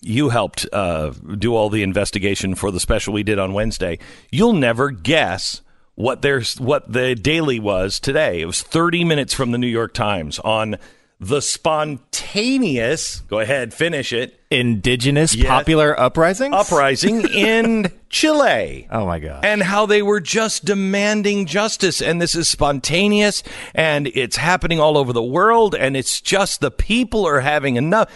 [0.00, 3.98] you helped uh, do all the investigation for the special we did on Wednesday.
[4.30, 5.62] You'll never guess
[5.94, 8.40] what there's what the daily was today.
[8.40, 10.76] It was 30 minutes from the New York Times on
[11.18, 13.20] the spontaneous.
[13.20, 14.38] Go ahead, finish it.
[14.50, 15.46] Indigenous Yes.
[15.48, 16.54] popular uprisings?
[16.54, 18.86] Uprising in Chile.
[18.90, 19.44] Oh my god.
[19.44, 22.00] And how they were just demanding justice.
[22.00, 23.42] And this is spontaneous
[23.74, 25.74] and it's happening all over the world.
[25.74, 28.10] And it's just the people are having enough.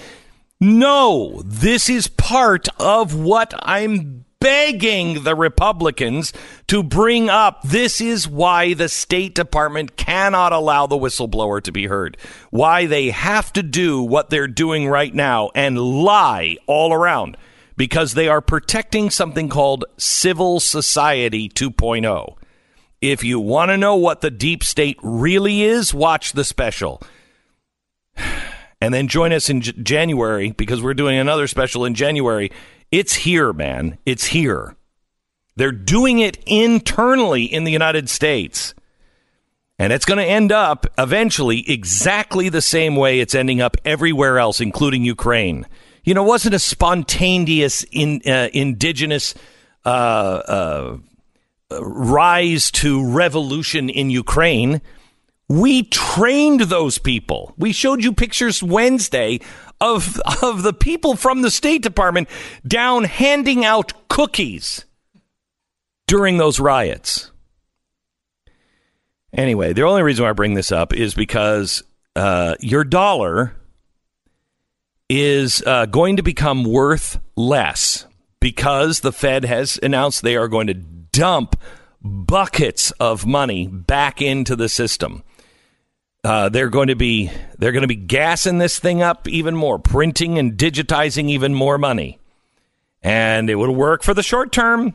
[0.61, 6.33] No, this is part of what I'm begging the Republicans
[6.67, 7.63] to bring up.
[7.63, 12.17] This is why the State Department cannot allow the whistleblower to be heard.
[12.51, 17.37] Why they have to do what they're doing right now and lie all around
[17.77, 22.37] because they are protecting something called civil society 2.0.
[23.01, 27.03] If you want to know what the deep state really is, watch the special.
[28.83, 32.51] And then join us in J- January because we're doing another special in January.
[32.91, 33.99] It's here, man.
[34.05, 34.77] It's here.
[35.57, 38.75] They're doing it internally in the United States.
[39.79, 44.39] And it's going to end up eventually exactly the same way it's ending up everywhere
[44.39, 45.67] else, including Ukraine.
[46.05, 49.35] You know, wasn't a spontaneous in, uh, indigenous
[49.85, 50.99] uh, uh,
[51.81, 54.81] rise to revolution in Ukraine.
[55.49, 57.55] We trained those people.
[57.57, 59.41] We showed you pictures Wednesday
[59.81, 62.29] of of the people from the State Department
[62.67, 64.85] down handing out cookies
[66.07, 67.31] during those riots.
[69.33, 71.85] Anyway, the only reason why I bring this up is because
[72.17, 73.55] uh, your dollar
[75.09, 78.07] is uh, going to become worth less
[78.41, 81.61] because the Fed has announced they are going to dump
[82.03, 85.23] buckets of money back into the system.
[86.23, 89.79] Uh, they're going to be they're going to be gassing this thing up even more,
[89.79, 92.19] printing and digitizing even more money,
[93.03, 94.95] and it will work for the short term,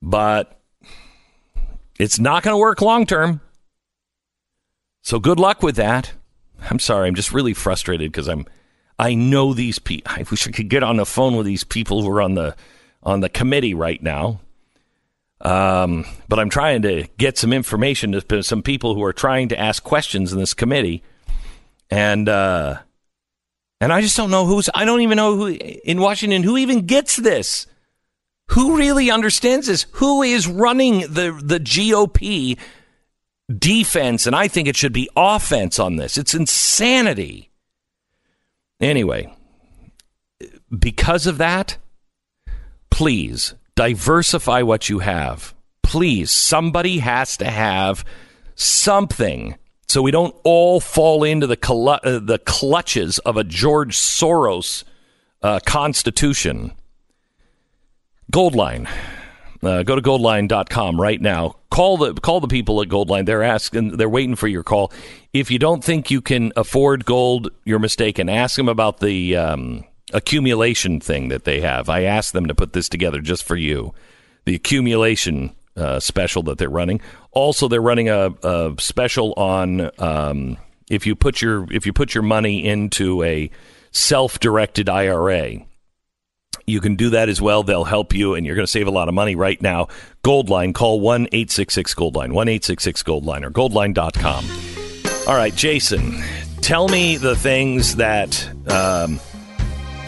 [0.00, 0.58] but
[1.98, 3.42] it's not going to work long term.
[5.02, 6.12] So good luck with that.
[6.70, 8.46] I'm sorry, I'm just really frustrated because I'm
[8.98, 10.10] I know these people.
[10.14, 12.56] I wish I could get on the phone with these people who are on the
[13.02, 14.40] on the committee right now.
[15.40, 19.58] Um, but I'm trying to get some information to some people who are trying to
[19.58, 21.02] ask questions in this committee,
[21.90, 22.78] and uh,
[23.80, 24.68] and I just don't know who's.
[24.74, 27.66] I don't even know who in Washington who even gets this.
[28.52, 29.86] Who really understands this?
[29.92, 32.58] Who is running the the GOP
[33.56, 34.26] defense?
[34.26, 36.18] And I think it should be offense on this.
[36.18, 37.50] It's insanity.
[38.80, 39.32] Anyway,
[40.76, 41.76] because of that,
[42.90, 45.54] please diversify what you have.
[45.84, 48.04] Please, somebody has to have
[48.56, 49.56] something
[49.86, 54.82] so we don't all fall into the uh, the clutches of a George Soros
[55.42, 56.72] uh, constitution.
[58.32, 58.90] Goldline.
[59.62, 61.54] Uh, go to goldline.com right now.
[61.70, 63.26] Call the call the people at Goldline.
[63.26, 64.92] They're asking they're waiting for your call.
[65.32, 68.28] If you don't think you can afford gold, you're mistaken.
[68.28, 71.88] Ask them about the um, accumulation thing that they have.
[71.88, 73.94] I asked them to put this together just for you.
[74.44, 77.00] The accumulation uh, special that they're running.
[77.32, 80.56] Also, they're running a, a special on um,
[80.90, 83.50] if you put your if you put your money into a
[83.92, 85.58] self-directed IRA.
[86.66, 87.62] You can do that as well.
[87.62, 89.88] They'll help you, and you're going to save a lot of money right now.
[90.22, 94.44] Goldline, call 1 866 Goldline, 1 866 Goldline, or goldline.com.
[95.26, 96.22] All right, Jason,
[96.60, 99.18] tell me the things that um,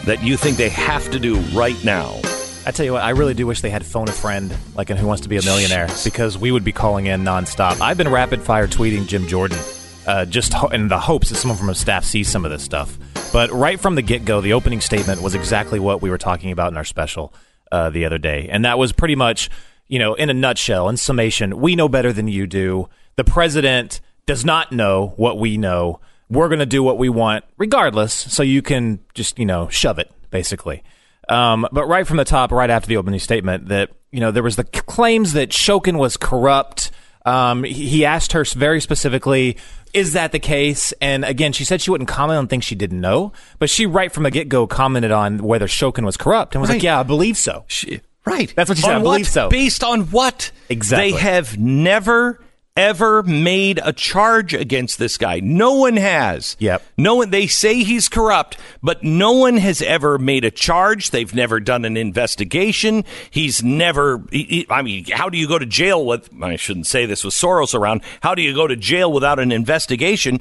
[0.05, 2.19] that you think they have to do right now.
[2.65, 4.97] I tell you what, I really do wish they had phone a friend, like in
[4.97, 7.81] Who Wants to Be a Millionaire, because we would be calling in nonstop.
[7.81, 9.57] I've been rapid fire tweeting Jim Jordan,
[10.05, 12.63] uh, just ho- in the hopes that someone from his staff sees some of this
[12.63, 12.99] stuff.
[13.33, 16.51] But right from the get go, the opening statement was exactly what we were talking
[16.51, 17.33] about in our special
[17.71, 19.49] uh, the other day, and that was pretty much,
[19.87, 22.89] you know, in a nutshell, in summation, we know better than you do.
[23.15, 25.99] The president does not know what we know.
[26.31, 28.13] We're going to do what we want, regardless.
[28.13, 30.81] So you can just, you know, shove it, basically.
[31.29, 34.43] Um, but right from the top, right after the opening statement, that you know there
[34.43, 36.91] was the claims that Shokin was corrupt.
[37.25, 39.57] Um, he asked her very specifically,
[39.93, 42.99] "Is that the case?" And again, she said she wouldn't comment on things she didn't
[42.99, 46.61] know, but she right from the get go commented on whether Shokin was corrupt and
[46.61, 48.51] was like, "Yeah, I believe so." She, right.
[48.55, 48.95] That's what she said.
[48.95, 49.49] On I believe so.
[49.49, 50.51] Based on what?
[50.69, 51.11] Exactly.
[51.11, 52.41] They have never
[52.77, 55.39] ever made a charge against this guy.
[55.41, 56.55] No one has.
[56.59, 56.81] Yep.
[56.97, 61.11] No one they say he's corrupt, but no one has ever made a charge.
[61.11, 63.03] They've never done an investigation.
[63.29, 66.87] He's never he- he- I mean, how do you go to jail with I shouldn't
[66.87, 68.01] say this with Soros around.
[68.21, 70.39] How do you go to jail without an investigation?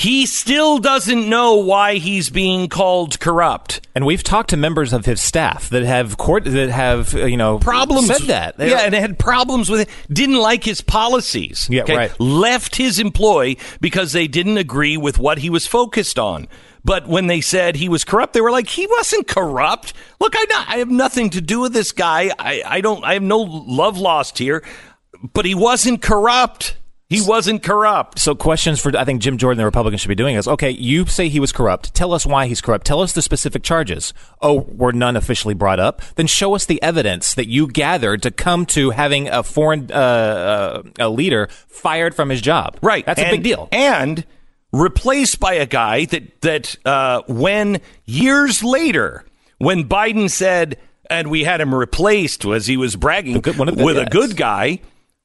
[0.00, 3.86] He still doesn't know why he's being called corrupt.
[3.94, 7.36] And we've talked to members of his staff that have court that have uh, you
[7.36, 8.56] know problems said that.
[8.56, 9.88] They- yeah, and had problems with it.
[10.10, 11.68] Didn't like his policies.
[11.70, 12.18] Yeah, right.
[12.18, 16.48] Left his employ because they didn't agree with what he was focused on.
[16.82, 19.92] But when they said he was corrupt, they were like, he wasn't corrupt.
[20.18, 22.30] Look, I, not, I have nothing to do with this guy.
[22.38, 23.04] I, I don't.
[23.04, 24.64] I have no love lost here.
[25.34, 26.76] But he wasn't corrupt.
[27.10, 28.20] He wasn't corrupt.
[28.20, 30.70] So questions for I think Jim Jordan, the Republican, should be doing is okay.
[30.70, 31.92] You say he was corrupt.
[31.92, 32.86] Tell us why he's corrupt.
[32.86, 34.14] Tell us the specific charges.
[34.40, 36.02] Oh, were none officially brought up?
[36.14, 39.94] Then show us the evidence that you gathered to come to having a foreign uh,
[39.96, 42.78] uh, a leader fired from his job.
[42.80, 43.04] Right.
[43.04, 43.68] That's a big deal.
[43.72, 44.24] And
[44.72, 49.24] replaced by a guy that that uh, when years later,
[49.58, 50.78] when Biden said,
[51.10, 54.06] and we had him replaced as he was bragging good- one of the with a
[54.06, 54.80] good guy.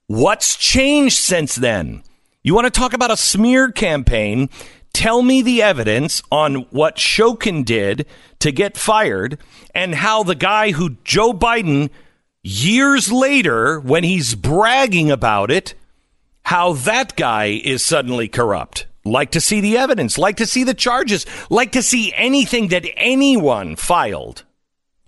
[0.07, 2.03] What's changed since then?
[2.43, 4.49] You want to talk about a smear campaign?
[4.93, 8.05] Tell me the evidence on what Shokin did
[8.37, 9.39] to get fired
[9.73, 11.89] and how the guy who Joe Biden
[12.43, 15.73] years later, when he's bragging about it,
[16.43, 18.85] how that guy is suddenly corrupt.
[19.05, 22.85] Like to see the evidence, like to see the charges, like to see anything that
[22.95, 24.43] anyone filed.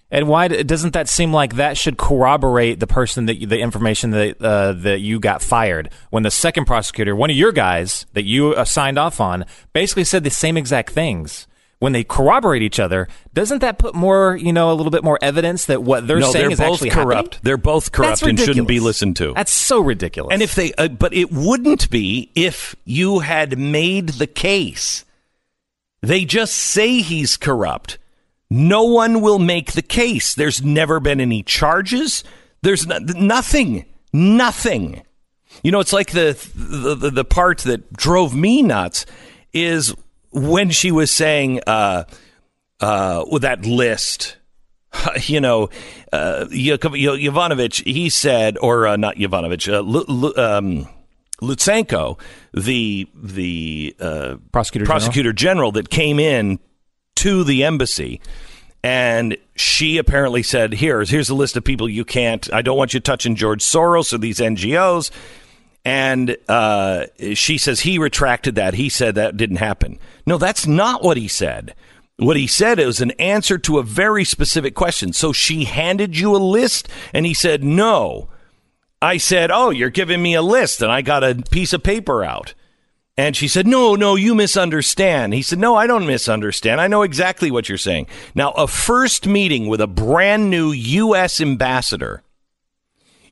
[0.10, 4.12] And why doesn't that seem like that should corroborate the person that you, the information
[4.12, 8.24] that uh, that you got fired when the second prosecutor, one of your guys that
[8.24, 9.44] you uh, signed off on,
[9.74, 11.46] basically said the same exact things.
[11.80, 15.20] when they corroborate each other, doesn't that put more, you know, a little bit more
[15.22, 17.36] evidence that what they're no, saying they're is both actually corrupt.
[17.36, 17.40] happening?
[17.44, 19.34] They're both corrupt and shouldn't be listened to.
[19.34, 20.34] That's so ridiculous.
[20.34, 25.06] And if they, uh, but it wouldn't be if you had made the case.
[26.02, 27.98] They just say he's corrupt.
[28.50, 30.34] No one will make the case.
[30.36, 32.24] There's never been any charges.
[32.62, 33.86] There's no, nothing.
[34.14, 35.04] Nothing.
[35.64, 39.06] You know, it's like the, the the part that drove me nuts
[39.54, 39.94] is
[40.32, 42.04] when she was saying uh,
[42.80, 44.38] uh, with that list.
[45.28, 45.70] You know,
[46.12, 50.88] uh, Yakov- Yo- Yovanovitch, he said, or uh, not Yovanovitch, uh, Lu- Lu- um,
[51.42, 52.20] Lutsenko,
[52.54, 56.60] the the uh, prosecutor prosecutor general that came in
[57.18, 58.22] to the embassy,
[58.84, 62.52] and she apparently said, "Here's here's a list of people you can't.
[62.54, 65.12] I don't want you touching George Soros or these NGOs."
[65.84, 68.74] And uh, she says he retracted that.
[68.74, 70.00] He said that didn't happen.
[70.26, 71.74] No, that's not what he said.
[72.18, 75.14] What he said was an answer to a very specific question.
[75.14, 78.30] So she handed you a list, and he said no.
[79.02, 82.24] I said, "Oh, you're giving me a list," and I got a piece of paper
[82.24, 82.54] out.
[83.18, 85.34] And she said, No, no, you misunderstand.
[85.34, 86.80] He said, No, I don't misunderstand.
[86.80, 88.08] I know exactly what you're saying.
[88.36, 91.42] Now, a first meeting with a brand new U.S.
[91.42, 92.22] ambassador,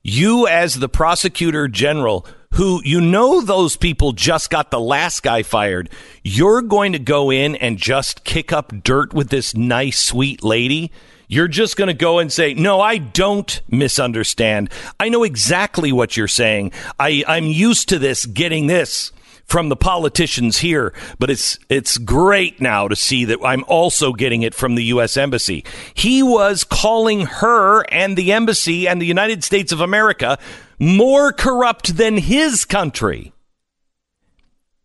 [0.01, 5.43] you as the prosecutor general, who you know those people just got the last guy
[5.43, 5.89] fired,
[6.23, 10.91] you're going to go in and just kick up dirt with this nice, sweet lady?
[11.27, 14.71] You're just going to go and say, No, I don't misunderstand.
[14.99, 16.71] I know exactly what you're saying.
[16.99, 19.11] I, I'm used to this, getting this
[19.45, 24.41] from the politicians here, but it's it's great now to see that I'm also getting
[24.41, 25.63] it from the US embassy.
[25.93, 30.37] He was calling her and the embassy and the United States of America
[30.79, 33.31] more corrupt than his country.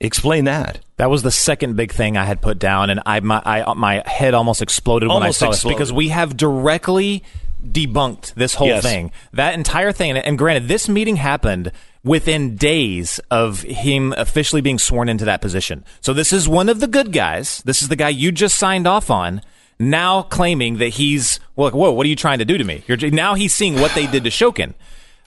[0.03, 0.81] Explain that.
[0.97, 3.75] That was the second big thing I had put down, and I my I, uh,
[3.75, 5.55] my head almost exploded when I saw exploded.
[5.55, 7.23] this because we have directly
[7.67, 8.83] debunked this whole Yes.
[8.83, 9.11] thing.
[9.35, 11.73] That entire thing, and, and granted, this meeting happened
[12.03, 15.85] within days of him officially being sworn into that position.
[16.01, 17.63] So this is one of the good guys.
[17.65, 19.43] This is the guy you just signed off on.
[19.79, 22.85] Now claiming that he's well, whoa, what are you trying to do to me?
[22.87, 24.75] You're, now he's seeing what they did to Shokin.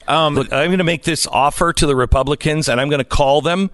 [0.08, 3.06] Um, Look, I'm going to make this offer to the Republicans, and I'm going to
[3.06, 3.72] call them.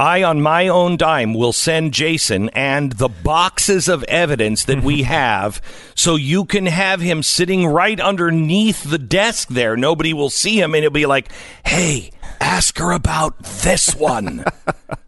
[0.00, 5.02] I, on my own dime, will send Jason and the boxes of evidence that we
[5.04, 5.60] have
[5.94, 9.76] so you can have him sitting right underneath the desk there.
[9.76, 11.30] Nobody will see him, and it'll be like,
[11.64, 12.10] hey,
[12.42, 14.44] ask her about this one.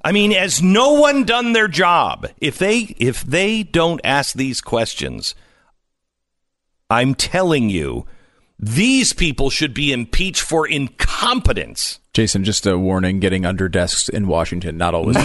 [0.04, 2.28] I mean, has no one done their job?
[2.38, 5.34] If they if they don't ask these questions,
[6.88, 8.06] I'm telling you,
[8.58, 11.98] these people should be impeached for incompetence.
[12.12, 15.16] Jason, just a warning: getting under desks in Washington not always.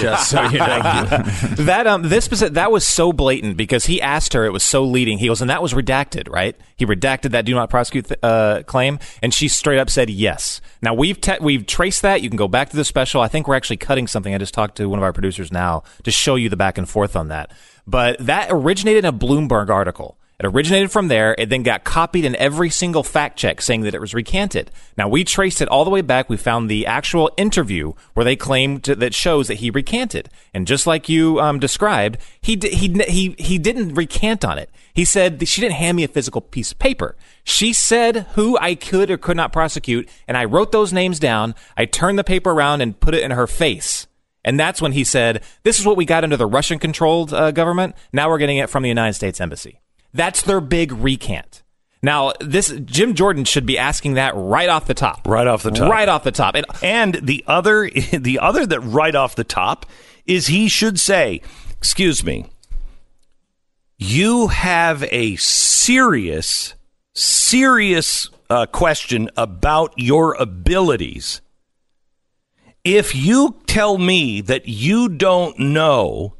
[0.00, 0.64] just so you know.
[1.58, 4.82] that um this specific, that was so blatant because he asked her it was so
[4.84, 5.18] leading.
[5.18, 6.56] He goes and that was redacted right?
[6.76, 10.60] He redacted that do not prosecute th- uh, claim and she straight up said yes.
[10.82, 12.22] Now we've te- we've traced that.
[12.22, 13.20] You can go back to the special.
[13.20, 14.34] I think we're actually cutting something.
[14.34, 16.88] I just talked to one of our producers now to show you the back and
[16.88, 17.52] forth on that.
[17.86, 21.34] But that originated in a Bloomberg article it originated from there.
[21.36, 24.70] It then got copied in every single fact check saying that it was recanted.
[24.96, 26.30] Now we traced it all the way back.
[26.30, 30.30] We found the actual interview where they claimed to, that shows that he recanted.
[30.54, 34.70] And just like you um, described, he, di- he he he didn't recant on it.
[34.94, 37.16] He said she didn't hand me a physical piece of paper.
[37.44, 41.54] She said who I could or could not prosecute, and I wrote those names down.
[41.76, 44.06] I turned the paper around and put it in her face.
[44.42, 47.94] And that's when he said, "This is what we got under the Russian-controlled uh, government.
[48.10, 49.80] Now we're getting it from the United States Embassy."
[50.12, 51.62] That's their big recant.
[52.02, 55.26] Now, this Jim Jordan should be asking that right off the top.
[55.26, 55.90] Right off the top.
[55.90, 56.54] Right off the top.
[56.54, 59.86] And, And the other, the other that right off the top
[60.26, 61.42] is he should say,
[61.76, 62.46] "Excuse me,
[63.98, 66.74] you have a serious,
[67.14, 71.42] serious uh, question about your abilities.
[72.82, 76.34] If you tell me that you don't know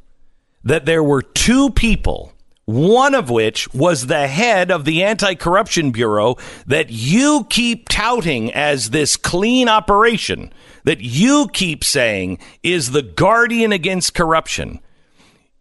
[0.64, 2.32] that there were two people."
[2.70, 6.36] One of which was the head of the Anti Corruption Bureau
[6.68, 10.52] that you keep touting as this clean operation,
[10.84, 14.78] that you keep saying is the guardian against corruption.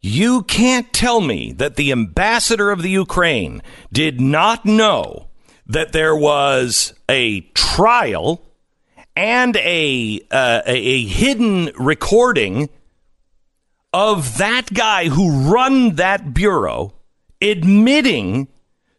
[0.01, 5.29] You can't tell me that the ambassador of the Ukraine did not know
[5.65, 8.45] that there was a trial
[9.15, 12.69] and a, uh, a, hidden recording
[13.93, 16.93] of that guy who run that bureau
[17.41, 18.47] admitting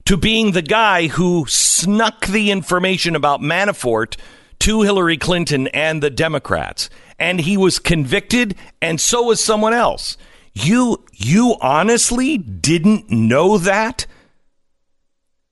[0.04, 4.16] to being the guy who snuck the information about Manafort
[4.60, 6.90] to Hillary Clinton and the Democrats.
[7.18, 10.16] And he was convicted, and so was someone else.
[10.52, 14.06] You you honestly didn't know that?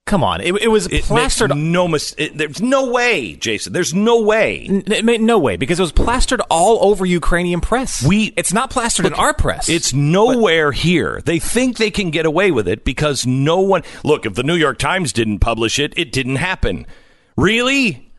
[0.09, 1.55] Come on, it, it was It plastered.
[1.55, 3.75] no mis- it, There's no way, Jason.
[3.75, 4.67] There's no way.
[4.87, 8.03] N- no way because it was plastered all over Ukrainian press.
[8.03, 9.69] We- it's not plastered in our press.
[9.69, 11.21] It's nowhere here.
[11.23, 13.83] They think they can get away with it because no one.
[14.03, 16.87] Look, if the New York Times didn't publish it, it didn't happen.
[17.37, 18.11] Really?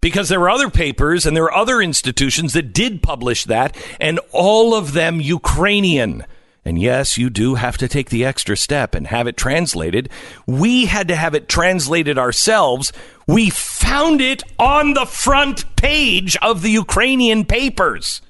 [0.00, 4.18] Because there were other papers and there were other institutions that did publish that, and
[4.32, 6.24] all of them Ukrainian.
[6.64, 10.10] And yes, you do have to take the extra step and have it translated.
[10.46, 12.92] We had to have it translated ourselves.
[13.26, 18.20] We found it on the front page of the Ukrainian papers.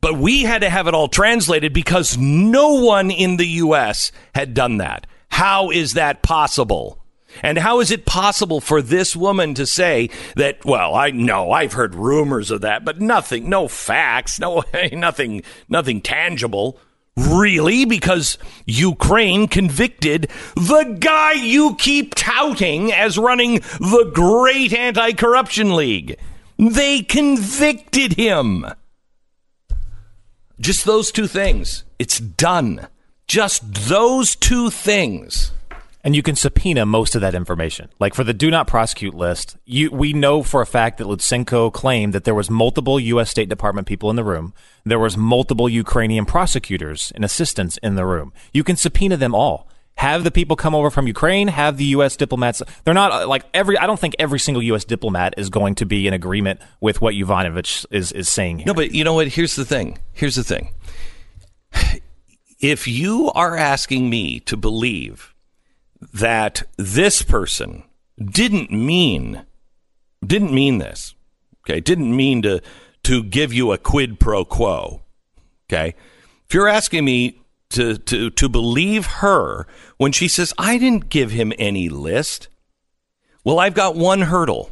[0.00, 4.12] But we had to have it all translated because no one in the U.S.
[4.34, 5.06] had done that.
[5.28, 7.02] How is that possible?
[7.42, 11.74] And how is it possible for this woman to say that, well, I know I've
[11.74, 16.78] heard rumors of that, but nothing, no facts, no, nothing, nothing tangible.
[17.16, 17.84] Really?
[17.84, 26.16] Because Ukraine convicted the guy you keep touting as running the great anti corruption league.
[26.58, 28.66] They convicted him.
[30.60, 31.84] Just those two things.
[31.98, 32.88] It's done.
[33.26, 35.52] Just those two things.
[36.04, 37.88] And you can subpoena most of that information.
[37.98, 41.72] Like for the do not prosecute list, you we know for a fact that Lutsenko
[41.72, 43.30] claimed that there was multiple U.S.
[43.30, 44.54] State Department people in the room.
[44.84, 48.32] There was multiple Ukrainian prosecutors and assistants in the room.
[48.52, 49.68] You can subpoena them all.
[49.96, 51.48] Have the people come over from Ukraine.
[51.48, 52.16] Have the U.S.
[52.16, 52.62] diplomats.
[52.84, 53.76] They're not uh, like every.
[53.76, 54.84] I don't think every single U.S.
[54.84, 58.66] diplomat is going to be in agreement with what Yovanovitch is is saying here.
[58.68, 59.26] No, but you know what?
[59.26, 59.98] Here's the thing.
[60.12, 60.70] Here's the thing.
[62.60, 65.32] If you are asking me to believe
[66.00, 67.84] that this person
[68.18, 69.44] didn't mean
[70.26, 71.14] didn't mean this,
[71.62, 72.60] okay, didn't mean to
[73.04, 75.02] to give you a quid pro quo,
[75.66, 75.94] okay.
[76.46, 79.66] If you're asking me to to to believe her
[79.96, 82.48] when she says I didn't give him any list,
[83.44, 84.70] well, I've got one hurdle.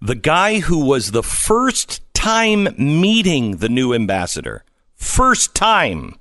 [0.00, 6.16] The guy who was the first time meeting the new ambassador, first time.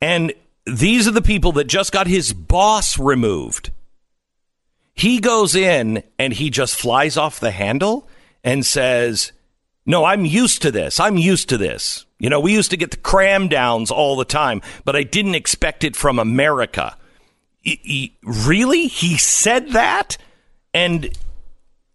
[0.00, 0.32] And
[0.66, 3.70] these are the people that just got his boss removed.
[4.94, 8.08] He goes in and he just flies off the handle
[8.42, 9.32] and says,
[9.84, 11.00] No, I'm used to this.
[11.00, 12.06] I'm used to this.
[12.18, 15.34] You know, we used to get the cram downs all the time, but I didn't
[15.34, 16.96] expect it from America.
[17.60, 18.86] He- he- really?
[18.86, 20.16] He said that?
[20.72, 21.10] And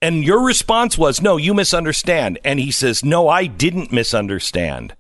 [0.01, 2.39] and your response was, no, you misunderstand.
[2.45, 4.95] And he says, no, I didn't misunderstand.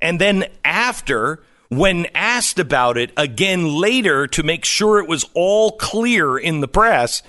[0.00, 1.42] And then after,
[1.78, 6.68] when asked about it again later to make sure it was all clear in the
[6.68, 7.22] press,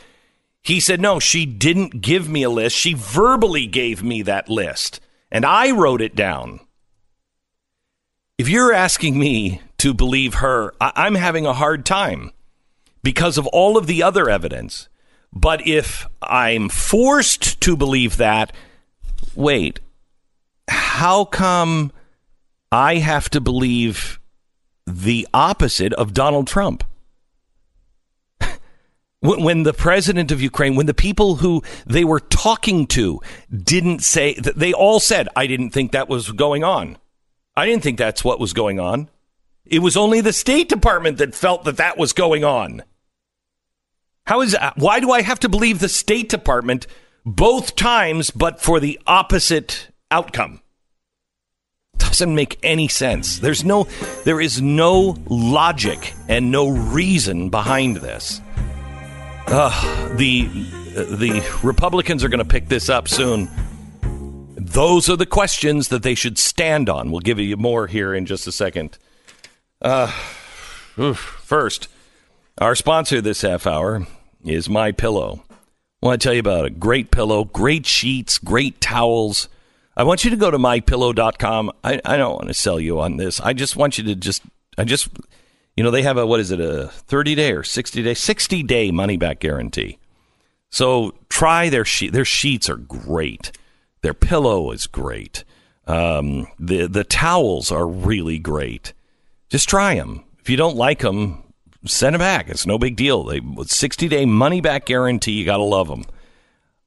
[0.61, 2.76] he said, no, she didn't give me a list.
[2.76, 4.99] She verbally gave me that list.
[5.32, 6.60] And I wrote it down.
[8.38, 12.32] If you're asking me to believe her, I- I'm having a hard time
[13.02, 14.90] because of all of the other evidence.
[15.32, 18.52] But if I'm forced to believe that,
[19.36, 19.80] wait,
[20.68, 21.91] how come
[22.72, 24.20] I have to believe
[24.86, 26.84] the opposite of Donald Trump?
[29.22, 34.34] When the president of Ukraine, when the people who they were talking to didn't say,
[34.34, 36.98] th- they all said, I didn't think that was going on.
[37.56, 39.10] I didn't think that's what was going on.
[39.66, 42.84] It was only the State Department that felt that that was going on.
[44.26, 46.88] How is uh, why do I have to believe the State Department
[47.26, 50.62] both times but for the opposite outcome?
[52.14, 53.40] Doesn't make any sense.
[53.40, 53.85] There's no
[54.23, 58.40] there is no logic and no reason behind this.
[59.48, 60.45] Ugh, the
[60.94, 63.49] the Republicans are going to pick this up soon.
[64.56, 67.10] Those are the questions that they should stand on.
[67.10, 68.99] We'll give you more here in just a second.
[69.81, 70.14] Uh,
[70.99, 71.18] oof.
[71.18, 71.88] First,
[72.60, 74.06] our sponsor this half hour
[74.45, 75.41] is My Pillow.
[75.49, 79.49] I want to tell you about a great pillow, great sheets, great towels.
[79.95, 81.72] I want you to go to mypillow.com.
[81.84, 83.40] I, I don't want to sell you on this.
[83.40, 84.41] I just want you to just,
[84.78, 85.10] I just,
[85.78, 88.64] you know, they have a, what is it, a 30 day or 60 day, 60
[88.64, 89.99] day money back guarantee.
[90.70, 92.14] So try their sheet.
[92.14, 93.52] Their sheets are great.
[94.02, 95.44] Their pillow is great.
[95.86, 98.94] Um, the, the towels are really great.
[99.49, 100.24] Just try them.
[100.40, 101.44] If you don't like them,
[101.86, 102.49] send them back.
[102.49, 103.24] It's no big deal.
[103.24, 105.34] They 60 day money back guarantee.
[105.34, 106.06] You got to love them.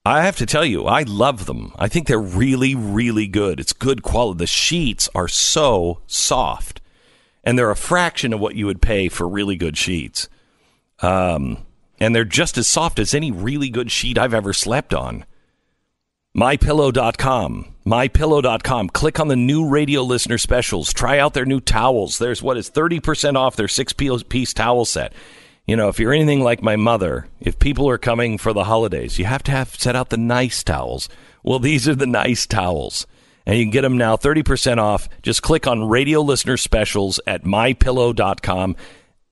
[0.07, 1.73] I have to tell you, I love them.
[1.77, 3.59] I think they're really, really good.
[3.59, 4.39] It's good quality.
[4.39, 6.81] The sheets are so soft,
[7.43, 10.29] and they're a fraction of what you would pay for really good sheets.
[11.03, 11.67] Um,
[11.99, 15.25] and they're just as soft as any really good sheet I've ever slept on.
[16.37, 17.75] MyPillow.com.
[17.85, 18.89] mypillow.com.
[18.91, 20.93] Click on the new radio listener specials.
[20.93, 22.19] Try out their new towels.
[22.19, 25.13] There's what is 30% off their six piece towel set.
[25.67, 29.19] You know, if you're anything like my mother, if people are coming for the holidays,
[29.19, 31.09] you have to have set out the nice towels.
[31.43, 33.07] Well, these are the nice towels.
[33.45, 35.09] And you can get them now 30% off.
[35.23, 38.77] Just click on radio listener specials at mypillow.com.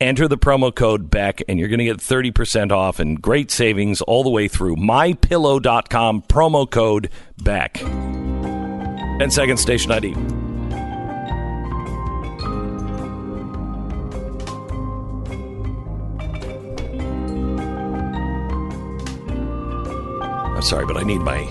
[0.00, 4.02] Enter the promo code Beck, and you're going to get 30% off and great savings
[4.02, 4.76] all the way through.
[4.76, 7.10] MyPillow.com, promo code
[7.42, 7.74] Beck.
[7.74, 10.43] 10 seconds, station ID.
[20.64, 21.48] Sorry, but I need my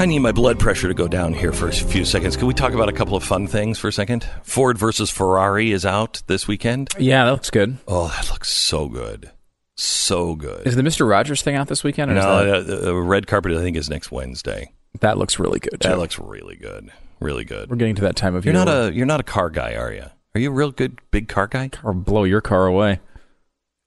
[0.00, 2.36] I need my blood pressure to go down here for a few seconds.
[2.36, 4.28] Can we talk about a couple of fun things for a second?
[4.44, 6.90] Ford versus Ferrari is out this weekend.
[6.98, 7.78] Yeah, that looks good.
[7.88, 9.32] Oh, that looks so good.
[9.76, 10.66] So good.
[10.66, 12.12] Is the Mister Rogers thing out this weekend?
[12.12, 14.72] Or is no, that, the, the red carpet I think is next Wednesday.
[15.00, 15.80] that looks really good.
[15.80, 15.88] Too.
[15.88, 16.90] That looks really good.
[17.20, 17.68] Really good.
[17.68, 18.64] We're getting to that time of You're year.
[18.64, 20.04] not a you're not a car guy, are you?
[20.34, 21.70] Are you a real good big car guy?
[21.82, 23.00] or blow your car away.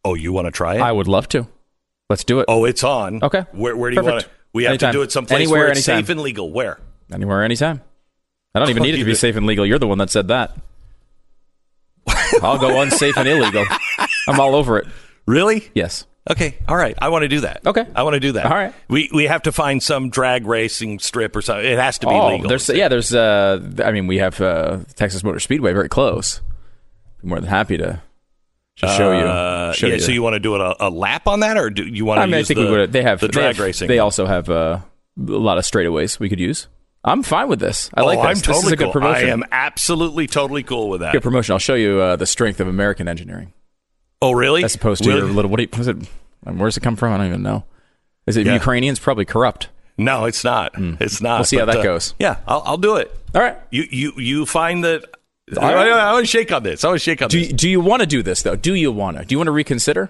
[0.03, 0.81] Oh, you want to try it?
[0.81, 1.47] I would love to.
[2.11, 2.45] Let's do it.
[2.49, 3.23] oh, it's on.
[3.23, 3.45] Okay.
[3.53, 4.29] Where where do you want to?
[4.51, 4.91] We have Anytime.
[4.91, 6.03] to do it someplace Anywhere, where it's anytime.
[6.03, 6.51] safe and legal.
[6.51, 6.77] Where?
[7.09, 7.79] Anywhere, anytime.
[8.53, 9.65] I don't even need it to be safe and legal.
[9.65, 10.57] You're the one that said that.
[12.41, 13.65] I'll go unsafe and illegal.
[14.27, 14.87] I'm all over it.
[15.25, 15.69] Really?
[15.73, 16.05] Yes.
[16.29, 16.97] Okay, all right.
[17.01, 17.65] I want to do that.
[17.65, 17.85] Okay.
[17.95, 18.45] I want to do that.
[18.45, 18.73] All right.
[18.89, 21.65] We we have to find some drag racing strip or something.
[21.65, 22.49] It has to be oh, legal.
[22.49, 26.41] there's yeah, there's uh, I mean, we have uh, Texas Motor Speedway very close.
[27.23, 28.01] I'm more than happy to
[28.81, 29.25] just show you.
[29.25, 29.93] Uh, show yeah.
[29.95, 29.99] you.
[29.99, 32.17] So you want to do it a, a lap on that, or do you want
[32.17, 32.23] to?
[32.23, 32.91] I mean, I use think the, we would.
[32.91, 33.87] They have the they drag have- racing.
[33.87, 34.79] They also have uh,
[35.17, 36.67] a lot of straightaways we could use.
[37.03, 37.89] I'm fine with this.
[37.95, 38.47] I oh, like this.
[38.47, 38.93] I'm this is a good cool.
[38.93, 39.27] promotion.
[39.27, 41.13] I am absolutely totally cool with that.
[41.13, 41.53] good promotion.
[41.53, 43.53] I'll show you uh, the strength of American engineering
[44.21, 44.63] Oh, really?
[44.63, 45.21] as opposed to Really?
[45.21, 45.49] your little.
[45.49, 45.97] What you, was it?
[46.43, 47.13] Where's it come from?
[47.13, 47.63] I don't even know.
[48.27, 48.53] Is it Yeah.
[48.53, 48.99] Ukrainians?
[48.99, 49.69] Probably corrupt.
[49.97, 50.73] No, it's not.
[50.77, 51.39] It's not.
[51.39, 52.13] We'll see how that uh, goes.
[52.19, 53.11] Yeah, I'll, I'll do it.
[53.33, 53.57] All right.
[53.71, 55.05] You you you find that.
[55.57, 55.75] Right.
[55.75, 56.83] I, I want to shake on this.
[56.83, 57.53] I want to shake on Do this.
[57.53, 58.55] do you want to do this though?
[58.55, 59.25] Do you want to?
[59.25, 60.09] Do you want to reconsider?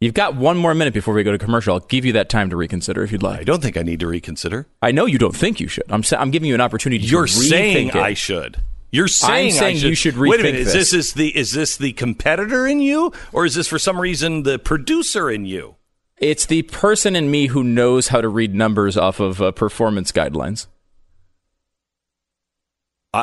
[0.00, 1.74] You've got one more minute before we go to commercial.
[1.74, 3.40] I'll give you that time to reconsider if you'd like.
[3.40, 4.66] I don't think I need to reconsider.
[4.82, 5.84] I know you don't think you should.
[5.90, 7.06] I'm sa- I'm giving you an opportunity.
[7.06, 7.42] To reconsider.
[7.42, 7.96] You're saying it.
[7.96, 8.60] I should.
[8.90, 10.60] You're saying, I saying you should Wait a minute.
[10.60, 10.90] Is this.
[10.90, 14.42] this is the is this the competitor in you, or is this for some reason
[14.44, 15.76] the producer in you?
[16.18, 20.12] It's the person in me who knows how to read numbers off of uh, performance
[20.12, 20.66] guidelines.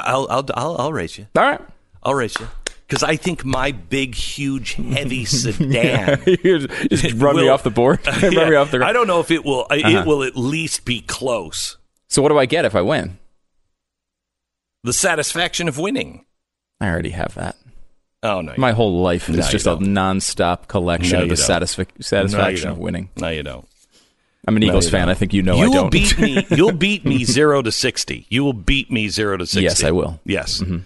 [0.05, 1.27] I'll I'll I'll, I'll race you.
[1.35, 1.61] All right.
[2.03, 2.47] I'll race you
[2.87, 6.21] because I think my big, huge, heavy sedan.
[6.43, 8.05] Just run me off the board.
[8.05, 9.65] run Yeah, me off the I don't know if it will.
[9.69, 9.87] Uh-huh.
[10.01, 11.77] It will at least be close.
[12.09, 13.17] So what do I get if I win?
[14.83, 16.25] The satisfaction of winning.
[16.81, 17.55] I already have that.
[18.21, 18.53] Oh no!
[18.57, 22.71] My whole life is No, just a non-stop collection No, of the satisfi- satisfaction don't.
[22.73, 23.09] of winning.
[23.17, 23.67] No, you don't.
[24.47, 25.01] I'm an Eagles you fan.
[25.07, 25.09] don't.
[25.09, 25.91] I think you know you I will don't.
[25.91, 26.45] beat me.
[26.51, 28.25] You'll beat me zero to sixty.
[28.29, 29.63] You will beat me zero to sixty.
[29.63, 30.19] Yes, I will.
[30.25, 30.79] Yes, mm-hmm.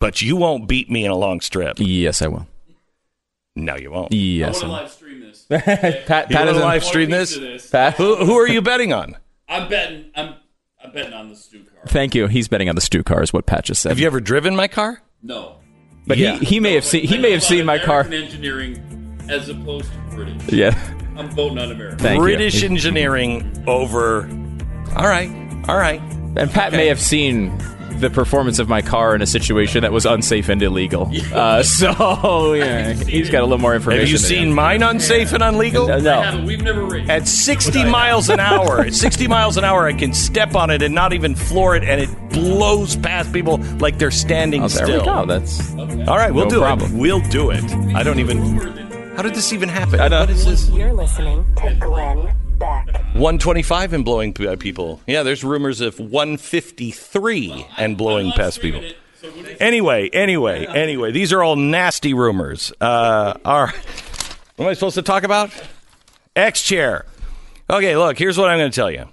[0.00, 1.76] but you won't beat me in a long strip.
[1.78, 2.46] yes, I will.
[3.56, 4.12] No, you won't.
[4.12, 4.72] Yes, I I will.
[4.72, 5.46] want to live stream this.
[6.06, 7.36] Pat, You Pat want is to in- live stream this?
[7.36, 7.70] this.
[7.70, 9.16] Pat, Who, who are you betting on?
[9.48, 10.06] I'm betting.
[10.16, 10.34] I'm.
[10.82, 11.78] I'm betting on the Stu car.
[11.86, 12.26] Thank you.
[12.26, 13.22] He's betting on the Stu car.
[13.22, 13.88] Is what Pat just said.
[13.90, 15.00] Have you ever driven my car?
[15.22, 15.56] No.
[16.06, 16.36] But Yeah.
[16.38, 18.02] he, he may have seen he may have seen my car.
[18.02, 18.82] Engineering
[19.28, 20.52] as opposed to British.
[20.52, 20.74] Yeah.
[21.16, 21.98] I'm voting on American.
[21.98, 22.68] Thank British you.
[22.68, 24.22] engineering over.
[24.96, 25.30] All right,
[25.68, 26.00] all right.
[26.36, 27.56] And Pat may have seen
[28.00, 31.08] the performance of my car in a situation that was unsafe and illegal.
[31.32, 34.00] Uh, so yeah, he's got a little more information.
[34.00, 34.54] Have you seen him.
[34.54, 35.90] mine unsafe and illegal?
[35.90, 36.42] I No.
[36.44, 37.08] We've never raced.
[37.08, 40.82] At 60 miles an hour, at 60 miles an hour, I can step on it
[40.82, 44.86] and not even floor it, and it blows past people like they're standing Oh, there
[44.86, 44.98] still.
[45.00, 45.26] we go.
[45.26, 45.72] That's
[46.08, 46.92] All right, we'll No do problem.
[46.96, 46.98] it.
[46.98, 47.62] We'll do it.
[47.94, 48.83] I don't even.
[49.16, 50.00] How did this even happen?
[50.00, 50.20] I know.
[50.20, 50.68] What is this?
[50.70, 52.86] You're listening to Glenn Beck.
[53.14, 55.00] 125 and blowing p- uh, people.
[55.06, 58.82] Yeah, there's rumors of 153 and blowing past people.
[59.60, 62.72] Anyway, anyway, anyway, these are all nasty rumors.
[62.80, 63.68] Uh, are
[64.56, 65.50] what am I supposed to talk about?
[66.34, 67.06] X chair.
[67.70, 69.08] Okay, look, here's what I'm going to tell you.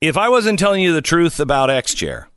[0.00, 2.28] If I wasn't telling you the truth about X chair,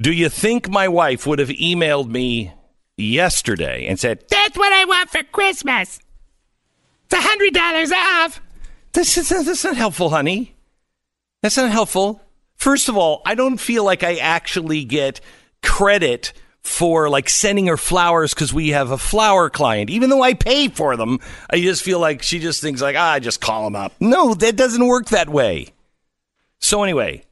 [0.00, 2.52] do you think my wife would have emailed me
[2.96, 5.98] yesterday and said, That's what I want for Christmas.
[7.10, 8.40] It's hundred dollars off.
[8.92, 10.54] This is that's not helpful, honey.
[11.42, 12.20] That's not helpful.
[12.56, 15.20] First of all, I don't feel like I actually get
[15.62, 19.90] credit for like sending her flowers because we have a flower client.
[19.90, 23.18] Even though I pay for them, I just feel like she just thinks like, ah,
[23.18, 23.92] just call them up.
[24.00, 25.68] No, that doesn't work that way.
[26.58, 27.22] So anyway,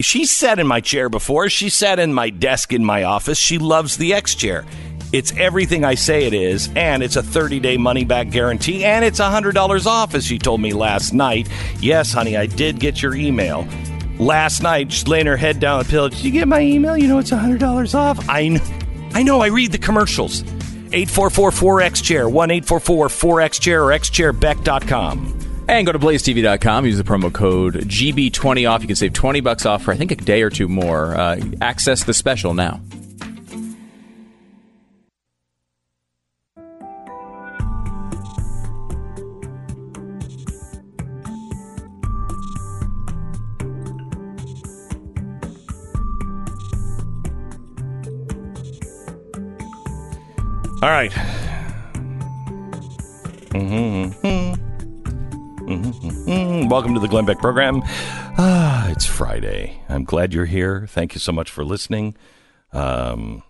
[0.00, 1.50] she sat in my chair before.
[1.50, 3.38] She sat in my desk in my office.
[3.38, 4.64] She loves the X chair.
[5.12, 9.04] It's everything I say it is, and it's a 30 day money back guarantee, and
[9.04, 11.48] it's $100 off, as she told me last night.
[11.80, 13.66] Yes, honey, I did get your email.
[14.18, 16.08] last night, just laying her head down on the pillow.
[16.08, 16.96] Did you get my email?
[16.98, 18.28] You know it's hundred dollars off.
[18.28, 18.60] I know,
[19.14, 19.40] I know.
[19.40, 20.42] I read the commercials.
[20.90, 25.34] 844-4X Chair, 1-844-4X Chair or xchairbeck.com.
[25.68, 26.86] And go to blazetv.com.
[26.86, 28.80] Use the promo code GB20 off.
[28.80, 31.14] You can save 20 bucks off for, I think, a day or two more.
[31.14, 32.80] Uh, access the special now.
[50.80, 51.10] All right.
[53.50, 54.24] Mm-hmm.
[55.66, 56.68] Mm-hmm.
[56.68, 57.82] Welcome to the Glenn Beck program.
[57.84, 59.82] Ah, it's Friday.
[59.88, 60.86] I'm glad you're here.
[60.86, 62.14] Thank you so much for listening.
[62.72, 63.42] Um,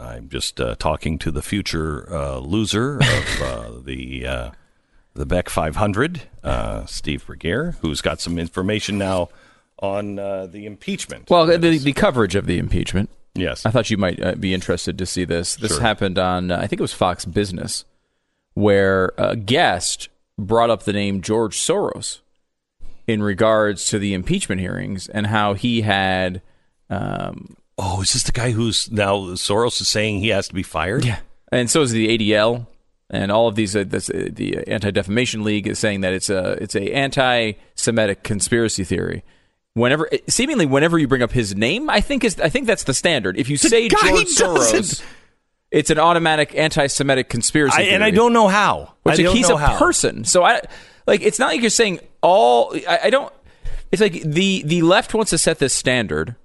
[0.00, 4.50] I'm just uh, talking to the future uh, loser of uh, the uh,
[5.12, 9.28] the Beck 500, uh, Steve Burguiere, who's got some information now
[9.80, 11.28] on uh, the impeachment.
[11.28, 13.10] Well, the, the coverage of the impeachment.
[13.34, 13.66] Yes.
[13.66, 15.56] I thought you might uh, be interested to see this.
[15.56, 15.80] This Sure.
[15.80, 17.84] happened on, uh, I think it was Fox Business,
[18.54, 20.08] where a guest
[20.38, 22.20] brought up the name George Soros
[23.06, 26.42] in regards to the impeachment hearings and how he had.
[26.90, 30.62] Um, oh, is this the guy who's now Soros is saying he has to be
[30.62, 31.04] fired?
[31.04, 31.18] Yeah.
[31.50, 32.66] And so is the ADL.
[33.10, 36.30] And all of these, uh, this, uh, the Anti Defamation League is saying that it's
[36.30, 39.22] a it's a anti-Semitic conspiracy theory.
[39.74, 42.94] Whenever, seemingly, whenever you bring up his name, I think is I think that's the
[42.94, 43.36] standard.
[43.36, 45.02] If you say George Soros,
[45.72, 47.78] it's an automatic anti-Semitic conspiracy.
[47.78, 48.94] I, and I don't know how.
[49.02, 49.76] Which I don't he's a how.
[49.76, 50.24] person.
[50.24, 50.60] So I
[51.08, 53.32] like it's not like you're saying all I, I don't
[53.90, 56.36] it's like the the left wants to set this standard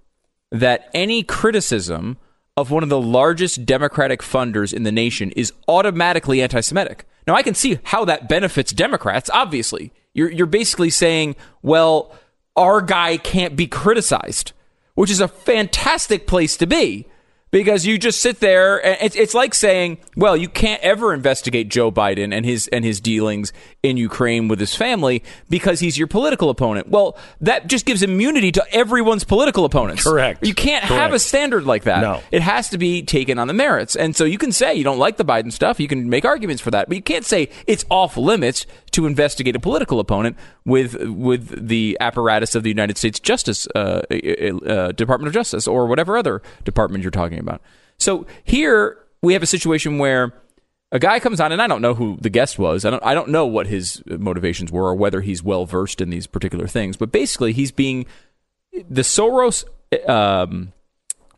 [0.52, 2.18] that any criticism
[2.58, 7.06] of one of the largest democratic funders in the nation is automatically anti-Semitic.
[7.28, 9.94] Now I can see how that benefits Democrats, obviously.
[10.16, 12.16] You're you're basically saying, well,
[12.56, 14.54] our guy can't be criticized,
[14.96, 17.08] which is a fantastic place to be
[17.52, 21.70] because you just sit there and it's, it's like saying well you can't ever investigate
[21.70, 23.52] joe biden and his and his dealings
[23.82, 26.90] in ukraine with his family because he's your political opponent.
[26.90, 30.04] Well that just gives immunity to everyone's political opponents.
[30.04, 30.46] Correct.
[30.46, 32.02] you can't have a standard like that.
[32.02, 32.22] No.
[32.32, 33.96] it has to be taken on the merits.
[33.96, 35.80] And so you can say you don't like the biden stuff.
[35.80, 38.66] You can make arguments for that but you can't say it's off limits
[39.00, 44.02] to investigate a political opponent with with the apparatus of the United States Justice uh,
[44.12, 47.62] uh, Department of Justice or whatever other department you're talking about.
[47.98, 50.34] So here we have a situation where
[50.92, 52.84] a guy comes on, and I don't know who the guest was.
[52.84, 56.10] I don't I don't know what his motivations were or whether he's well versed in
[56.10, 56.98] these particular things.
[56.98, 58.06] But basically, he's being
[58.90, 59.64] the Soros
[60.08, 60.74] um,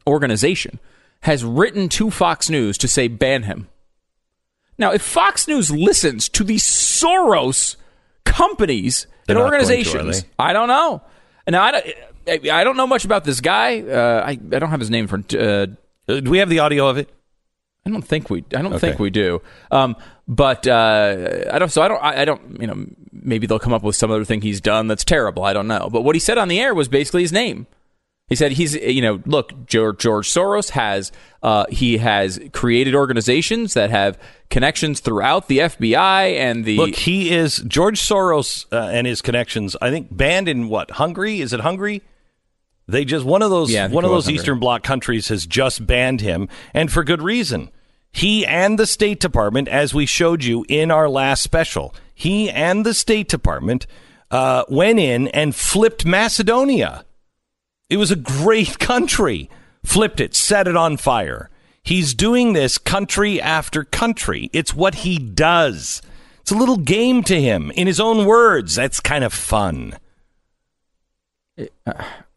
[0.08, 0.80] organization
[1.22, 3.68] has written to Fox News to say ban him.
[4.78, 7.76] Now, if Fox News listens to the Soros
[8.26, 10.26] companies They're and going to, organizations.
[10.40, 11.02] I don't know.
[11.48, 13.82] Now, I don't, I don't know much about this guy.
[13.82, 15.18] Uh, I, I don't have his name for.
[15.38, 15.68] Uh,
[16.08, 17.10] do we have the audio of it?
[17.86, 18.40] I don't think we.
[18.56, 18.80] I don't Okay.
[18.80, 19.42] think we do.
[19.72, 19.96] Um,
[20.28, 21.70] but uh, I don't.
[21.72, 22.02] So I don't.
[22.04, 22.62] I, I don't.
[22.62, 25.44] You know, maybe they'll come up with some other thing he's done that's terrible.
[25.44, 25.90] I don't know.
[25.92, 27.66] But what he said on the air was basically his name.
[28.32, 28.76] He said he's.
[28.76, 31.12] You know, look, George, George Soros has.
[31.44, 34.18] Uh, he has created organizations that have
[34.50, 36.78] connections throughout the FBI and the.
[36.78, 39.76] Look, he is George Soros uh, and his connections.
[39.82, 41.42] I think banned in what Hungary?
[41.42, 42.04] Is it Hungary?
[42.88, 44.40] They just one of those Yeah, one of those Hungary.
[44.40, 47.70] Eastern Bloc countries has just banned him, and for good reason.
[48.14, 52.86] He and the State Department, as we showed you in our last special, he and
[52.86, 53.88] the State Department
[54.30, 57.04] uh, went in and flipped Macedonia.
[57.92, 59.50] It was a great country.
[59.84, 61.50] Flipped it, set it on fire.
[61.84, 64.50] He's doing this country after country.
[64.54, 66.02] It's what he does.
[66.42, 67.72] It's a little game to him.
[67.72, 69.96] In his own words, that's kind of fun.
[71.60, 71.66] Uh,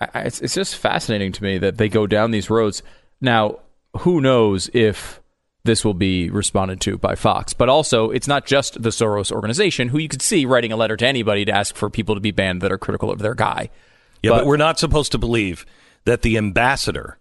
[0.00, 2.82] I, I- it's, it's just fascinating to me that they go down these roads.
[3.20, 3.60] Now,
[3.98, 5.20] who knows if
[5.64, 7.52] this will be responded to by Fox?
[7.54, 10.96] But also, it's not just the Soros organization, who you could see writing a letter
[10.96, 13.70] to anybody to ask for people to be banned that are critical of their guy.
[14.24, 15.66] Yeah, but, we're not supposed to believe
[16.04, 17.18] that the ambassador,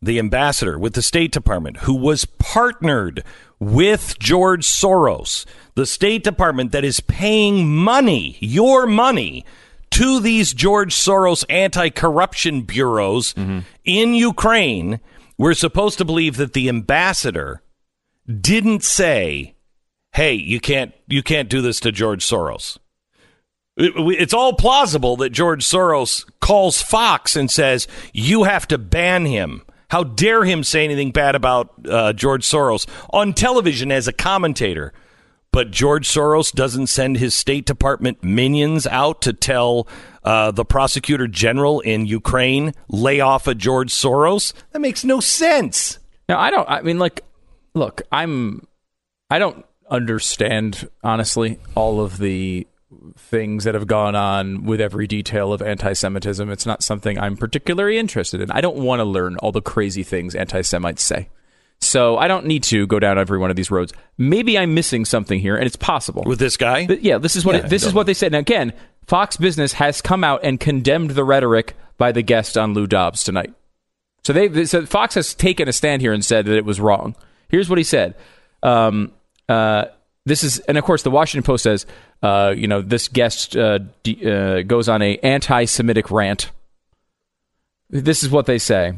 [0.00, 3.24] the ambassador with the State Department, who was partnered
[3.58, 5.44] with George Soros,
[5.74, 9.44] the State Department that is paying money, your money,
[9.90, 13.60] to these George Soros anti corruption bureaus mm-hmm.
[13.84, 15.00] in Ukraine,
[15.36, 17.62] we're supposed to believe that the ambassador
[18.28, 19.54] didn't say,
[20.12, 22.78] "Hey, you can't you can't do this to George Soros."
[23.78, 29.24] It- It's all plausible that George Soros calls Fox and says, You have to ban
[29.24, 29.62] him.
[29.90, 34.92] How dare him say anything bad about uh, George Soros on television as a commentator?
[35.50, 39.88] but George Soros doesn't send his State Department minions out to tell
[40.22, 44.52] uh, the prosecutor general in Ukraine lay off a George Soros.
[44.72, 45.98] That makes no sense.
[46.28, 46.68] Now, I don't.
[46.68, 47.22] I mean, like,
[47.74, 48.66] look, I'm.
[49.30, 52.66] I don't understand honestly all of the
[53.16, 56.50] things that have gone on with every detail of anti-Semitism.
[56.50, 58.50] It's not something I'm particularly interested in.
[58.50, 61.28] I don't want to learn all the crazy things anti-Semites say.
[61.80, 63.92] So I don't need to go down every one of these roads.
[64.16, 66.86] Maybe I'm missing something here, and it's possible with this guy.
[66.86, 68.32] But yeah, this is what Yeah, it, this is what they said.
[68.32, 68.72] Now again,
[69.06, 73.22] Fox Business has come out and condemned the rhetoric by the guest on Lou Dobbs
[73.22, 73.54] tonight.
[74.24, 77.14] So they so Fox has taken a stand here and said that it was wrong.
[77.48, 78.16] Here's what he said.
[78.62, 79.12] Um,
[79.48, 79.86] uh,
[80.26, 81.86] this is, and of course, the Washington Post says,
[82.22, 86.50] uh, you know, this guest uh, d- uh, goes on a anti-Semitic rant.
[87.90, 88.94] This is what they say.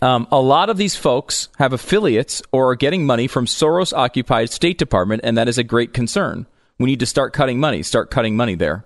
[0.00, 4.50] Um, a lot of these folks have affiliates or are getting money from Soros occupied
[4.50, 6.46] State Department, and that is a great concern.
[6.78, 7.82] We need to start cutting money.
[7.82, 8.84] Start cutting money there.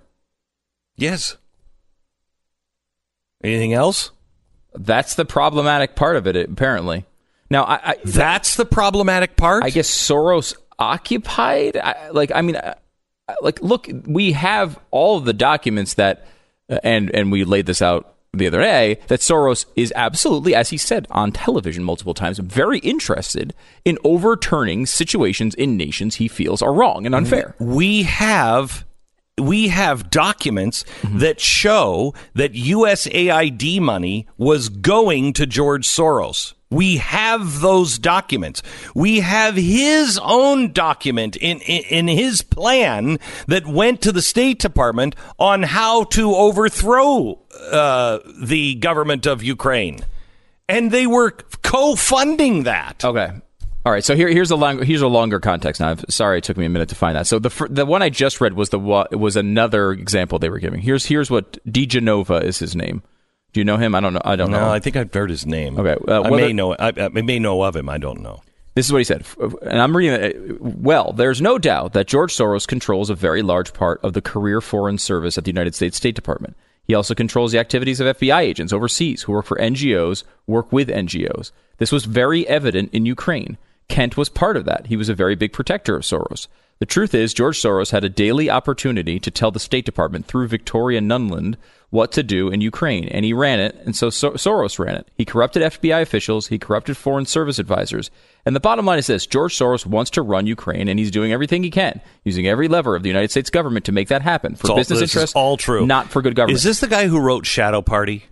[0.95, 1.37] Yes.
[3.43, 4.11] Anything else?
[4.73, 7.05] That's the problematic part of it, apparently.
[7.51, 9.63] Now, I, I that's the problematic part.
[9.63, 11.77] I guess Soros occupied.
[11.77, 12.75] I, like, I mean, I,
[13.41, 16.25] like, look, we have all of the documents that,
[16.69, 20.69] uh, and and we laid this out the other day that Soros is absolutely, as
[20.71, 23.53] he said on television multiple times, very interested
[23.85, 27.55] in overturning situations in nations he feels are wrong and unfair.
[27.59, 28.85] We have
[29.39, 31.19] we have documents Mm-hmm.
[31.19, 36.53] that show that USAID money was going to George Soros.
[36.73, 38.63] We have those documents.
[38.95, 44.59] We have his own document in, in, in his plan that went to the State
[44.59, 47.39] Department on how to overthrow
[47.71, 49.99] uh, the government of Ukraine.
[50.67, 51.31] And they were
[51.61, 53.05] co funding that.
[53.05, 53.31] Okay.
[53.85, 54.03] All right.
[54.03, 55.81] So here, here's a long, here's a longer context.
[55.81, 57.27] Now, I'm sorry it took me a minute to find that.
[57.27, 60.81] So the the one I just read was the was another example they were giving.
[60.81, 63.03] Here's here's what diGenova is his name.
[63.53, 63.95] Do you know him?
[63.95, 64.21] I don't know.
[64.25, 64.71] I don't No, know.
[64.71, 65.79] I think I've heard his name.
[65.79, 66.73] Okay, uh, I may know.
[66.73, 67.87] I, I may know of him.
[67.87, 68.41] I don't know.
[68.75, 69.23] This is what he said,
[69.61, 70.59] and I'm reading it.
[70.59, 74.61] Well, there's no doubt that George Soros controls a very large part of the career
[74.61, 76.55] foreign service at the United States State Department.
[76.85, 80.89] He also controls the activities of FBI agents overseas who work for NGOs, work with
[80.89, 81.51] NGOs.
[81.77, 83.57] This was very evident in Ukraine.
[83.89, 84.87] Kent was part of that.
[84.87, 86.47] He was a very big protector of Soros.
[86.79, 90.47] The truth is, George Soros had a daily opportunity to tell the State Department through
[90.47, 91.55] Victoria Nuland
[91.93, 95.07] what to do in Ukraine, and he ran it, and so Sor- Soros ran it.
[95.15, 98.09] He corrupted FBI officials, he corrupted foreign service advisors.
[98.47, 101.31] And the bottom line is this George Soros wants to run Ukraine, and he's doing
[101.31, 104.55] everything he can, using every lever of the United States government to make that happen
[104.55, 105.85] for all- business interests, all true.
[105.85, 106.57] not for good government.
[106.57, 108.25] Is this the guy who wrote Shadow Party?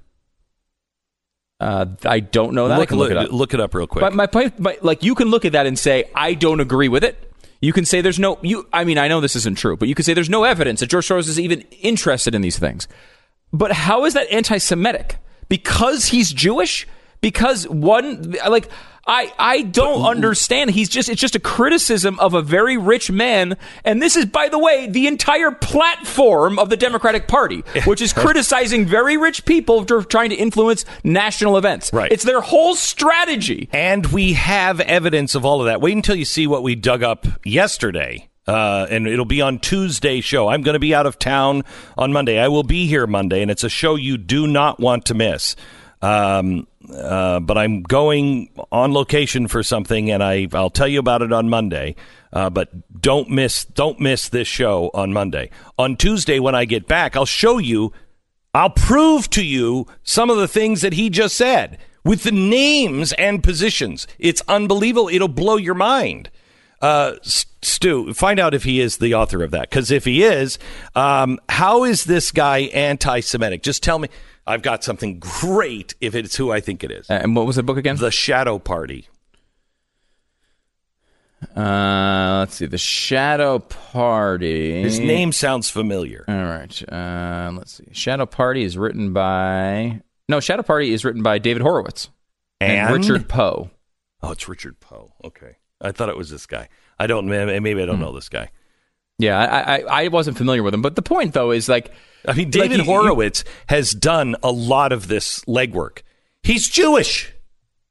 [1.59, 2.79] Uh, I don't know that.
[2.79, 3.31] Look, look, look- it up.
[3.31, 4.01] look it up real quick.
[4.01, 6.87] But my point, my, like you can look at that and say, I don't agree
[6.89, 7.31] with it.
[7.61, 8.67] You can say there's no you.
[8.73, 10.87] I mean, I know this isn't true, but you can say there's no evidence that
[10.87, 12.87] George Soros is even interested in these things.
[13.53, 15.17] But how is that anti-Semitic?
[15.49, 16.87] Because he's Jewish?
[17.19, 18.69] Because one like
[19.05, 20.71] I I don't understand.
[20.71, 24.49] He's just it's just a criticism of a very rich man, and this is by
[24.49, 29.85] the way the entire platform of the Democratic Party, which is criticizing very rich people
[29.85, 31.91] for trying to influence national events.
[31.93, 32.11] Right.
[32.11, 33.69] It's their whole strategy.
[33.71, 35.81] And we have evidence of all of that.
[35.81, 38.30] Wait until you see what we dug up yesterday.
[38.47, 40.47] Uh, and it'll be on Tuesday show.
[40.47, 41.63] I'm going to be out of town
[41.97, 42.39] on Monday.
[42.39, 45.55] I will be here Monday, and it's a show you do not want to miss.
[46.01, 51.21] Um, uh, but I'm going on location for something, and I I'll tell you about
[51.21, 51.95] it on Monday.
[52.33, 52.69] Uh, but
[52.99, 55.51] don't miss don't miss this show on Monday.
[55.77, 57.93] On Tuesday when I get back, I'll show you
[58.53, 63.13] I'll prove to you some of the things that he just said with the names
[63.13, 64.07] and positions.
[64.17, 65.07] It's unbelievable.
[65.07, 66.29] It'll blow your mind.
[66.81, 69.69] Uh, Stu, find out if he is the author of that.
[69.69, 70.57] Because if he is,
[70.95, 73.63] um, how is this guy anti Semitic?
[73.63, 74.09] Just tell me.
[74.47, 77.07] I've got something great if it's who I think it is.
[77.09, 77.95] and what was the book again?
[77.97, 79.07] The Shadow Party.
[81.55, 82.65] Uh, let's see.
[82.65, 84.81] The Shadow Party.
[84.81, 86.25] His name sounds familiar.
[86.27, 86.83] All right.
[86.91, 87.87] Uh, let's see.
[87.91, 90.01] Shadow Party is written by.
[90.29, 92.09] No, Shadow Party is written by David Horowitz
[92.59, 92.93] And?
[92.93, 93.69] Richard Poe.
[94.21, 95.13] Oh, it's Richard Poe.
[95.23, 95.57] Okay.
[95.81, 96.69] I thought it was this guy.
[96.99, 98.01] I don't, maybe I don't hmm.
[98.01, 98.51] know this guy.
[99.21, 101.91] Yeah, I, I I wasn't familiar with him, but the point though is like,
[102.27, 105.99] I mean, like David you- you- Horowitz has done a lot of this legwork.
[106.43, 107.31] He's Jewish.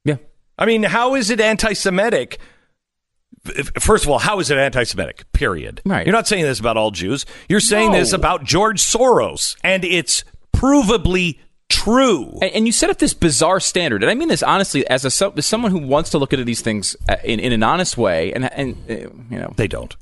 [0.03, 0.17] Yeah.
[0.57, 2.39] I mean, how is it anti Semitic?
[3.79, 5.31] First of all, how is it anti Semitic?
[5.31, 5.81] Period.
[5.85, 6.05] Right.
[6.05, 7.25] You're not saying this about all Jews.
[7.47, 11.39] You're saying this about George Soros, and it's provably
[11.71, 12.37] true.
[12.41, 15.33] And, and you set up this bizarre standard, and I mean this honestly, as a
[15.37, 18.33] as someone who wants to look at these things uh, in, in an honest way,
[18.33, 18.93] and and uh,
[19.29, 19.95] you know they don't.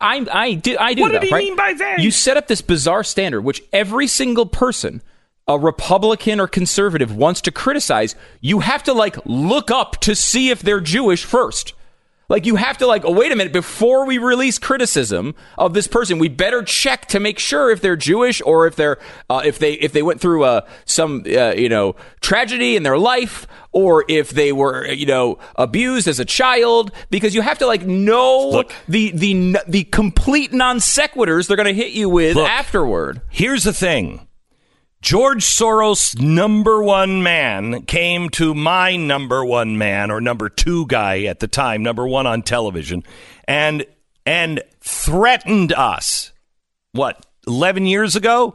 [0.00, 1.44] I I do I do What that, did he right?
[1.44, 1.98] mean by that?
[2.00, 5.02] You set up this bizarre standard, which every single person,
[5.46, 8.16] a Republican or conservative, wants to criticize.
[8.40, 11.74] You have to like look up to see if they're Jewish first.
[12.30, 15.88] Like you have to like, oh wait a minute, before we release criticism of this
[15.88, 18.98] person, we better check to make sure if they're Jewish or if they're
[19.28, 22.96] uh, if they if they went through uh, some uh, you know tragedy in their
[22.96, 27.66] life or if they were you know abused as a child because you have to
[27.66, 28.72] like know Look.
[28.88, 32.48] the the the complete non sequiturs they're going to hit you with Look.
[32.48, 33.22] afterward.
[33.28, 34.28] Here's the thing.
[35.02, 41.22] George Soros, number one man, came to my number one man or number two guy
[41.22, 43.02] at the time, number one on television,
[43.48, 43.86] and
[44.26, 46.32] and threatened us.
[46.92, 48.54] What, eleven years ago?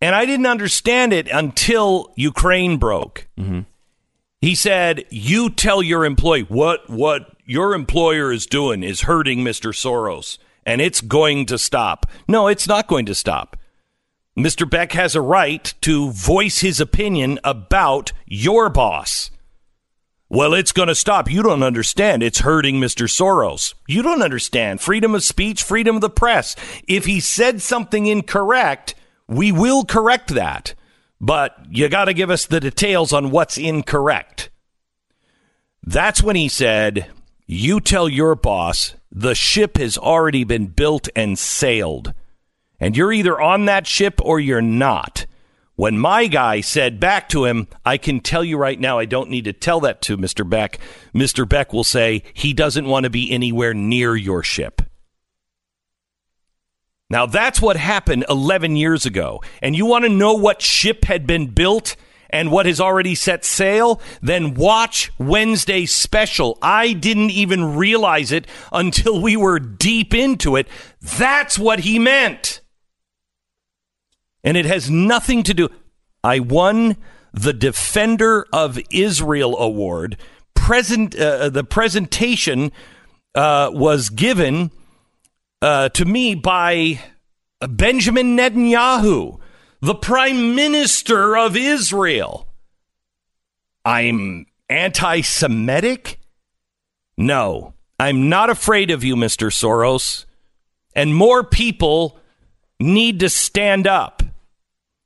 [0.00, 3.28] And I didn't understand it until Ukraine broke.
[3.38, 3.60] Mm-hmm.
[4.40, 9.72] He said, "You tell your employee what what your employer is doing is hurting Mr.
[9.72, 13.56] Soros, and it's going to stop." No, it's not going to stop.
[14.36, 14.68] Mr.
[14.68, 19.30] Beck has a right to voice his opinion about your boss.
[20.30, 21.30] Well, it's going to stop.
[21.30, 22.22] You don't understand.
[22.22, 23.06] It's hurting Mr.
[23.06, 23.74] Soros.
[23.86, 24.80] You don't understand.
[24.80, 26.56] Freedom of speech, freedom of the press.
[26.88, 28.94] If he said something incorrect,
[29.28, 30.74] we will correct that.
[31.20, 34.48] But you got to give us the details on what's incorrect.
[35.82, 37.10] That's when he said,
[37.46, 42.14] You tell your boss the ship has already been built and sailed
[42.82, 45.24] and you're either on that ship or you're not.
[45.76, 49.30] When my guy said back to him, I can tell you right now, I don't
[49.30, 50.48] need to tell that to Mr.
[50.48, 50.80] Beck.
[51.14, 51.48] Mr.
[51.48, 54.82] Beck will say he doesn't want to be anywhere near your ship.
[57.08, 59.42] Now, that's what happened 11 years ago.
[59.62, 61.94] And you want to know what ship had been built
[62.30, 64.00] and what has already set sail?
[64.20, 66.58] Then watch Wednesday's special.
[66.60, 70.66] I didn't even realize it until we were deep into it.
[71.00, 72.61] That's what he meant
[74.44, 75.68] and it has nothing to do.
[76.24, 76.96] I won
[77.32, 80.16] the Defender of Israel award.
[80.54, 82.72] Present uh, the presentation
[83.34, 84.70] uh, was given
[85.60, 87.00] uh, to me by
[87.60, 89.38] Benjamin Netanyahu,
[89.80, 92.48] the Prime Minister of Israel.
[93.84, 96.20] I'm anti-Semitic.
[97.16, 99.48] No, I'm not afraid of you, Mr.
[99.50, 100.24] Soros.
[100.94, 102.18] And more people
[102.78, 104.21] need to stand up.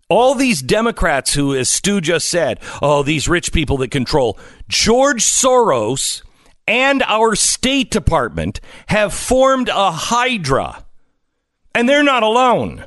[0.08, 4.38] All these Democrats who, as Stu just said, oh, these rich people that control,
[4.68, 6.22] George Soros
[6.66, 10.84] and our State Department have formed a hydra.
[11.74, 12.84] And they're not alone.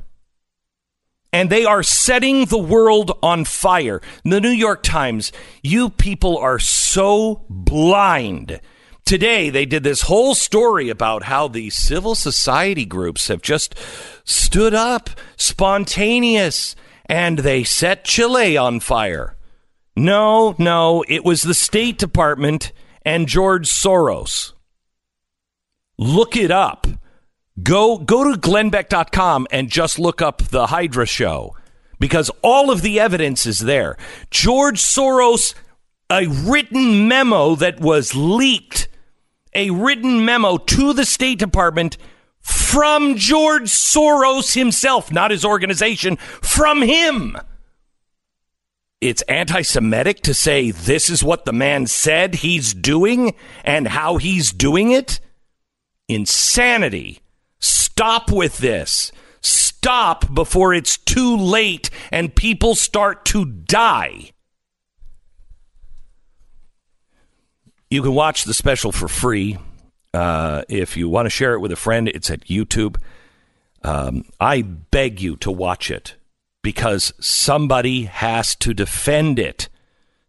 [1.34, 4.02] And they are setting the world on fire.
[4.24, 5.32] The New York Times,
[5.62, 8.62] you people are so blind.
[9.06, 13.76] Today, they did this whole story about how the civil society groups have just
[14.24, 16.76] stood up, spontaneous,
[17.10, 19.36] and they set Chile on fire.
[19.96, 22.72] No, no, it was the State Department
[23.04, 24.54] and George Soros.
[25.98, 26.88] Look it up.
[27.62, 31.58] Go go to glennbeck.com and just look up the Hydra show
[32.00, 33.98] because all of the evidence is there.
[34.32, 35.54] George Soros
[36.10, 38.88] a written memo that was leaked,
[39.54, 41.98] a written memo to the State Department
[42.42, 47.38] from George Soros himself, not his organization, from him.
[49.02, 53.34] It's anti Semitic to say this is what the man said he's doing
[53.64, 55.20] and how he's doing it?
[56.10, 57.20] Insanity.
[57.60, 59.12] Stop with this.
[59.42, 64.32] Stop before it's too late and people start to die.
[67.90, 69.58] You can watch the special for free.
[70.14, 72.98] Uh, if you want to share it with a friend, it's at YouTube.
[73.84, 76.16] Um, I beg you to watch it
[76.62, 79.70] because somebody has to defend it.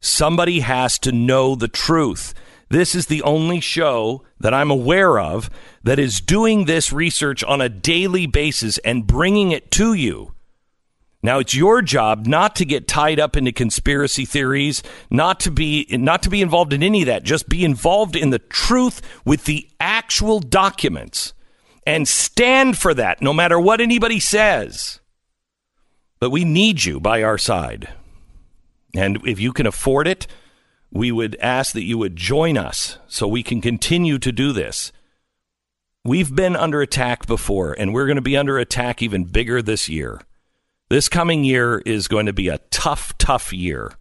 [0.00, 2.34] Somebody has to know the truth.
[2.68, 5.50] This is the only show that I'm aware of
[5.82, 10.32] that is doing this research on a daily basis and bringing it to you.
[11.22, 15.86] Now it's your job not to get tied up into conspiracy theories, not to be
[15.90, 17.24] not to be involved in any of that.
[17.24, 21.34] Just be involved in the truth with the actual documents
[21.86, 25.00] and stand for that no matter what anybody says.
[26.20, 27.88] But we need you by our side.
[28.94, 30.26] And if you can afford it,
[30.90, 34.90] we would ask that you would join us so we can continue to do this.
[36.04, 39.88] We've been under attack before, and we're going to be under attack even bigger this
[39.88, 40.22] year.
[40.90, 43.92] This coming year is going to be a tough, tough year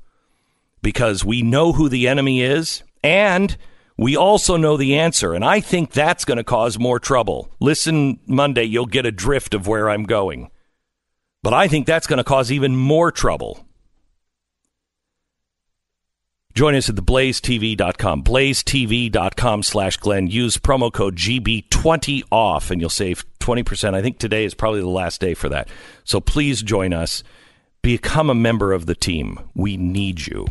[0.82, 3.56] because we know who the enemy is and
[4.00, 7.52] We also know the answer, and I think that's going to cause more trouble.
[7.60, 10.50] Listen Monday, you'll get a drift of where I'm going.
[11.44, 13.68] But I think that's going to cause even more trouble.
[16.54, 20.28] Join us at the blazetv.com, blazetv.com slash Glenn.
[20.28, 23.96] Use promo code GB20 off and you'll save 20%.
[23.96, 25.70] I think today is probably the last day for that.
[26.04, 27.24] So please join us.
[27.82, 29.40] Become a member of the team.
[29.56, 30.46] We need you.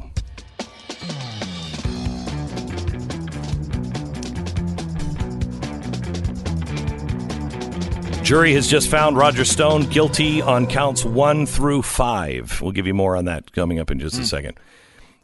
[8.25, 12.61] Jury has just found Roger Stone guilty on counts one through five.
[12.61, 14.25] We'll give you more on that coming up in just a hmm.
[14.25, 14.61] second.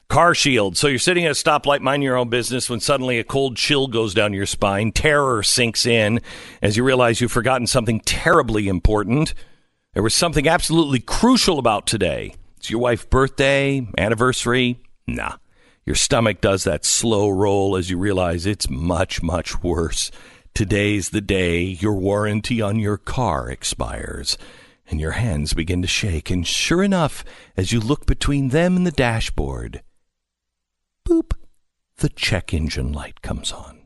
[0.08, 0.76] Car shield.
[0.76, 3.86] So you're sitting at a stoplight, minding your own business, when suddenly a cold chill
[3.86, 4.92] goes down your spine.
[4.92, 6.20] Terror sinks in
[6.62, 9.34] as you realize you've forgotten something terribly important.
[9.94, 12.34] There was something absolutely crucial about today.
[12.58, 14.80] It's your wife's birthday, anniversary.
[15.06, 15.36] Nah.
[15.86, 20.10] Your stomach does that slow roll as you realize it's much, much worse.
[20.54, 24.38] Today's the day your warranty on your car expires,
[24.88, 26.30] and your hands begin to shake.
[26.30, 27.24] And sure enough,
[27.56, 29.82] as you look between them and the dashboard,
[31.06, 31.32] boop,
[31.98, 33.82] the check engine light comes on.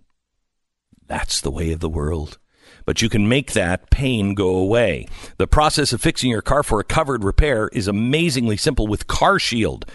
[1.06, 2.38] That's the way of the world.
[2.84, 5.06] But you can make that pain go away.
[5.38, 9.38] The process of fixing your car for a covered repair is amazingly simple with Car
[9.38, 9.86] Shield.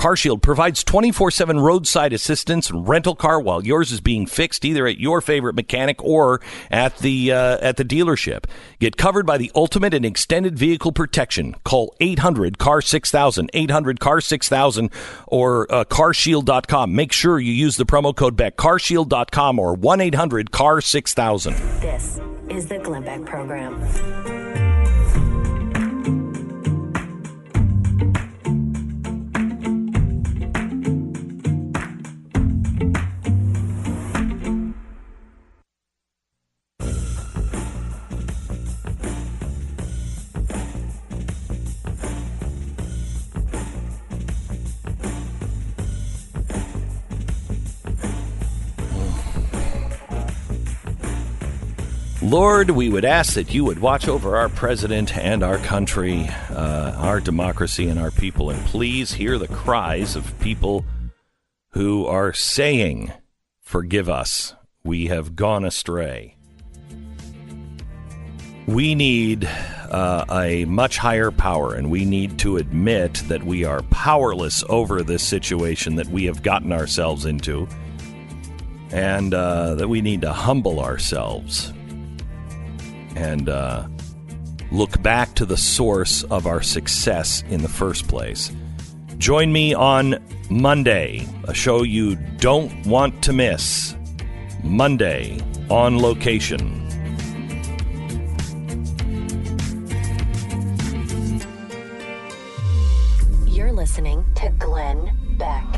[0.00, 4.98] CarShield provides 24/7 roadside assistance and rental car while yours is being fixed either at
[4.98, 6.40] your favorite mechanic or
[6.70, 8.44] at the uh, at the dealership.
[8.78, 11.54] Get covered by the ultimate and extended vehicle protection.
[11.64, 14.90] Call 800 car 6000 800 car 6000
[15.26, 16.94] or uh, carshield.com.
[16.94, 21.52] Make sure you use the promo code BECK carshield.com or 1-800 car 6000.
[21.82, 22.18] This
[22.48, 24.49] is the Glenn Beck program.
[52.22, 56.92] Lord, we would ask that you would watch over our president and our country, uh,
[56.98, 58.50] our democracy, and our people.
[58.50, 60.84] And please hear the cries of people
[61.70, 63.10] who are saying,
[63.62, 64.54] Forgive us.
[64.84, 66.36] We have gone astray.
[68.66, 73.80] We need uh, a much higher power, and we need to admit that we are
[73.84, 77.66] powerless over this situation that we have gotten ourselves into,
[78.90, 81.72] and uh, that we need to humble ourselves
[83.16, 83.86] and uh,
[84.70, 88.52] look back to the source of our success in the first place.
[89.18, 90.16] Join me on
[90.48, 93.94] Monday, a show you don't want to miss.
[94.62, 95.38] Monday
[95.68, 96.76] on location.
[103.46, 105.69] You're listening to Glenn Beck.